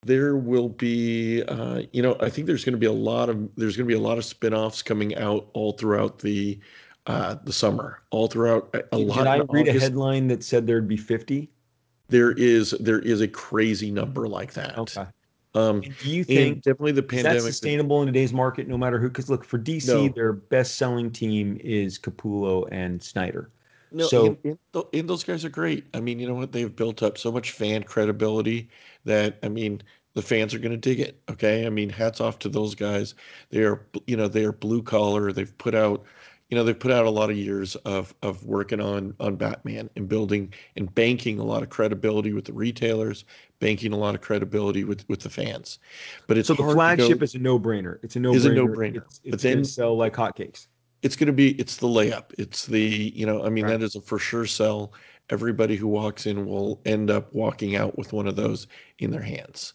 There 0.03 0.37
will 0.37 0.69
be, 0.69 1.43
uh, 1.45 1.83
you 1.93 2.03
know, 2.03 2.17
I 2.21 2.31
think 2.31 2.47
there's 2.47 2.65
going 2.65 2.75
to 2.75 2.79
be 2.79 2.87
a 2.87 2.93
lot 2.93 3.29
of 3.29 3.49
there's 3.57 3.77
going 3.77 3.89
to 3.89 3.93
be 3.93 3.99
a 3.99 4.03
lot 4.03 4.19
of 4.19 4.25
spin-offs 4.25 4.83
coming 4.83 5.17
out 5.17 5.49
all 5.53 5.73
throughout 5.73 6.19
the 6.19 6.59
uh, 7.07 7.37
the 7.45 7.53
summer, 7.53 8.03
all 8.11 8.29
throughout 8.29 8.69
a, 8.75 8.85
a 8.95 8.99
Did 8.99 9.09
lot. 9.09 9.27
I 9.27 9.41
read 9.49 9.69
a 9.69 9.79
headline 9.79 10.29
that 10.29 10.45
said 10.45 10.67
there'd 10.67 10.89
be 10.89 10.97
fifty? 10.97 11.51
There 12.09 12.33
is 12.33 12.71
there 12.81 13.01
is 13.01 13.21
a 13.21 13.29
crazy 13.29 13.91
number 13.91 14.29
like 14.29 14.53
that. 14.55 14.79
Okay. 14.79 15.07
Um, 15.55 15.81
do 15.81 16.11
you 16.11 16.23
think 16.23 16.59
definitely 16.63 16.93
the 16.93 17.03
pandemic. 17.03 17.41
sustainable 17.41 18.03
in 18.03 18.07
today's 18.07 18.33
market, 18.33 18.69
no 18.69 18.77
matter 18.77 18.99
who? 18.99 19.09
Because 19.09 19.31
look, 19.31 19.43
for 19.43 19.59
DC, 19.59 19.89
No. 19.89 20.09
their 20.09 20.35
best-selling 20.35 21.11
team 21.11 21.59
is 21.63 21.99
Capullo 21.99 22.69
and 22.71 23.03
Snyder. 23.03 23.51
No, 23.97 24.07
So- 24.09 24.39
and, 24.45 24.59
and, 24.93 25.09
those 25.09 25.25
guys 25.25 25.45
are 25.45 25.49
great. 25.49 25.87
I 25.95 26.01
mean, 26.01 26.19
you 26.19 26.29
know 26.29 26.35
what? 26.35 26.53
They've 26.53 26.75
built 26.75 27.03
up 27.03 27.17
so 27.17 27.33
much 27.33 27.53
fan 27.53 27.83
credibility 27.83 28.69
that 29.05 29.39
I 29.43 29.49
mean, 29.49 29.83
the 30.15 30.21
fans 30.23 30.53
are 30.55 30.59
going 30.59 30.73
to 30.73 30.77
dig 30.77 31.01
it. 31.01 31.21
Okay, 31.31 31.67
I 31.67 31.71
mean, 31.71 31.89
hats 31.89 32.21
off 32.21 32.39
to 32.41 32.49
those 32.51 32.75
guys. 32.75 33.15
They 33.51 33.63
are, 33.65 33.87
you 34.07 34.17
know, 34.17 34.29
they 34.29 34.45
are 34.45 34.53
blue 34.53 34.83
collar. 34.83 35.33
They've 35.33 35.57
put 35.59 35.75
out, 35.75 36.05
you 36.51 36.57
know, 36.57 36.65
they've 36.65 36.79
put 36.79 36.91
out 36.91 37.07
a 37.07 37.11
lot 37.11 37.31
of 37.31 37.37
years 37.39 37.75
of 37.87 38.15
of 38.23 38.45
working 38.45 38.81
on 38.81 39.15
on 39.19 39.37
Batman 39.37 39.89
and 39.97 40.09
building 40.09 40.53
and 40.77 40.95
banking 40.95 41.39
a 41.39 41.45
lot 41.45 41.63
of 41.63 41.71
credibility 41.71 42.35
with 42.35 42.45
the 42.45 42.53
retailers, 42.53 43.25
banking 43.61 43.93
a 43.95 43.97
lot 43.97 44.15
of 44.15 44.21
credibility 44.21 44.85
with 44.85 45.09
with 45.09 45.21
the 45.21 45.31
fans. 45.31 45.79
But 46.27 46.37
it's 46.37 46.49
So 46.49 46.55
the 46.55 46.63
flagship 46.65 47.19
go- 47.21 47.25
is 47.25 47.35
a 47.35 47.39
no-brainer. 47.39 47.99
It's 48.03 48.17
a 48.17 48.21
no-brainer. 48.21 48.37
Is 48.37 48.45
a 48.45 48.53
no-brainer. 48.53 48.97
It's, 49.07 49.19
But 49.21 49.35
it's 49.35 49.43
going 49.43 49.55
then- 49.57 49.65
to 49.65 49.69
sell 49.71 49.97
like 49.97 50.15
hotcakes. 50.15 50.67
It's 51.07 51.17
going 51.17 51.27
to 51.29 51.33
be 51.45 51.51
it's 51.63 51.77
the 51.77 51.87
layup 51.87 52.27
it's 52.39 52.67
the 52.67 53.13
you 53.15 53.27
know 53.27 53.45
i 53.45 53.49
mean 53.49 53.65
Right. 53.65 53.79
that 53.81 53.83
is 53.85 53.97
a 53.97 54.01
for 54.01 54.19
sure 54.19 54.47
sell 54.47 54.93
everybody 55.31 55.77
who 55.77 55.89
walks 55.89 56.27
in 56.27 56.47
will 56.47 56.81
end 56.85 57.11
up 57.11 57.33
walking 57.35 57.77
out 57.77 57.97
with 57.99 58.13
one 58.13 58.27
of 58.29 58.37
those 58.37 58.67
in 58.99 59.11
their 59.11 59.23
hands 59.23 59.75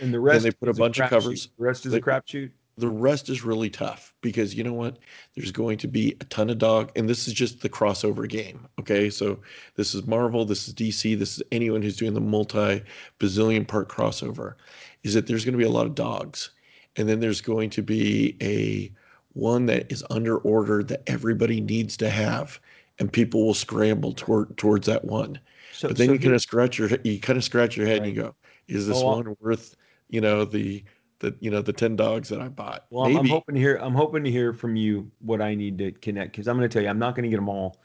And 0.00 0.12
the 0.14 0.20
rest 0.20 0.44
and 0.46 0.52
they 0.52 0.52
put 0.60 0.68
a 0.68 0.74
bunch 0.74 0.98
of 0.98 1.06
crapshoot. 1.06 1.10
covers. 1.10 1.48
The 1.58 1.64
rest 1.64 1.86
is 1.86 1.94
a 1.94 2.00
crapshoot. 2.00 2.50
the 2.78 2.88
rest 2.88 3.28
is 3.28 3.44
really 3.44 3.70
tough 3.70 4.14
because 4.22 4.54
you 4.54 4.64
know 4.64 4.72
what 4.72 4.98
there's 5.34 5.52
going 5.52 5.78
to 5.78 5.88
be 5.88 6.16
a 6.20 6.24
ton 6.26 6.50
of 6.50 6.58
dog 6.58 6.90
and 6.96 7.08
this 7.08 7.28
is 7.28 7.34
just 7.34 7.60
the 7.60 7.68
crossover 7.68 8.28
game 8.28 8.66
okay 8.80 9.10
so 9.10 9.38
this 9.76 9.94
is 9.94 10.06
marvel 10.06 10.44
this 10.46 10.68
is 10.68 10.74
dc 10.74 11.18
this 11.18 11.36
is 11.36 11.42
anyone 11.52 11.82
who's 11.82 11.96
doing 11.96 12.14
the 12.14 12.20
multi 12.20 12.82
bazillion 13.20 13.66
part 13.66 13.88
crossover 13.88 14.54
is 15.02 15.12
that 15.14 15.26
there's 15.26 15.44
going 15.44 15.52
to 15.58 15.58
be 15.64 15.70
a 15.72 15.76
lot 15.78 15.86
of 15.86 15.94
dogs 15.94 16.50
and 16.96 17.08
then 17.08 17.20
there's 17.20 17.40
going 17.42 17.68
to 17.70 17.82
be 17.82 18.36
a 18.42 18.92
one 19.32 19.66
that 19.66 19.90
is 19.90 20.04
under 20.10 20.38
order 20.38 20.82
that 20.82 21.02
everybody 21.06 21.60
needs 21.60 21.96
to 21.96 22.10
have 22.10 22.60
and 22.98 23.12
people 23.12 23.46
will 23.46 23.54
scramble 23.54 24.12
toward 24.12 24.56
towards 24.56 24.86
that 24.86 25.04
one 25.04 25.38
So, 25.72 25.88
but 25.88 25.96
then 25.96 26.08
so 26.08 26.12
you 26.14 26.18
kind 26.18 26.34
of 26.34 26.42
scratch 26.42 26.78
your 26.78 26.90
you 27.04 27.20
kind 27.20 27.36
of 27.36 27.44
scratch 27.44 27.76
your 27.76 27.86
head 27.86 27.98
and 27.98 28.06
you 28.06 28.22
go 28.22 28.34
is 28.68 28.86
this 28.86 28.96
I'll- 28.96 29.16
one 29.16 29.36
worth 29.40 29.76
you 30.08 30.20
know 30.20 30.44
the 30.44 30.84
the 31.20 31.34
you 31.40 31.50
know 31.50 31.62
the 31.62 31.72
10 31.72 31.96
dogs 31.96 32.28
that 32.30 32.40
i 32.40 32.48
bought 32.48 32.86
Well, 32.90 33.06
I'm, 33.06 33.16
I'm 33.18 33.28
hoping 33.28 33.54
to 33.54 33.60
hear. 33.60 33.76
I'm 33.76 33.94
hoping 33.94 34.24
to 34.24 34.30
hear 34.30 34.52
from 34.52 34.74
you 34.74 35.10
what 35.20 35.40
I 35.40 35.54
need 35.54 35.78
to 35.78 35.92
connect 35.92 36.32
because 36.32 36.48
I'm 36.48 36.56
going 36.56 36.68
to 36.68 36.72
tell 36.72 36.82
you 36.82 36.88
I'm 36.88 36.98
not 36.98 37.14
going 37.14 37.24
to 37.24 37.28
get 37.28 37.36
them 37.36 37.48
all. 37.48 37.78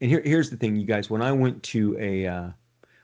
And 0.00 0.10
here, 0.10 0.22
here's 0.24 0.50
the 0.50 0.56
thing, 0.56 0.76
you 0.76 0.84
guys. 0.84 1.08
When 1.08 1.22
I 1.22 1.32
went 1.32 1.62
to 1.64 1.96
a, 1.98 2.26
uh, 2.26 2.48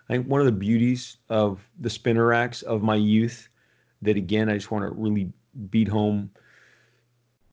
I 0.08 0.12
think 0.12 0.26
one 0.28 0.40
of 0.40 0.46
the 0.46 0.52
beauties 0.52 1.16
of 1.30 1.60
the 1.80 1.88
spinner 1.90 2.26
racks 2.26 2.62
of 2.62 2.82
my 2.82 2.96
youth, 2.96 3.48
that 4.02 4.16
again 4.16 4.48
I 4.48 4.54
just 4.54 4.70
want 4.70 4.84
to 4.84 4.90
really 4.90 5.32
beat 5.70 5.88
home. 5.88 6.30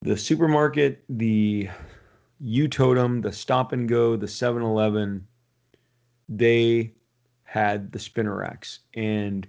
The 0.06 0.16
supermarket, 0.16 1.04
the 1.10 1.68
U 2.40 2.68
Totem, 2.68 3.22
the 3.22 3.34
Stop 3.34 3.74
and 3.74 3.90
Go, 3.90 4.16
the 4.16 4.28
7-Eleven, 4.28 5.26
they 6.30 6.94
had 7.44 7.92
the 7.92 7.98
spinner 8.00 8.36
racks 8.36 8.80
and 8.94 9.48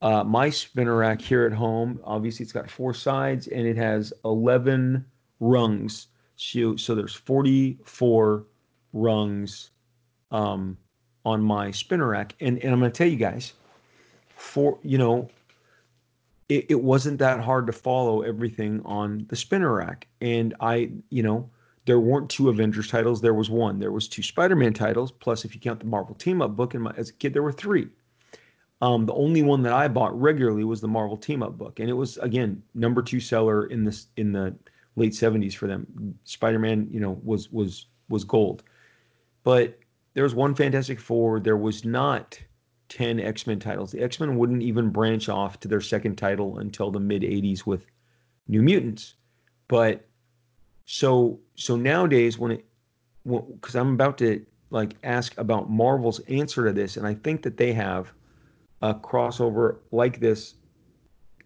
uh, 0.00 0.22
my 0.22 0.50
spinner 0.50 0.96
rack 0.96 1.20
here 1.20 1.46
at 1.46 1.52
home, 1.52 1.98
obviously, 2.04 2.44
it's 2.44 2.52
got 2.52 2.70
four 2.70 2.92
sides 2.92 3.48
and 3.48 3.66
it 3.66 3.76
has 3.76 4.12
11 4.24 5.04
rungs. 5.40 6.08
So, 6.36 6.76
so 6.76 6.94
there's 6.94 7.14
44 7.14 8.44
rungs 8.92 9.70
um, 10.30 10.76
on 11.24 11.42
my 11.42 11.70
spinner 11.70 12.08
rack. 12.08 12.34
And, 12.40 12.58
and 12.58 12.72
I'm 12.72 12.80
going 12.80 12.92
to 12.92 12.96
tell 12.96 13.08
you 13.08 13.16
guys, 13.16 13.54
for, 14.28 14.78
you 14.82 14.98
know, 14.98 15.30
it, 16.48 16.66
it 16.68 16.82
wasn't 16.82 17.18
that 17.18 17.40
hard 17.40 17.66
to 17.66 17.72
follow 17.72 18.22
everything 18.22 18.82
on 18.84 19.26
the 19.28 19.36
spinner 19.36 19.74
rack. 19.74 20.06
And 20.20 20.54
I, 20.60 20.90
you 21.10 21.22
know, 21.22 21.48
there 21.86 22.00
weren't 22.00 22.30
two 22.30 22.48
Avengers 22.48 22.88
titles. 22.88 23.20
There 23.20 23.34
was 23.34 23.50
one. 23.50 23.78
There 23.78 23.92
was 23.92 24.08
two 24.08 24.22
Spider-Man 24.22 24.74
titles. 24.74 25.12
Plus, 25.12 25.44
if 25.44 25.54
you 25.54 25.60
count 25.60 25.80
the 25.80 25.86
Marvel 25.86 26.14
Team 26.14 26.40
Up 26.42 26.56
book, 26.56 26.74
and 26.74 26.84
my, 26.84 26.92
as 26.96 27.10
a 27.10 27.12
kid, 27.12 27.34
there 27.34 27.42
were 27.42 27.52
three. 27.52 27.88
Um, 28.80 29.06
the 29.06 29.14
only 29.14 29.42
one 29.42 29.62
that 29.62 29.72
I 29.72 29.88
bought 29.88 30.18
regularly 30.20 30.64
was 30.64 30.80
the 30.80 30.88
Marvel 30.88 31.16
Team 31.16 31.42
Up 31.42 31.56
book, 31.56 31.80
and 31.80 31.88
it 31.88 31.94
was 31.94 32.18
again 32.18 32.62
number 32.74 33.02
two 33.02 33.20
seller 33.20 33.66
in 33.66 33.84
this 33.84 34.08
in 34.16 34.32
the 34.32 34.54
late 34.96 35.12
'70s 35.12 35.54
for 35.54 35.66
them. 35.66 36.18
Spider-Man, 36.24 36.88
you 36.90 37.00
know, 37.00 37.20
was 37.22 37.50
was 37.52 37.86
was 38.08 38.24
gold, 38.24 38.64
but 39.42 39.78
there 40.14 40.24
was 40.24 40.34
one 40.34 40.54
Fantastic 40.54 41.00
Four. 41.00 41.40
There 41.40 41.56
was 41.56 41.84
not 41.84 42.38
ten 42.94 43.18
X-Men 43.18 43.58
titles. 43.58 43.90
The 43.90 44.00
X-Men 44.00 44.36
wouldn't 44.38 44.62
even 44.62 44.90
branch 44.90 45.28
off 45.28 45.58
to 45.60 45.68
their 45.68 45.80
second 45.80 46.16
title 46.16 46.58
until 46.58 46.92
the 46.92 47.00
mid 47.00 47.22
'80s 47.22 47.66
with 47.66 47.84
New 48.46 48.62
Mutants. 48.62 49.14
But 49.66 50.06
so 50.86 51.40
so 51.56 51.76
nowadays 51.76 52.38
when 52.38 52.52
it 52.52 52.64
because 53.26 53.74
I'm 53.74 53.94
about 53.94 54.16
to 54.18 54.44
like 54.70 54.94
ask 55.02 55.36
about 55.38 55.70
Marvel's 55.70 56.20
answer 56.20 56.64
to 56.66 56.72
this, 56.72 56.96
and 56.96 57.06
I 57.06 57.14
think 57.14 57.42
that 57.42 57.56
they 57.56 57.72
have 57.72 58.12
a 58.80 58.94
crossover 58.94 59.78
like 59.90 60.20
this 60.20 60.54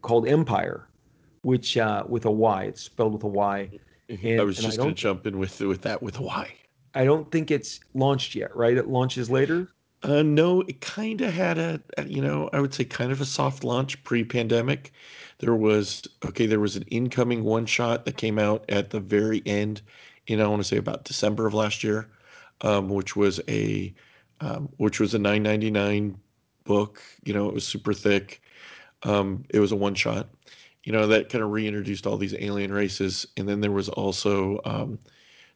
called 0.03 0.27
Empyre, 0.27 0.83
which 1.43 1.79
uh, 1.79 2.05
with 2.07 2.27
a 2.27 2.31
Y, 2.31 2.65
it's 2.65 2.83
spelled 2.83 3.15
with 3.15 3.25
a 3.25 3.29
Y. 3.29 3.71
And- 4.09 4.41
I 4.41 4.45
was 4.45 4.59
I 4.59 4.63
just 4.63 4.79
gonna 4.79 4.93
jump 4.93 5.27
in 5.27 5.39
with 5.39 5.59
with 5.61 5.81
that 5.83 6.03
with 6.03 6.19
a 6.19 6.23
Y. 6.23 6.53
I 6.95 7.05
don't 7.05 7.31
think 7.31 7.51
it's 7.51 7.81
launched 7.95 8.35
yet, 8.35 8.55
right? 8.55 8.77
It 8.77 8.89
launches 8.89 9.31
later. 9.31 9.69
Uh, 10.03 10.23
no, 10.23 10.61
it 10.63 10.81
kind 10.81 11.21
of 11.21 11.33
had 11.33 11.59
a, 11.59 11.81
you 12.07 12.23
know, 12.23 12.49
I 12.53 12.61
would 12.61 12.73
say 12.73 12.85
kind 12.85 13.11
of 13.11 13.21
a 13.21 13.25
soft 13.25 13.65
launch 13.65 14.03
pre-pandemic. 14.05 14.93
There 15.39 15.55
was 15.55 16.03
okay, 16.25 16.47
there 16.47 16.61
was 16.61 16.77
an 16.77 16.85
incoming 16.85 17.43
one 17.45 17.67
shot 17.67 18.05
that 18.05 18.17
came 18.17 18.39
out 18.39 18.65
at 18.69 18.91
the 18.91 19.01
very 19.01 19.43
end, 19.45 19.83
you 20.27 20.37
know, 20.37 20.45
I 20.47 20.49
want 20.49 20.63
to 20.63 20.69
say 20.69 20.77
about 20.77 21.05
December 21.05 21.47
of 21.47 21.55
last 21.55 21.83
year, 21.83 22.09
um, 22.61 22.89
which 22.89 23.17
was 23.17 23.41
a, 23.49 23.93
um, 24.41 24.69
which 24.77 25.01
was 25.01 25.15
a 25.15 25.19
9.99 25.19 26.15
book. 26.65 27.03
You 27.25 27.35
know, 27.35 27.49
it 27.49 27.55
was 27.55 27.67
super 27.67 27.93
thick. 27.93 28.41
Um, 29.03 29.45
it 29.51 29.61
was 29.61 29.73
a 29.73 29.77
one 29.77 29.95
shot. 29.95 30.29
You 30.85 30.93
know, 30.93 31.07
that 31.09 31.29
kind 31.29 31.43
of 31.45 31.51
reintroduced 31.51 32.07
all 32.07 32.17
these 32.17 32.35
alien 32.35 32.73
races, 32.73 33.27
and 33.37 33.49
then 33.49 33.61
there 33.61 33.73
was 33.73 33.89
also 33.89 34.61
um, 34.65 34.99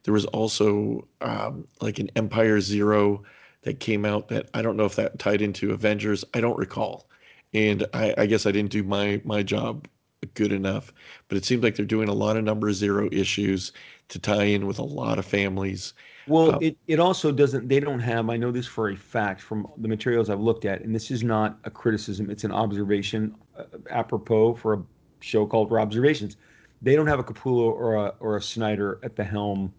there 0.03 0.13
was 0.13 0.25
also 0.27 1.07
um, 1.21 1.67
like 1.81 1.99
an 1.99 2.09
Empyre 2.15 2.61
Zero 2.61 3.23
that 3.63 3.79
came 3.79 4.05
out 4.05 4.27
that 4.29 4.49
I 4.53 4.61
don't 4.61 4.77
know 4.77 4.85
if 4.85 4.95
that 4.95 5.19
tied 5.19 5.41
into 5.41 5.71
Avengers. 5.71 6.23
I 6.33 6.41
don't 6.41 6.57
recall, 6.57 7.09
and 7.53 7.85
I, 7.93 8.13
I 8.17 8.25
guess 8.25 8.45
I 8.45 8.51
didn't 8.51 8.71
do 8.71 8.83
my 8.83 9.21
my 9.23 9.43
job 9.43 9.87
good 10.33 10.51
enough. 10.51 10.93
But 11.27 11.37
it 11.37 11.45
seems 11.45 11.63
like 11.63 11.75
they're 11.75 11.85
doing 11.85 12.09
a 12.09 12.13
lot 12.13 12.37
of 12.37 12.43
number 12.43 12.71
zero 12.71 13.09
issues 13.11 13.71
to 14.09 14.19
tie 14.19 14.43
in 14.43 14.67
with 14.67 14.79
a 14.79 14.83
lot 14.83 15.19
of 15.19 15.25
families. 15.25 15.93
Well, 16.27 16.55
um, 16.55 16.59
it, 16.61 16.77
it 16.87 16.99
also 16.99 17.31
doesn't, 17.31 17.67
they 17.67 17.79
don't 17.79 17.99
have, 17.99 18.29
I 18.29 18.37
know 18.37 18.51
this 18.51 18.67
for 18.67 18.89
a 18.89 18.95
fact 18.95 19.41
from 19.41 19.67
the 19.77 19.87
materials 19.87 20.29
I've 20.29 20.39
looked 20.39 20.65
at, 20.65 20.81
and 20.81 20.95
this 20.95 21.11
is 21.11 21.23
not 21.23 21.57
a 21.65 21.69
criticism, 21.69 22.29
it's 22.29 22.45
an 22.45 22.51
observation 22.51 23.35
uh, 23.57 23.63
apropos 23.89 24.55
for 24.55 24.73
a 24.73 24.83
show 25.19 25.45
called 25.45 25.73
Observations. 25.73 26.37
They 26.81 26.95
don't 26.95 27.07
have 27.07 27.19
a 27.19 27.23
Capullo 27.23 27.71
or 27.71 27.95
a, 27.95 28.13
or 28.19 28.37
a 28.37 28.41
Snyder 28.41 28.99
at 29.03 29.15
the 29.15 29.23
helm 29.23 29.73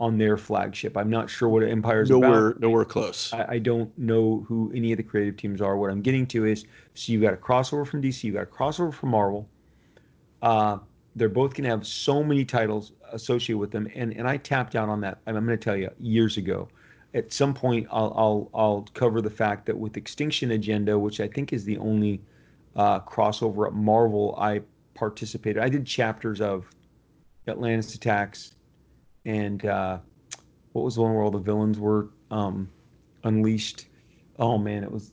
on 0.00 0.16
their 0.16 0.36
flagship. 0.36 0.96
I'm 0.96 1.10
not 1.10 1.28
sure 1.28 1.48
what 1.48 1.64
Empyre's 1.64 2.10
nowhere, 2.10 2.48
about. 2.48 2.60
Nowhere 2.60 2.84
close. 2.84 3.32
I, 3.32 3.46
I, 3.48 3.58
don't 3.58 3.96
know 3.98 4.44
who 4.46 4.70
any 4.74 4.92
of 4.92 4.96
the 4.96 5.02
creative 5.02 5.36
teams 5.36 5.60
are. 5.60 5.76
What 5.76 5.90
I'm 5.90 6.02
getting 6.02 6.26
to 6.28 6.46
is, 6.46 6.64
so 6.94 7.12
you 7.12 7.20
got 7.20 7.34
a 7.34 7.36
crossover 7.36 7.86
from 7.86 8.00
DC, 8.00 8.22
you 8.24 8.32
got 8.32 8.44
a 8.44 8.46
crossover 8.46 8.94
from 8.94 9.10
Marvel. 9.10 9.48
Uh, 10.40 10.78
they're 11.16 11.28
both 11.28 11.54
going 11.54 11.64
to 11.64 11.70
have 11.70 11.84
so 11.86 12.22
many 12.22 12.44
titles 12.44 12.92
associated 13.12 13.58
with 13.58 13.72
them, 13.72 13.88
and 13.94 14.12
and 14.12 14.28
I 14.28 14.36
tapped 14.36 14.76
out 14.76 14.88
on 14.88 15.00
that. 15.00 15.18
I'm 15.26 15.34
going 15.34 15.46
to 15.46 15.56
tell 15.56 15.76
you 15.76 15.90
years 15.98 16.36
ago. 16.36 16.68
At 17.14 17.32
some 17.32 17.54
point, 17.54 17.88
I'll 17.90 18.12
I'll 18.16 18.50
I'll 18.54 18.82
cover 18.94 19.20
the 19.20 19.30
fact 19.30 19.66
that 19.66 19.76
with 19.76 19.96
Extinction 19.96 20.52
Agenda, 20.52 20.96
which 20.96 21.20
I 21.20 21.26
think 21.26 21.52
is 21.52 21.64
the 21.64 21.78
only 21.78 22.20
uh, 22.76 23.00
crossover 23.00 23.66
at 23.66 23.72
Marvel 23.72 24.36
I 24.38 24.60
participated. 24.94 25.60
I 25.60 25.68
did 25.68 25.84
chapters 25.86 26.40
of 26.40 26.70
Atlantis 27.48 27.94
Attacks, 27.94 28.54
and 29.28 29.66
uh, 29.66 29.98
what 30.72 30.84
was 30.84 30.94
the 30.94 31.02
one 31.02 31.12
where 31.12 31.22
all 31.22 31.30
the 31.30 31.38
villains 31.38 31.78
were 31.78 32.08
um, 32.30 32.68
unleashed? 33.24 33.86
Oh 34.38 34.56
man, 34.56 34.82
it 34.82 34.90
was 34.90 35.12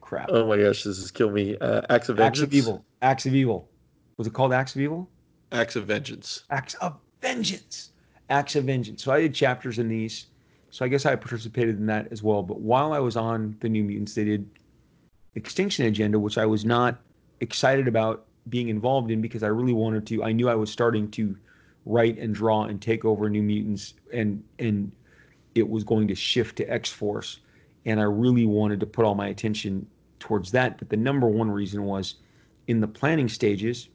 crap. 0.00 0.28
Oh 0.30 0.46
my 0.46 0.58
gosh, 0.58 0.84
this 0.84 0.98
is 0.98 1.10
kill 1.10 1.30
me. 1.30 1.56
Uh, 1.58 1.80
Acts 1.88 2.10
of 2.10 2.18
Vengeance. 2.18 2.42
Acts 2.42 2.46
of 2.46 2.54
Evil. 2.54 2.84
Acts 3.02 3.26
of 3.26 3.34
Evil. 3.34 3.68
Was 4.18 4.26
it 4.26 4.34
called 4.34 4.52
Acts 4.52 4.74
of 4.74 4.82
Evil? 4.82 5.08
Acts 5.52 5.74
of 5.74 5.86
Vengeance. 5.86 6.44
Acts 6.50 6.74
of 6.74 6.98
Vengeance. 7.22 7.92
Acts 8.28 8.56
of 8.56 8.64
Vengeance. 8.64 9.02
So 9.02 9.10
I 9.10 9.22
did 9.22 9.34
chapters 9.34 9.78
in 9.78 9.88
these. 9.88 10.26
So 10.70 10.84
I 10.84 10.88
guess 10.88 11.06
I 11.06 11.16
participated 11.16 11.78
in 11.78 11.86
that 11.86 12.08
as 12.12 12.22
well. 12.22 12.42
But 12.42 12.60
while 12.60 12.92
I 12.92 12.98
was 12.98 13.16
on 13.16 13.56
the 13.60 13.68
New 13.68 13.82
Mutants, 13.82 14.14
they 14.14 14.24
did 14.24 14.48
Extinction 15.34 15.86
Agenda, 15.86 16.18
which 16.18 16.36
I 16.36 16.44
was 16.44 16.64
not 16.66 16.98
excited 17.40 17.88
about 17.88 18.26
being 18.50 18.68
involved 18.68 19.10
in 19.10 19.22
because 19.22 19.42
I 19.42 19.48
really 19.48 19.72
wanted 19.72 20.06
to. 20.08 20.22
I 20.22 20.32
knew 20.32 20.48
I 20.48 20.54
was 20.54 20.70
starting 20.70 21.10
to 21.12 21.36
write 21.86 22.18
and 22.18 22.34
draw 22.34 22.64
and 22.64 22.80
take 22.80 23.04
over 23.04 23.28
New 23.28 23.42
Mutants, 23.42 23.94
and 24.12 24.42
and 24.58 24.92
it 25.54 25.68
was 25.68 25.84
going 25.84 26.08
to 26.08 26.14
shift 26.14 26.56
to 26.56 26.64
X 26.66 26.90
Force, 26.90 27.40
and 27.84 28.00
I 28.00 28.04
really 28.04 28.46
wanted 28.46 28.80
to 28.80 28.86
put 28.86 29.04
all 29.04 29.14
my 29.14 29.28
attention 29.28 29.86
towards 30.18 30.50
that. 30.52 30.78
But 30.78 30.90
the 30.90 30.96
number 30.96 31.26
one 31.26 31.50
reason 31.50 31.84
was 31.84 32.16
in 32.66 32.80
the 32.80 32.88
planning 32.88 33.28
stages 33.28 33.88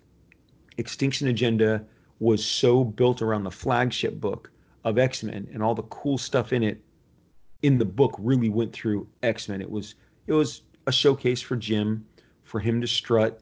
Extinction 0.77 1.27
Agenda 1.27 1.85
was 2.19 2.45
so 2.45 2.83
built 2.83 3.21
around 3.21 3.43
the 3.43 3.51
flagship 3.51 4.19
book 4.19 4.51
of 4.83 4.97
X 4.97 5.23
Men 5.23 5.47
and 5.53 5.63
all 5.63 5.75
the 5.75 5.83
cool 5.83 6.17
stuff 6.17 6.53
in 6.53 6.63
it 6.63 6.81
in 7.61 7.77
the 7.77 7.85
book 7.85 8.15
really 8.19 8.49
went 8.49 8.73
through 8.73 9.07
X 9.23 9.49
Men. 9.49 9.61
It 9.61 9.69
was 9.69 9.95
it 10.27 10.33
was 10.33 10.61
a 10.87 10.91
showcase 10.91 11.41
for 11.41 11.55
Jim, 11.55 12.05
for 12.43 12.59
him 12.59 12.81
to 12.81 12.87
strut 12.87 13.41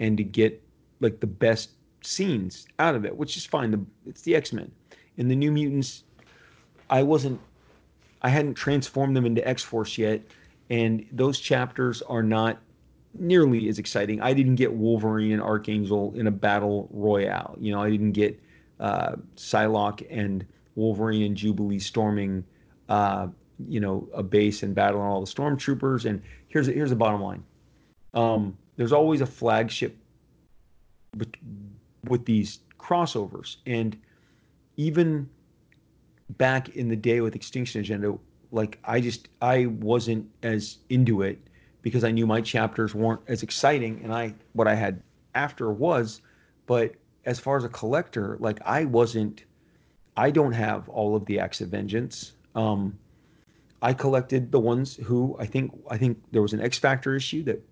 and 0.00 0.16
to 0.16 0.24
get 0.24 0.62
like 1.00 1.20
the 1.20 1.26
best 1.26 1.70
scenes 2.06 2.66
out 2.78 2.94
of 2.94 3.04
it, 3.04 3.16
which 3.16 3.36
is 3.36 3.44
fine. 3.46 3.70
The, 3.70 3.80
it's 4.06 4.22
the 4.22 4.34
X 4.34 4.52
Men. 4.52 4.70
In 5.16 5.28
the 5.28 5.36
New 5.36 5.52
Mutants, 5.52 6.04
I 6.90 7.02
wasn't, 7.02 7.40
I 8.22 8.28
hadn't 8.28 8.54
transformed 8.54 9.16
them 9.16 9.26
into 9.26 9.46
X 9.46 9.62
Force 9.62 9.96
yet, 9.96 10.22
and 10.70 11.06
those 11.12 11.38
chapters 11.38 12.02
are 12.02 12.22
not 12.22 12.58
nearly 13.18 13.68
as 13.68 13.78
exciting. 13.78 14.20
I 14.20 14.32
didn't 14.32 14.56
get 14.56 14.72
Wolverine 14.72 15.32
and 15.32 15.42
Archangel 15.42 16.12
in 16.16 16.26
a 16.26 16.30
battle 16.30 16.88
royale. 16.92 17.56
You 17.60 17.72
know, 17.72 17.80
I 17.80 17.90
didn't 17.90 18.12
get 18.12 18.40
uh, 18.80 19.16
Psylocke 19.36 20.06
and 20.10 20.44
Wolverine 20.74 21.22
and 21.22 21.36
Jubilee 21.36 21.78
storming, 21.78 22.44
uh, 22.88 23.28
you 23.68 23.78
know, 23.78 24.08
a 24.12 24.22
base 24.22 24.62
and 24.62 24.74
battling 24.74 25.04
all 25.04 25.20
the 25.20 25.30
stormtroopers. 25.30 26.04
And 26.04 26.22
here's 26.48 26.66
here's 26.66 26.90
the 26.90 26.96
bottom 26.96 27.22
line: 27.22 27.44
um, 28.14 28.56
there's 28.76 28.92
always 28.92 29.20
a 29.20 29.26
flagship 29.26 29.96
with, 32.08 32.24
these 32.24 32.60
crossovers, 32.78 33.56
and 33.66 33.96
even 34.76 35.28
back 36.30 36.70
in 36.70 36.88
the 36.88 36.96
day 36.96 37.20
with 37.20 37.34
Extinction 37.34 37.80
Agenda, 37.80 38.18
like 38.50 38.78
I 38.84 39.00
just 39.00 39.28
I 39.42 39.66
wasn't 39.66 40.30
as 40.42 40.78
into 40.88 41.22
it 41.22 41.38
because 41.82 42.04
I 42.04 42.12
knew 42.12 42.26
my 42.26 42.40
chapters 42.40 42.94
weren't 42.94 43.20
as 43.28 43.42
exciting 43.42 44.00
and 44.02 44.12
I 44.12 44.34
what 44.52 44.68
I 44.68 44.74
had 44.74 45.02
after 45.34 45.70
was. 45.72 46.20
But 46.66 46.94
as 47.26 47.38
far 47.38 47.56
as 47.56 47.64
a 47.64 47.68
collector 47.68 48.36
like 48.40 48.60
I 48.64 48.84
wasn't 48.84 49.44
I 50.16 50.30
don't 50.30 50.52
have 50.52 50.88
all 50.88 51.16
of 51.16 51.26
the 51.26 51.40
acts 51.40 51.60
of 51.60 51.68
vengeance. 51.68 52.32
Um 52.54 52.98
I 53.82 53.92
collected 53.92 54.52
the 54.52 54.60
ones 54.60 54.96
who 54.96 55.36
I 55.38 55.46
think 55.46 55.72
I 55.90 55.98
think 55.98 56.22
there 56.30 56.42
was 56.42 56.52
an 56.52 56.60
X 56.60 56.78
Factor 56.78 57.14
issue 57.16 57.42
that 57.44 57.62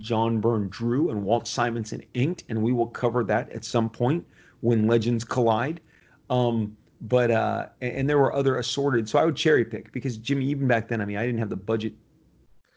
John 0.00 0.40
Byrne 0.40 0.68
drew 0.68 1.10
and 1.10 1.24
Walt 1.24 1.46
Simonson 1.46 2.02
inked 2.14 2.44
and 2.48 2.62
we 2.62 2.72
will 2.72 2.88
cover 2.88 3.24
that 3.24 3.50
at 3.50 3.64
some 3.64 3.88
point 3.88 4.26
when 4.60 4.86
legends 4.86 5.24
collide 5.24 5.80
um 6.28 6.76
but 7.02 7.30
uh 7.30 7.66
and, 7.80 7.92
and 7.92 8.08
there 8.08 8.18
were 8.18 8.34
other 8.34 8.58
assorted 8.58 9.08
so 9.08 9.18
I 9.18 9.24
would 9.24 9.36
cherry 9.36 9.64
pick 9.64 9.92
because 9.92 10.16
Jimmy 10.16 10.46
even 10.46 10.66
back 10.66 10.88
then 10.88 11.00
I 11.00 11.04
mean 11.04 11.16
I 11.16 11.24
didn't 11.24 11.38
have 11.38 11.50
the 11.50 11.56
budget 11.56 11.94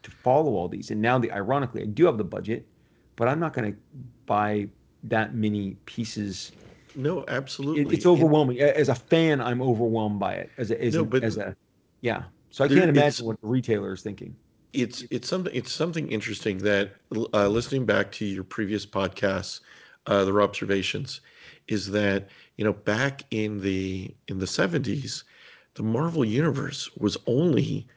to 0.04 0.12
follow 0.12 0.56
all 0.56 0.68
these. 0.68 0.92
And 0.92 1.02
now, 1.02 1.18
the 1.18 1.32
ironically, 1.32 1.82
I 1.82 1.86
do 1.86 2.06
have 2.06 2.18
the 2.18 2.24
budget, 2.24 2.68
but 3.16 3.28
I'm 3.28 3.40
not 3.40 3.54
going 3.54 3.74
to 3.74 3.80
buy 4.26 4.68
that 5.04 5.34
many 5.34 5.76
pieces. 5.86 6.52
No, 6.96 7.26
absolutely. 7.28 7.82
It, 7.82 7.94
it's 7.94 8.06
overwhelming. 8.06 8.60
As 8.60 8.90
a 8.90 8.96
fan, 8.96 9.42
I'm 9.42 9.62
overwhelmed 9.62 10.20
by 10.20 10.34
it. 10.36 10.52
As 10.58 10.72
a, 10.72 10.82
as, 10.82 10.94
no, 10.94 11.10
a, 11.12 11.16
as 11.18 11.38
a 11.38 11.56
yeah. 12.02 12.24
So 12.52 12.64
I 12.64 12.68
can't 12.68 12.90
imagine 12.90 13.26
what 13.26 13.42
the 13.42 13.48
retailer 13.48 13.94
is 13.94 14.04
thinking. 14.04 14.36
It's 14.74 15.04
it's 15.12 15.28
something 15.30 15.54
it's 15.56 15.72
something 15.72 16.10
interesting 16.12 16.58
that 16.60 16.92
uh, 17.34 17.48
listening 17.48 17.86
back 17.86 18.12
to 18.14 18.26
your 18.26 18.44
previous 18.44 18.86
podcasts, 18.86 19.62
uh, 20.08 20.26
the 20.26 20.38
observations, 20.42 21.22
is 21.68 21.92
that 21.92 22.28
you 22.58 22.66
know 22.66 22.74
back 22.74 23.24
in 23.32 23.62
the 23.62 24.14
in 24.28 24.40
the 24.40 24.48
70s, 24.48 25.24
the 25.76 25.84
Marvel 25.84 26.26
universe 26.26 26.90
was 26.98 27.18
only 27.28 27.88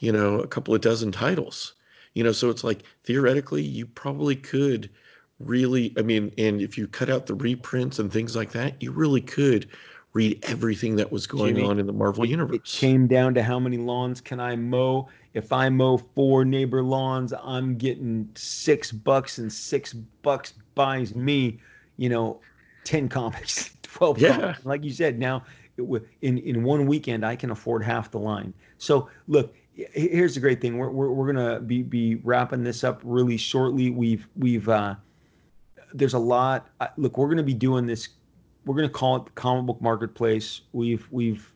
you 0.00 0.12
know, 0.12 0.40
a 0.40 0.46
couple 0.48 0.74
of 0.74 0.80
dozen 0.80 1.12
titles. 1.12 1.74
You 2.14 2.24
know, 2.24 2.32
so 2.32 2.50
it's 2.50 2.64
like 2.64 2.82
theoretically 3.04 3.62
you 3.62 3.86
probably 3.86 4.36
could 4.36 4.90
really 5.38 5.92
I 5.98 6.02
mean, 6.02 6.32
and 6.38 6.60
if 6.60 6.78
you 6.78 6.86
cut 6.88 7.10
out 7.10 7.26
the 7.26 7.34
reprints 7.34 7.98
and 7.98 8.12
things 8.12 8.36
like 8.36 8.52
that, 8.52 8.80
you 8.82 8.92
really 8.92 9.20
could 9.20 9.68
read 10.16 10.42
everything 10.44 10.96
that 10.96 11.12
was 11.12 11.26
going 11.26 11.54
Jimmy, 11.54 11.68
on 11.68 11.78
in 11.78 11.86
the 11.86 11.92
Marvel 11.92 12.24
universe. 12.24 12.56
It 12.56 12.64
came 12.64 13.06
down 13.06 13.34
to 13.34 13.42
how 13.42 13.60
many 13.60 13.76
lawns 13.76 14.22
can 14.22 14.40
I 14.40 14.56
mow? 14.56 15.08
If 15.34 15.52
I 15.52 15.68
mow 15.68 15.98
four 15.98 16.42
neighbor 16.42 16.82
lawns, 16.82 17.34
I'm 17.42 17.76
getting 17.76 18.26
six 18.34 18.90
bucks, 18.90 19.36
and 19.36 19.52
six 19.52 19.92
bucks 19.92 20.54
buys 20.74 21.14
me, 21.14 21.60
you 21.98 22.08
know, 22.08 22.40
ten 22.84 23.08
comics, 23.18 23.76
twelve. 23.82 24.18
Yeah. 24.18 24.38
Comics. 24.38 24.64
Like 24.64 24.84
you 24.84 24.90
said, 24.90 25.18
now 25.18 25.42
in 26.22 26.38
in 26.38 26.64
one 26.64 26.86
weekend 26.86 27.24
I 27.24 27.36
can 27.36 27.50
afford 27.50 27.84
half 27.84 28.10
the 28.10 28.18
line. 28.18 28.54
So 28.78 29.10
look, 29.28 29.54
here's 29.74 30.34
the 30.34 30.40
great 30.40 30.62
thing. 30.62 30.78
We're, 30.78 30.88
we're, 30.88 31.10
we're 31.10 31.30
gonna 31.30 31.60
be 31.60 31.82
be 31.82 32.14
wrapping 32.16 32.64
this 32.64 32.84
up 32.84 33.02
really 33.04 33.36
shortly. 33.36 33.90
We've 33.90 34.26
we've 34.36 34.66
uh, 34.66 34.94
there's 35.92 36.14
a 36.14 36.18
lot. 36.18 36.68
Uh, 36.80 36.88
look, 36.96 37.18
we're 37.18 37.28
gonna 37.28 37.42
be 37.42 37.54
doing 37.54 37.84
this. 37.84 38.08
We're 38.66 38.74
gonna 38.74 38.88
call 38.90 39.16
it 39.16 39.24
the 39.24 39.30
comic 39.30 39.66
book 39.66 39.80
marketplace. 39.80 40.60
We've 40.72 41.06
we've 41.10 41.50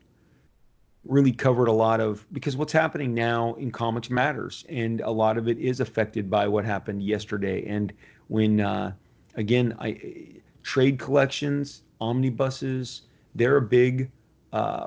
really 1.05 1.33
covered 1.33 1.69
a 1.69 1.73
lot 1.73 2.01
of 2.01 2.27
because 2.33 2.57
what's 2.57 2.73
happening 2.73 3.13
now 3.13 3.55
in 3.55 3.71
comics 3.71 4.09
matters, 4.09 4.65
and 4.71 5.03
a 5.03 5.11
lot 5.11 5.37
of 5.37 5.49
it 5.49 5.59
is 5.59 5.81
affected 5.81 6.31
by 6.31 6.49
what 6.49 6.65
happened 6.65 7.03
yesterday. 7.03 7.67
And 7.67 7.93
when 8.29 8.61
uh, 8.61 8.93
again, 9.35 9.75
I 9.79 10.41
trade 10.63 10.99
collections, 10.99 11.83
omnibuses, 12.01 13.03
they're 13.35 13.59
a 13.59 13.63
big 13.63 14.11
uh, 14.55 14.87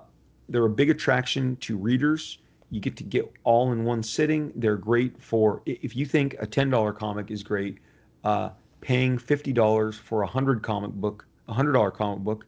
they're 0.50 0.66
a 0.66 0.70
big 0.70 0.90
attraction 0.90 1.58
to 1.58 1.78
readers 1.78 2.40
you 2.74 2.80
get 2.80 2.98
to 2.98 3.04
get 3.04 3.32
all 3.44 3.72
in 3.72 3.84
one 3.84 4.02
sitting. 4.02 4.52
They're 4.56 4.78
great 4.78 5.22
for 5.22 5.62
if 5.68 5.96
you 5.96 6.08
think 6.08 6.36
a 6.40 6.48
ten 6.48 6.72
dollar 6.72 6.92
comic 6.92 7.30
is 7.30 7.44
great. 7.44 7.78
Uh, 8.24 8.50
paying 8.82 9.20
fifty 9.20 9.54
dollars 9.54 9.96
for 9.96 10.24
a 10.24 10.28
hundred 10.28 10.64
comic 10.64 10.92
book, 10.92 11.28
a 11.48 11.54
hundred 11.54 11.74
dollar 11.74 11.92
comic 11.92 12.24
book, 12.24 12.46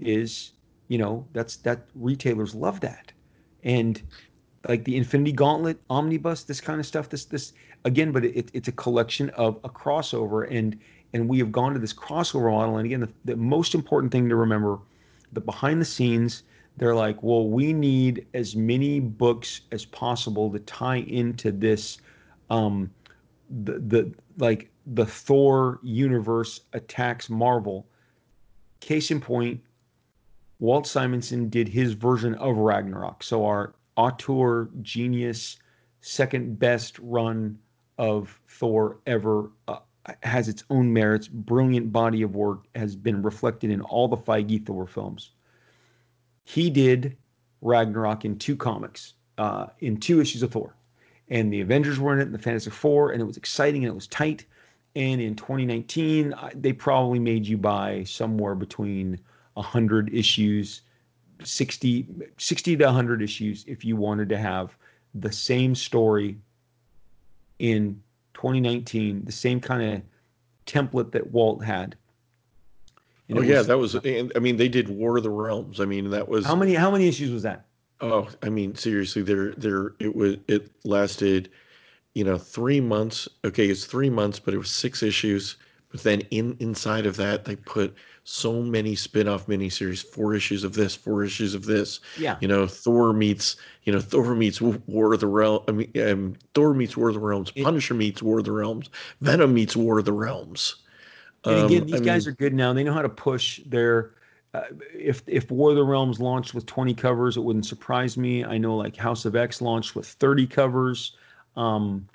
is 0.00 0.52
you 0.88 0.98
know 0.98 1.26
that's 1.32 1.56
that 1.58 1.86
retailers 1.94 2.54
love 2.54 2.80
that, 2.80 3.12
and 3.62 4.02
like 4.68 4.84
the 4.84 4.96
Infinity 4.96 5.32
Gauntlet 5.32 5.78
omnibus, 5.90 6.44
this 6.44 6.60
kind 6.60 6.80
of 6.80 6.86
stuff. 6.86 7.08
This 7.08 7.24
this 7.26 7.52
again, 7.84 8.12
but 8.12 8.24
it, 8.24 8.50
it's 8.52 8.68
a 8.68 8.72
collection 8.72 9.30
of 9.30 9.58
a 9.64 9.68
crossover, 9.68 10.46
and 10.50 10.78
and 11.12 11.28
we 11.28 11.38
have 11.38 11.52
gone 11.52 11.72
to 11.74 11.78
this 11.78 11.92
crossover 11.92 12.50
model. 12.50 12.78
And 12.78 12.86
again, 12.86 13.00
the, 13.00 13.12
the 13.24 13.36
most 13.36 13.74
important 13.74 14.10
thing 14.10 14.28
to 14.28 14.36
remember, 14.36 14.78
the 15.32 15.40
behind 15.40 15.80
the 15.80 15.84
scenes 15.84 16.42
they're 16.76 16.94
like, 16.94 17.22
well, 17.22 17.48
we 17.48 17.72
need 17.72 18.26
as 18.34 18.56
many 18.56 18.98
books 18.98 19.62
as 19.70 19.84
possible 19.84 20.50
to 20.50 20.58
tie 20.60 20.98
into 20.98 21.52
this, 21.52 21.98
um, 22.50 22.90
the 23.62 23.78
the 23.78 24.14
like 24.38 24.70
the 24.86 25.06
Thor 25.06 25.78
universe 25.82 26.60
attacks 26.72 27.30
Marvel. 27.30 27.86
Case 28.84 29.10
in 29.10 29.18
point, 29.18 29.62
Walt 30.58 30.86
Simonson 30.86 31.48
did 31.48 31.68
his 31.68 31.94
version 31.94 32.34
of 32.34 32.58
Ragnarok. 32.58 33.22
So 33.22 33.46
our 33.46 33.74
auteur 33.96 34.68
genius, 34.82 35.56
second 36.02 36.58
best 36.58 36.98
run 36.98 37.58
of 37.96 38.38
Thor 38.46 38.98
ever 39.06 39.50
uh, 39.68 39.78
has 40.22 40.48
its 40.48 40.64
own 40.68 40.92
merits. 40.92 41.28
Brilliant 41.28 41.94
body 41.94 42.20
of 42.20 42.36
work 42.36 42.66
has 42.74 42.94
been 42.94 43.22
reflected 43.22 43.70
in 43.70 43.80
all 43.80 44.06
the 44.06 44.18
Feige 44.18 44.66
Thor 44.66 44.86
films. 44.86 45.30
He 46.44 46.68
did 46.68 47.16
Ragnarok 47.62 48.26
in 48.26 48.36
two 48.36 48.54
comics, 48.54 49.14
uh, 49.38 49.68
in 49.78 49.96
two 49.96 50.20
issues 50.20 50.42
of 50.42 50.52
Thor, 50.52 50.76
and 51.30 51.50
the 51.50 51.62
Avengers 51.62 51.98
were 51.98 52.12
in 52.12 52.18
it, 52.18 52.26
and 52.26 52.34
the 52.34 52.38
Fantastic 52.38 52.74
Four, 52.74 53.12
and 53.12 53.22
it 53.22 53.24
was 53.24 53.38
exciting 53.38 53.84
and 53.84 53.92
it 53.92 53.94
was 53.94 54.08
tight. 54.08 54.44
And 54.96 55.20
in 55.20 55.34
2019, 55.34 56.34
they 56.54 56.72
probably 56.72 57.18
made 57.18 57.46
you 57.46 57.58
buy 57.58 58.04
somewhere 58.04 58.54
between 58.54 59.18
100 59.54 60.14
issues, 60.14 60.82
60, 61.42 62.06
60 62.38 62.76
to 62.76 62.84
100 62.84 63.22
issues 63.22 63.64
if 63.66 63.84
you 63.84 63.96
wanted 63.96 64.28
to 64.28 64.38
have 64.38 64.76
the 65.14 65.32
same 65.32 65.74
story 65.74 66.38
in 67.58 68.00
2019, 68.34 69.24
the 69.24 69.32
same 69.32 69.60
kind 69.60 69.94
of 69.94 70.02
template 70.66 71.12
that 71.12 71.30
Walt 71.30 71.64
had. 71.64 71.96
And 73.28 73.38
oh 73.38 73.42
yeah, 73.42 73.58
was, 73.58 73.66
that 73.68 73.78
was. 73.78 73.96
I 74.36 74.38
mean, 74.38 74.58
they 74.58 74.68
did 74.68 74.88
War 74.88 75.16
of 75.16 75.22
the 75.22 75.30
Realms. 75.30 75.80
I 75.80 75.86
mean, 75.86 76.10
that 76.10 76.28
was 76.28 76.44
how 76.44 76.54
many 76.54 76.74
how 76.74 76.90
many 76.90 77.08
issues 77.08 77.30
was 77.30 77.42
that? 77.42 77.64
Oh, 78.00 78.28
I 78.42 78.50
mean, 78.50 78.74
seriously, 78.74 79.22
there 79.22 79.52
there 79.52 79.94
it 79.98 80.14
was. 80.14 80.36
It 80.46 80.70
lasted, 80.84 81.48
you 82.14 82.24
know, 82.24 82.38
three 82.38 82.80
months. 82.80 83.28
Okay, 83.44 83.66
it's 83.66 83.84
three 83.84 84.10
months, 84.10 84.38
but 84.38 84.54
it 84.54 84.58
was 84.58 84.70
six 84.70 85.02
issues. 85.02 85.56
But 85.90 86.02
then 86.02 86.20
in 86.30 86.56
inside 86.58 87.06
of 87.06 87.16
that, 87.16 87.44
they 87.44 87.54
put 87.56 87.94
so 88.24 88.62
many 88.62 88.96
spin-off 88.96 89.46
miniseries, 89.46 90.04
four 90.04 90.34
issues 90.34 90.64
of 90.64 90.72
this, 90.72 90.96
four 90.96 91.22
issues 91.22 91.54
of 91.54 91.66
this. 91.66 92.00
Yeah. 92.18 92.36
You 92.40 92.48
know, 92.48 92.66
Thor 92.66 93.12
meets, 93.12 93.56
you 93.84 93.92
know, 93.92 94.00
Thor 94.00 94.34
meets 94.34 94.60
War 94.60 95.12
of 95.12 95.20
the 95.20 95.26
Realms. 95.26 95.64
I 95.68 95.72
mean, 95.72 95.92
um, 96.02 96.36
Thor 96.54 96.74
meets 96.74 96.96
War 96.96 97.08
of 97.08 97.14
the 97.14 97.20
Realms. 97.20 97.52
It, 97.54 97.62
Punisher 97.62 97.94
meets 97.94 98.22
War 98.22 98.38
of 98.38 98.44
the 98.44 98.52
Realms. 98.52 98.88
Venom 99.20 99.52
meets 99.54 99.76
War 99.76 99.98
of 99.98 100.04
the 100.04 100.12
Realms. 100.12 100.76
And 101.44 101.66
again, 101.66 101.82
um, 101.82 101.86
these 101.86 102.00
I 102.00 102.04
guys 102.04 102.26
mean, 102.26 102.32
are 102.32 102.36
good 102.36 102.54
now. 102.54 102.72
They 102.72 102.82
know 102.82 102.94
how 102.94 103.02
to 103.02 103.08
push 103.08 103.60
their. 103.66 104.14
Uh, 104.54 104.62
if 104.94 105.22
if 105.26 105.50
War 105.50 105.70
of 105.70 105.76
the 105.76 105.84
Realms 105.84 106.18
launched 106.18 106.54
with 106.54 106.64
20 106.64 106.94
covers, 106.94 107.36
it 107.36 107.40
wouldn't 107.40 107.66
surprise 107.66 108.16
me. 108.16 108.44
I 108.44 108.56
know 108.56 108.76
like 108.76 108.96
House 108.96 109.26
of 109.26 109.36
X 109.36 109.60
launched 109.60 109.94
with 109.94 110.06
30 110.06 110.46
covers. 110.46 111.16
Um, 111.56 112.08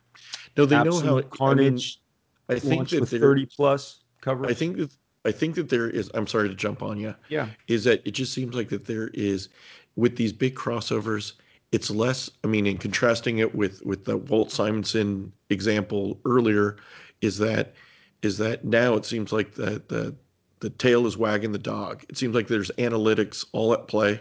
no, 0.58 0.66
they 0.66 0.84
know 0.84 1.00
how 1.00 1.22
Carnage. 1.22 2.02
I, 2.50 2.54
mean, 2.54 2.58
I 2.58 2.60
think 2.60 2.90
that 2.90 3.02
with 3.02 3.12
30 3.12 3.46
plus 3.46 4.04
covers. 4.22 4.50
I 4.50 4.54
think 4.54 4.78
that 4.78 4.92
I 5.26 5.32
think 5.32 5.56
that 5.56 5.70
there 5.70 5.90
is. 5.90 6.10
I'm 6.14 6.28
sorry 6.28 6.50
to 6.50 6.56
jump 6.56 6.82
on 6.82 7.00
you. 7.00 7.14
Yeah. 7.30 7.50
Is 7.68 7.84
that 7.84 8.02
it? 8.06 8.12
Just 8.12 8.34
seems 8.34 8.56
like 8.56 8.70
that 8.70 8.86
there 8.86 9.10
is 9.14 9.50
with 9.96 10.16
these 10.16 10.34
big 10.34 10.56
crossovers. 10.56 11.34
It's 11.72 11.90
less. 11.90 12.30
I 12.44 12.48
mean, 12.48 12.66
in 12.66 12.78
contrasting 12.78 13.40
it 13.40 13.54
with 13.54 13.86
with 13.86 14.06
the 14.06 14.18
Walt 14.18 14.52
Simonson 14.52 15.32
example 15.50 16.20
earlier, 16.26 16.78
is 17.22 17.38
that 17.40 17.74
is 18.22 18.38
that 18.38 18.66
now 18.66 18.96
it 18.96 19.06
seems 19.06 19.32
like 19.32 19.54
the 19.54 19.82
the 19.88 20.16
the 20.62 20.70
tail 20.72 21.06
is 21.06 21.18
wagging 21.18 21.52
the 21.52 21.60
dog. 21.60 22.04
It 22.10 22.18
seems 22.18 22.36
like 22.36 22.48
there's 22.48 22.72
analytics 22.78 23.46
all 23.52 23.74
at 23.74 23.88
play. 23.88 24.20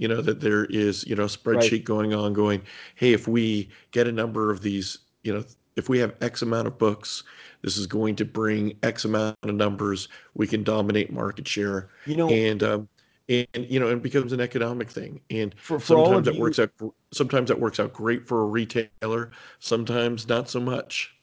You 0.00 0.08
know 0.08 0.22
that 0.22 0.40
there 0.40 0.64
is 0.64 1.06
you 1.06 1.14
know 1.14 1.26
spreadsheet 1.26 1.72
right. 1.72 1.84
going 1.84 2.14
on, 2.14 2.32
going, 2.32 2.62
hey, 2.94 3.12
if 3.12 3.28
we 3.28 3.68
get 3.90 4.08
a 4.08 4.12
number 4.12 4.50
of 4.50 4.62
these, 4.62 4.96
you 5.24 5.34
know, 5.34 5.44
if 5.76 5.90
we 5.90 5.98
have 5.98 6.14
X 6.22 6.40
amount 6.40 6.66
of 6.66 6.78
books, 6.78 7.22
this 7.60 7.76
is 7.76 7.86
going 7.86 8.16
to 8.16 8.24
bring 8.24 8.78
X 8.82 9.04
amount 9.04 9.36
of 9.42 9.54
numbers. 9.54 10.08
We 10.32 10.46
can 10.46 10.64
dominate 10.64 11.12
market 11.12 11.46
share. 11.46 11.90
You 12.06 12.16
know, 12.16 12.30
and 12.30 12.62
um, 12.62 12.88
and 13.28 13.46
you 13.68 13.78
know, 13.78 13.88
it 13.88 14.02
becomes 14.02 14.32
an 14.32 14.40
economic 14.40 14.90
thing. 14.90 15.20
And 15.28 15.54
for, 15.58 15.78
for 15.78 15.84
sometimes 15.84 16.24
that 16.24 16.36
you, 16.36 16.40
works 16.40 16.58
out. 16.58 16.70
Sometimes 17.12 17.48
that 17.48 17.60
works 17.60 17.78
out 17.78 17.92
great 17.92 18.26
for 18.26 18.40
a 18.40 18.46
retailer. 18.46 19.32
Sometimes 19.58 20.26
not 20.26 20.48
so 20.48 20.60
much. 20.60 21.14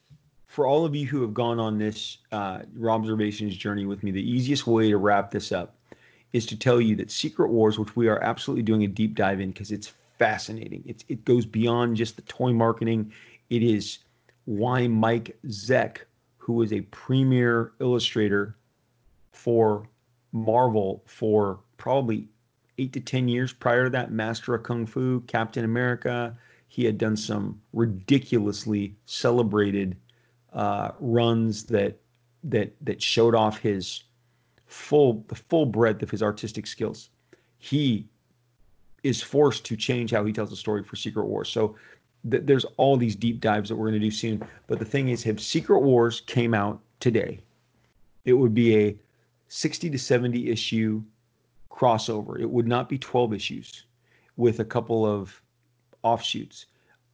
For 0.45 0.67
all 0.67 0.86
of 0.86 0.95
you 0.95 1.07
who 1.07 1.23
have 1.23 1.34
gone 1.34 1.59
on 1.59 1.80
this 1.80 2.19
uh, 2.32 2.59
observations 2.88 3.57
journey 3.57 3.88
with 3.88 4.03
me, 4.03 4.11
the 4.11 4.21
easiest 4.21 4.67
way 4.67 4.91
to 4.91 4.97
wrap 4.97 5.32
this 5.32 5.51
up 5.51 5.76
is 6.34 6.45
to 6.47 6.57
tell 6.57 6.82
you 6.82 6.95
that 6.97 7.11
Secret 7.11 7.49
Wars, 7.49 7.80
which 7.80 7.95
we 7.95 8.07
are 8.07 8.21
absolutely 8.21 8.63
doing 8.63 8.84
a 8.84 8.88
deep 8.88 9.15
dive 9.15 9.39
in 9.39 9.51
because 9.51 9.71
it's 9.71 9.93
fascinating. 10.17 10.84
It's 10.86 11.03
it 11.07 11.25
goes 11.25 11.45
beyond 11.45 11.95
just 11.95 12.15
the 12.15 12.21
toy 12.23 12.53
marketing. 12.53 13.11
It 13.49 13.63
is 13.63 13.99
why 14.45 14.88
Mike 14.88 15.38
Zeck 15.47 15.99
who 16.47 16.53
was 16.53 16.71
a 16.71 16.80
premier 16.80 17.73
illustrator 17.82 18.55
for 19.34 19.86
Marvel 20.32 21.03
for 21.05 21.59
probably 21.75 22.30
eight 22.78 22.93
to 22.93 23.01
10 23.01 23.28
years 23.28 23.51
prior 23.51 23.84
to 23.84 23.89
that, 23.89 24.13
Master 24.13 24.55
of 24.55 24.63
Kung 24.63 24.86
Fu, 24.86 25.19
Captain 25.28 25.65
America. 25.65 26.38
He 26.69 26.86
had 26.86 26.97
done 26.97 27.17
some 27.17 27.59
ridiculously 27.73 28.95
celebrated 29.05 29.97
uh, 30.53 30.91
runs 31.01 31.65
that 31.65 31.99
that 32.45 32.73
that 32.80 33.01
showed 33.01 33.36
off 33.36 33.59
his 33.59 34.03
full 34.68 35.26
the 35.28 35.36
full 35.36 35.65
breadth 35.65 36.03
of 36.03 36.09
his 36.11 36.22
artistic 36.22 36.68
skills. 36.68 37.09
He 37.57 38.07
is 39.03 39.22
forced 39.22 39.65
to 39.65 39.76
change 39.76 40.11
how 40.11 40.26
he 40.26 40.34
tells 40.34 40.49
the 40.49 40.55
story 40.55 40.84
for 40.84 40.95
Secret 40.95 41.26
Wars. 41.26 41.49
So 41.49 41.76
th- 42.30 42.43
there's 42.45 42.65
all 42.78 42.97
these 42.97 43.15
deep 43.15 43.39
dives 43.39 43.70
that 43.70 43.76
we're 43.76 43.89
going 43.89 44.01
to 44.01 44.07
do 44.07 44.11
soon. 44.11 44.43
But 44.68 44.80
the 44.80 44.86
thing 44.86 45.09
is, 45.09 45.26
if 45.26 45.39
Secret 45.39 45.80
Wars 45.80 46.22
came 46.22 46.53
out 46.53 46.82
today, 46.99 47.39
it 48.26 48.34
would 48.34 48.53
be 48.53 48.76
a 48.78 48.97
60 49.47 49.89
to 49.89 49.97
70 49.97 50.49
issue 50.49 51.01
crossover. 51.72 52.39
It 52.39 52.49
would 52.49 52.68
not 52.68 52.89
be 52.89 52.97
12 52.97 53.34
issues 53.34 53.86
with 54.36 54.59
a 54.59 54.65
couple 54.65 55.05
of 55.05 55.41
offshoots. 56.03 56.65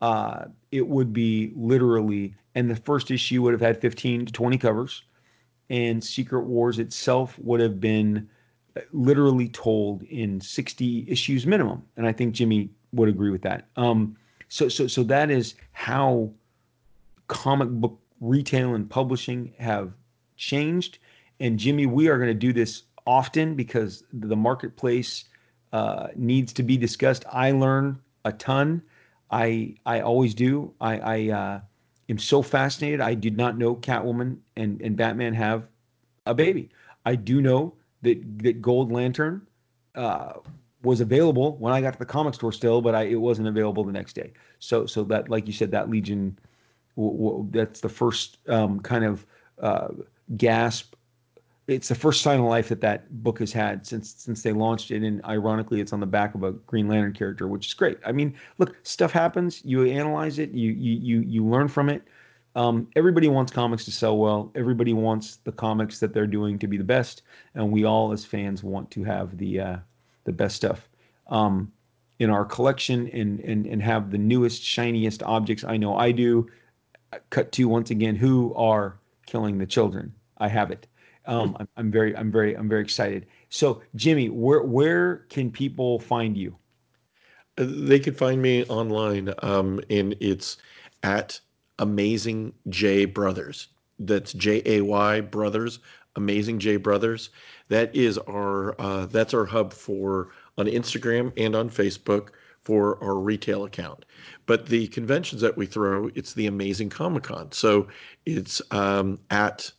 Uh, 0.01 0.45
it 0.71 0.87
would 0.87 1.13
be 1.13 1.53
literally, 1.55 2.35
and 2.55 2.69
the 2.69 2.75
first 2.75 3.11
issue 3.11 3.41
would 3.41 3.53
have 3.53 3.61
had 3.61 3.79
15 3.79 4.25
to 4.25 4.33
20 4.33 4.57
covers, 4.57 5.03
and 5.69 6.03
Secret 6.03 6.43
Wars 6.43 6.79
itself 6.79 7.37
would 7.39 7.59
have 7.59 7.79
been 7.79 8.29
uh, 8.75 8.81
literally 8.91 9.49
told 9.49 10.03
in 10.03 10.39
60 10.41 11.05
issues 11.07 11.45
minimum. 11.45 11.83
And 11.97 12.05
I 12.05 12.11
think 12.11 12.33
Jimmy 12.33 12.69
would 12.91 13.09
agree 13.09 13.31
with 13.31 13.41
that. 13.43 13.67
Um, 13.75 14.15
so 14.49 14.69
so 14.69 14.85
so 14.85 15.01
that 15.03 15.31
is 15.31 15.55
how 15.71 16.29
comic 17.27 17.69
book 17.69 17.99
retail 18.21 18.75
and 18.75 18.89
publishing 18.89 19.53
have 19.57 19.93
changed. 20.37 20.99
And 21.39 21.57
Jimmy, 21.57 21.87
we 21.87 22.07
are 22.07 22.17
going 22.17 22.29
to 22.29 22.33
do 22.35 22.53
this 22.53 22.83
often 23.07 23.55
because 23.55 24.03
the 24.13 24.35
marketplace 24.35 25.25
uh, 25.73 26.07
needs 26.15 26.53
to 26.53 26.63
be 26.63 26.77
discussed. 26.77 27.25
I 27.31 27.51
learn 27.51 27.99
a 28.25 28.31
ton. 28.31 28.81
I 29.31 29.75
I 29.85 30.01
always 30.01 30.33
do. 30.33 30.73
I, 30.79 30.99
I 30.99 31.29
uh, 31.31 31.61
am 32.09 32.17
so 32.17 32.41
fascinated. 32.41 33.01
I 33.01 33.13
did 33.13 33.37
not 33.37 33.57
know 33.57 33.75
Catwoman 33.75 34.37
and, 34.55 34.81
and 34.81 34.95
Batman 34.95 35.33
have 35.33 35.67
a 36.25 36.33
baby. 36.33 36.69
I 37.05 37.15
do 37.15 37.41
know 37.41 37.73
that 38.01 38.43
that 38.43 38.61
Gold 38.61 38.91
Lantern 38.91 39.45
uh, 39.95 40.33
was 40.83 41.01
available 41.01 41.57
when 41.57 41.73
I 41.73 41.81
got 41.81 41.93
to 41.93 41.99
the 41.99 42.05
comic 42.05 42.33
store 42.33 42.51
still, 42.51 42.81
but 42.81 42.95
I, 42.95 43.03
it 43.03 43.15
wasn't 43.15 43.47
available 43.47 43.83
the 43.83 43.91
next 43.91 44.13
day. 44.13 44.33
So, 44.59 44.85
so 44.85 45.03
that, 45.05 45.29
like 45.29 45.47
you 45.47 45.53
said, 45.53 45.71
that 45.71 45.89
Legion, 45.89 46.37
w- 46.95 47.17
w- 47.17 47.47
that's 47.51 47.79
the 47.79 47.89
first 47.89 48.37
um, 48.49 48.79
kind 48.79 49.05
of 49.05 49.25
uh, 49.61 49.89
gasp. 50.37 50.92
It's 51.67 51.87
the 51.87 51.95
first 51.95 52.21
sign 52.21 52.39
of 52.39 52.45
life 52.45 52.69
that 52.69 52.81
that 52.81 53.23
book 53.23 53.39
has 53.39 53.53
had 53.53 53.87
since 53.87 54.13
since 54.17 54.43
they 54.43 54.51
launched 54.51 54.91
it, 54.91 55.03
and 55.03 55.23
ironically, 55.25 55.79
it's 55.79 55.93
on 55.93 56.01
the 56.01 56.05
back 56.05 56.35
of 56.35 56.43
a 56.43 56.51
Green 56.51 56.87
Lantern 56.89 57.13
character, 57.13 57.47
which 57.47 57.67
is 57.67 57.73
great. 57.73 57.97
I 58.05 58.11
mean, 58.11 58.35
look, 58.57 58.75
stuff 58.83 59.11
happens. 59.11 59.63
You 59.63 59.85
analyze 59.85 60.39
it. 60.39 60.51
You 60.51 60.71
you 60.71 60.99
you 60.99 61.21
you 61.21 61.45
learn 61.45 61.69
from 61.69 61.89
it. 61.89 62.03
Um, 62.55 62.87
everybody 62.95 63.29
wants 63.29 63.51
comics 63.51 63.85
to 63.85 63.91
sell 63.91 64.17
well. 64.17 64.51
Everybody 64.55 64.93
wants 64.93 65.37
the 65.37 65.51
comics 65.51 65.99
that 65.99 66.13
they're 66.13 66.27
doing 66.27 66.59
to 66.59 66.67
be 66.67 66.77
the 66.77 66.83
best, 66.83 67.23
and 67.55 67.71
we 67.71 67.85
all, 67.85 68.11
as 68.11 68.25
fans, 68.25 68.61
want 68.61 68.91
to 68.91 69.03
have 69.05 69.37
the 69.37 69.59
uh, 69.59 69.77
the 70.25 70.33
best 70.33 70.57
stuff 70.57 70.89
um, 71.27 71.71
in 72.19 72.29
our 72.29 72.45
collection 72.45 73.07
and, 73.09 73.39
and 73.41 73.65
and 73.65 73.81
have 73.81 74.11
the 74.11 74.17
newest 74.17 74.63
shiniest 74.63 75.23
objects 75.23 75.63
i 75.63 75.77
know 75.77 75.95
i 75.97 76.11
do 76.11 76.47
cut 77.29 77.51
to 77.51 77.67
once 77.67 77.89
again 77.89 78.15
who 78.15 78.53
are 78.55 78.97
killing 79.25 79.57
the 79.57 79.65
children 79.65 80.13
i 80.37 80.47
have 80.47 80.71
it 80.71 80.87
um, 81.25 81.55
I'm, 81.59 81.67
I'm 81.77 81.91
very 81.91 82.15
i'm 82.15 82.31
very 82.31 82.55
i'm 82.55 82.69
very 82.69 82.81
excited 82.81 83.27
so 83.49 83.81
jimmy 83.95 84.29
where 84.29 84.63
where 84.63 85.17
can 85.29 85.51
people 85.51 85.99
find 85.99 86.37
you 86.37 86.55
uh, 87.57 87.65
they 87.67 87.99
can 87.99 88.13
find 88.13 88.41
me 88.41 88.65
online 88.65 89.33
um, 89.39 89.79
and 89.89 90.15
it's 90.19 90.57
at 91.03 91.39
amazing 91.79 92.53
j 92.69 93.05
brothers 93.05 93.67
that's 93.99 94.33
j-a-y 94.33 95.21
brothers 95.21 95.79
Amazing 96.15 96.59
J 96.59 96.77
Brothers. 96.77 97.29
That 97.69 97.95
is 97.95 98.17
our 98.19 98.79
uh, 98.79 99.05
that's 99.07 99.33
our 99.33 99.45
hub 99.45 99.73
for 99.73 100.29
on 100.57 100.67
Instagram 100.67 101.33
and 101.37 101.55
on 101.55 101.69
Facebook 101.69 102.29
for 102.63 103.03
our 103.03 103.15
retail 103.15 103.65
account. 103.65 104.05
But 104.45 104.67
the 104.67 104.87
conventions 104.87 105.41
that 105.41 105.57
we 105.57 105.65
throw, 105.65 106.09
it's 106.15 106.33
the 106.33 106.47
Amazing 106.47 106.89
Comic 106.89 107.23
Con. 107.23 107.51
So 107.51 107.87
it's 108.25 108.61
um, 108.71 109.19
at 109.31 109.71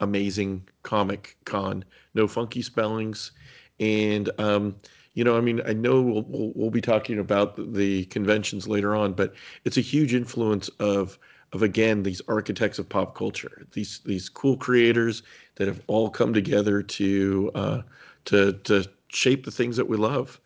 Amazing 0.00 0.66
Comic 0.82 1.36
Con, 1.44 1.84
no 2.14 2.26
funky 2.26 2.62
spellings, 2.62 3.32
and 3.78 4.30
um, 4.38 4.76
you 5.14 5.24
know, 5.24 5.36
I 5.36 5.40
mean, 5.40 5.60
I 5.66 5.72
know 5.72 6.00
we'll, 6.00 6.22
we'll, 6.22 6.52
we'll 6.54 6.70
be 6.70 6.80
talking 6.80 7.18
about 7.18 7.74
the 7.74 8.04
conventions 8.06 8.68
later 8.68 8.94
on, 8.94 9.12
but 9.12 9.34
it's 9.64 9.76
a 9.76 9.82
huge 9.82 10.14
influence 10.14 10.68
of 10.80 11.18
of 11.52 11.62
again 11.62 12.02
these 12.04 12.22
architects 12.28 12.78
of 12.78 12.88
pop 12.88 13.14
culture, 13.16 13.66
these 13.72 14.00
these 14.04 14.28
cool 14.28 14.56
creators 14.56 15.22
that 15.56 15.66
have 15.68 15.82
all 15.88 16.08
come 16.10 16.32
together 16.32 16.82
to 16.82 17.50
uh, 17.54 17.82
to 18.26 18.52
to 18.64 18.84
shape 19.08 19.44
the 19.44 19.50
things 19.50 19.76
that 19.76 19.88
we 19.88 19.96
love, 19.96 20.40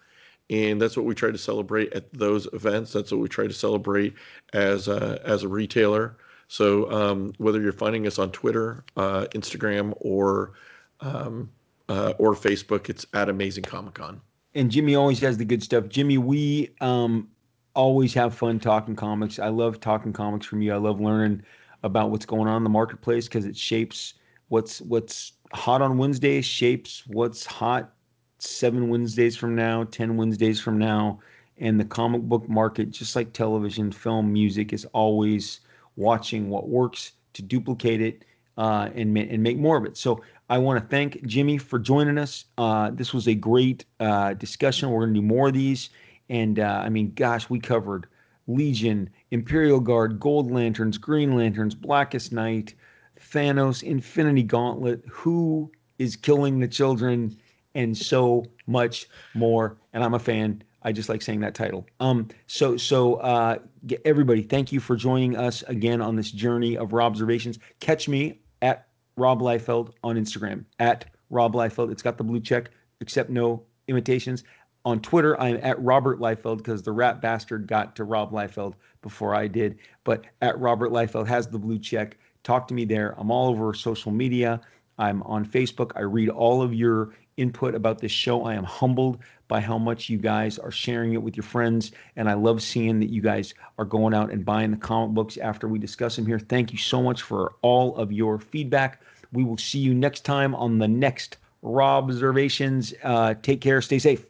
and 0.51 0.81
that's 0.81 0.97
what 0.97 1.07
we 1.07 1.15
try 1.15 1.31
to 1.31 1.39
celebrate 1.39 1.93
at 1.93 2.13
those 2.13 2.47
events. 2.53 2.93
That's 2.93 3.13
what 3.13 3.21
we 3.21 3.29
try 3.29 3.47
to 3.47 3.53
celebrate 3.53 4.15
as 4.53 4.89
a, 4.89 5.21
as 5.25 5.43
a 5.43 5.49
retailer. 5.49 6.17
So 6.49 6.91
um, 6.91 7.33
whether 7.39 7.61
you're 7.61 7.73
finding 7.73 8.07
us 8.07 8.19
on 8.19 8.31
Twitter, 8.33 8.85
uh, 8.97 9.27
Instagram, 9.33 9.95
or 9.97 10.53
um, 11.01 11.51
uh, 11.89 12.15
or 12.19 12.35
Facebook, 12.35 12.89
it's 12.89 13.07
at 13.15 13.29
Amazing 13.29 13.65
Comic 13.65 13.95
Con 13.95 14.21
and 14.55 14.71
Jimmy 14.71 14.95
always 14.95 15.21
has 15.21 15.37
the 15.37 15.45
good 15.45 15.63
stuff. 15.63 15.89
Jimmy, 15.89 16.19
we 16.19 16.71
um, 16.81 17.29
always 17.75 18.15
have 18.15 18.35
fun 18.35 18.61
talking 18.61 18.95
comics. 18.95 19.39
I 19.39 19.49
love 19.49 19.81
talking 19.81 20.13
comics 20.13 20.47
from 20.47 20.63
you. 20.63 20.73
I 20.73 20.77
love 20.77 21.01
learning 21.01 21.43
about 21.83 22.11
what's 22.11 22.27
going 22.27 22.49
on 22.49 22.59
in 22.59 22.65
the 22.65 22.71
marketplace 22.71 23.27
because 23.27 23.45
it 23.45 23.57
shapes 23.57 24.15
what's 24.49 24.81
what's 24.83 25.33
hot 25.53 25.83
on 25.83 25.99
Wednesdays, 25.99 26.45
shapes 26.45 27.03
what's 27.09 27.45
hot 27.45 27.93
seven 28.39 28.89
Wednesdays 28.89 29.37
from 29.37 29.55
now, 29.55 29.85
ten 29.85 30.17
Wednesdays 30.17 30.61
from 30.61 30.79
now, 30.79 31.19
and 31.59 31.79
the 31.79 31.85
comic 31.85 32.23
book 32.23 32.49
market, 32.49 32.91
just 32.91 33.17
like 33.17 33.33
television, 33.33 33.91
film, 33.91 34.33
music, 34.33 34.73
is 34.73 34.85
always 34.87 35.61
watching 35.97 36.51
what 36.51 36.69
works 36.69 37.13
to 37.35 37.43
duplicate 37.43 38.01
it 38.01 38.25
uh, 38.57 38.89
and 38.95 39.17
and 39.17 39.43
make 39.43 39.59
more 39.59 39.77
of 39.77 39.85
it. 39.85 39.97
So 39.97 40.23
I 40.49 40.59
want 40.59 40.81
to 40.81 40.87
thank 40.89 41.25
Jimmy 41.27 41.59
for 41.59 41.79
joining 41.79 42.19
us. 42.19 42.45
Uh, 42.59 42.91
this 42.91 43.15
was 43.15 43.29
a 43.29 43.35
great 43.35 43.85
uh, 44.01 44.35
discussion. 44.35 44.91
We're 44.91 45.01
going 45.01 45.15
to 45.15 45.21
do 45.21 45.27
more 45.27 45.49
of 45.49 45.55
these. 45.55 45.91
And 46.29 46.59
uh, 46.59 46.83
I 46.85 46.89
mean, 46.89 47.13
gosh, 47.15 47.49
we 47.51 47.59
covered 47.59 48.07
Legion, 48.47 49.09
Imperial 49.31 49.81
Guard, 49.81 50.21
Gold 50.21 50.51
Lanterns, 50.51 50.99
Green 50.99 51.35
Lanterns, 51.37 51.75
Blackest 51.75 52.33
Night, 52.33 52.75
Thanos, 53.19 53.83
Infinity 53.83 54.43
Gauntlet, 54.43 55.03
Who 55.09 55.71
is 55.99 56.17
Killing 56.17 56.61
the 56.61 56.69
Children, 56.69 57.37
and 57.75 57.97
so 57.97 58.45
much 58.67 59.07
more. 59.35 59.77
And 59.93 60.05
I'm 60.05 60.15
a 60.15 60.19
fan. 60.19 60.63
I 60.85 60.93
just 60.93 61.09
like 61.09 61.23
saying 61.23 61.41
that 61.41 61.55
title. 61.55 61.87
Um, 62.01 62.29
so 62.47 62.77
so 62.77 63.15
uh, 63.17 63.59
everybody, 64.05 64.43
thank 64.43 64.71
you 64.71 64.81
for 64.81 64.97
joining 64.97 65.37
us 65.37 65.63
again 65.63 66.01
on 66.01 66.17
this 66.17 66.31
journey 66.31 66.77
of 66.77 66.93
observations. 66.95 67.59
Catch 67.81 68.09
me 68.09 68.41
at 68.63 68.87
Rob 69.17 69.41
Liefeld 69.41 69.93
on 70.03 70.17
Instagram 70.17 70.65
at 70.79 71.07
Rob 71.31 71.55
Liefeld. 71.55 71.91
It's 71.91 72.03
got 72.03 72.19
the 72.19 72.25
blue 72.25 72.41
check, 72.41 72.71
accept 73.01 73.31
no 73.31 73.63
imitations. 73.89 74.45
On 74.87 75.01
Twitter, 75.01 75.41
I'm 75.41 75.59
at 75.63 75.83
Robert 75.83 76.21
Liefeld 76.21 76.59
because 76.59 76.83
the 76.83 76.93
rat 76.93 77.23
bastard 77.23 77.67
got 77.67 77.97
to 77.97 78.05
Rob 78.05 78.33
Liefeld 78.33 78.75
before 79.01 79.35
I 79.35 79.49
did. 79.49 79.79
But 80.05 80.25
at 80.43 80.59
Robert 80.59 80.91
Liefeld 80.91 81.27
has 81.27 81.47
the 81.47 81.59
blue 81.59 81.79
check. 81.79 82.19
Talk 82.43 82.69
to 82.69 82.75
me 82.75 82.85
there. 82.85 83.15
I'm 83.17 83.31
all 83.31 83.49
over 83.49 83.73
social 83.73 84.13
media. 84.13 84.61
I'm 84.99 85.23
on 85.23 85.47
Facebook. 85.47 85.93
I 85.97 86.03
read 86.03 86.29
all 86.29 86.61
of 86.61 86.75
your 86.75 87.15
input 87.37 87.75
about 87.75 87.99
this 87.99 88.13
show. 88.13 88.45
I 88.45 88.55
am 88.55 88.65
humbled 88.65 89.19
by 89.49 89.61
how 89.61 89.79
much 89.79 90.09
you 90.09 90.19
guys 90.19 90.59
are 90.59 90.71
sharing 90.71 91.13
it 91.15 91.23
with 91.23 91.37
your 91.37 91.45
friends. 91.45 91.93
And 92.17 92.29
I 92.29 92.35
love 92.35 92.63
seeing 92.63 93.01
that 93.01 93.11
you 93.11 93.21
guys 93.21 93.55
are 93.79 93.85
going 93.85 94.15
out 94.15 94.31
and 94.31 94.45
buying 94.45 94.71
the 94.71 94.77
comic 94.77 95.15
books 95.15 95.37
after 95.37 95.69
we 95.69 95.79
discuss 95.79 96.17
them 96.17 96.27
here. 96.27 96.39
Thank 96.39 96.73
you 96.73 96.79
so 96.79 97.03
much 97.03 97.23
for 97.23 97.55
all 97.63 97.97
of 97.97 98.13
your 98.13 98.39
feedback. 98.39 99.03
We 99.33 99.45
will 99.45 99.59
see 99.59 99.79
you 99.79 99.95
next 99.95 100.25
time 100.25 100.55
on 100.55 100.79
the 100.79 100.89
next 100.89 101.39
Rob 101.63 102.11
Observations. 102.11 102.95
Uh, 103.03 103.35
take 103.43 103.61
care. 103.61 103.81
Stay 103.83 103.99
safe. 103.99 104.27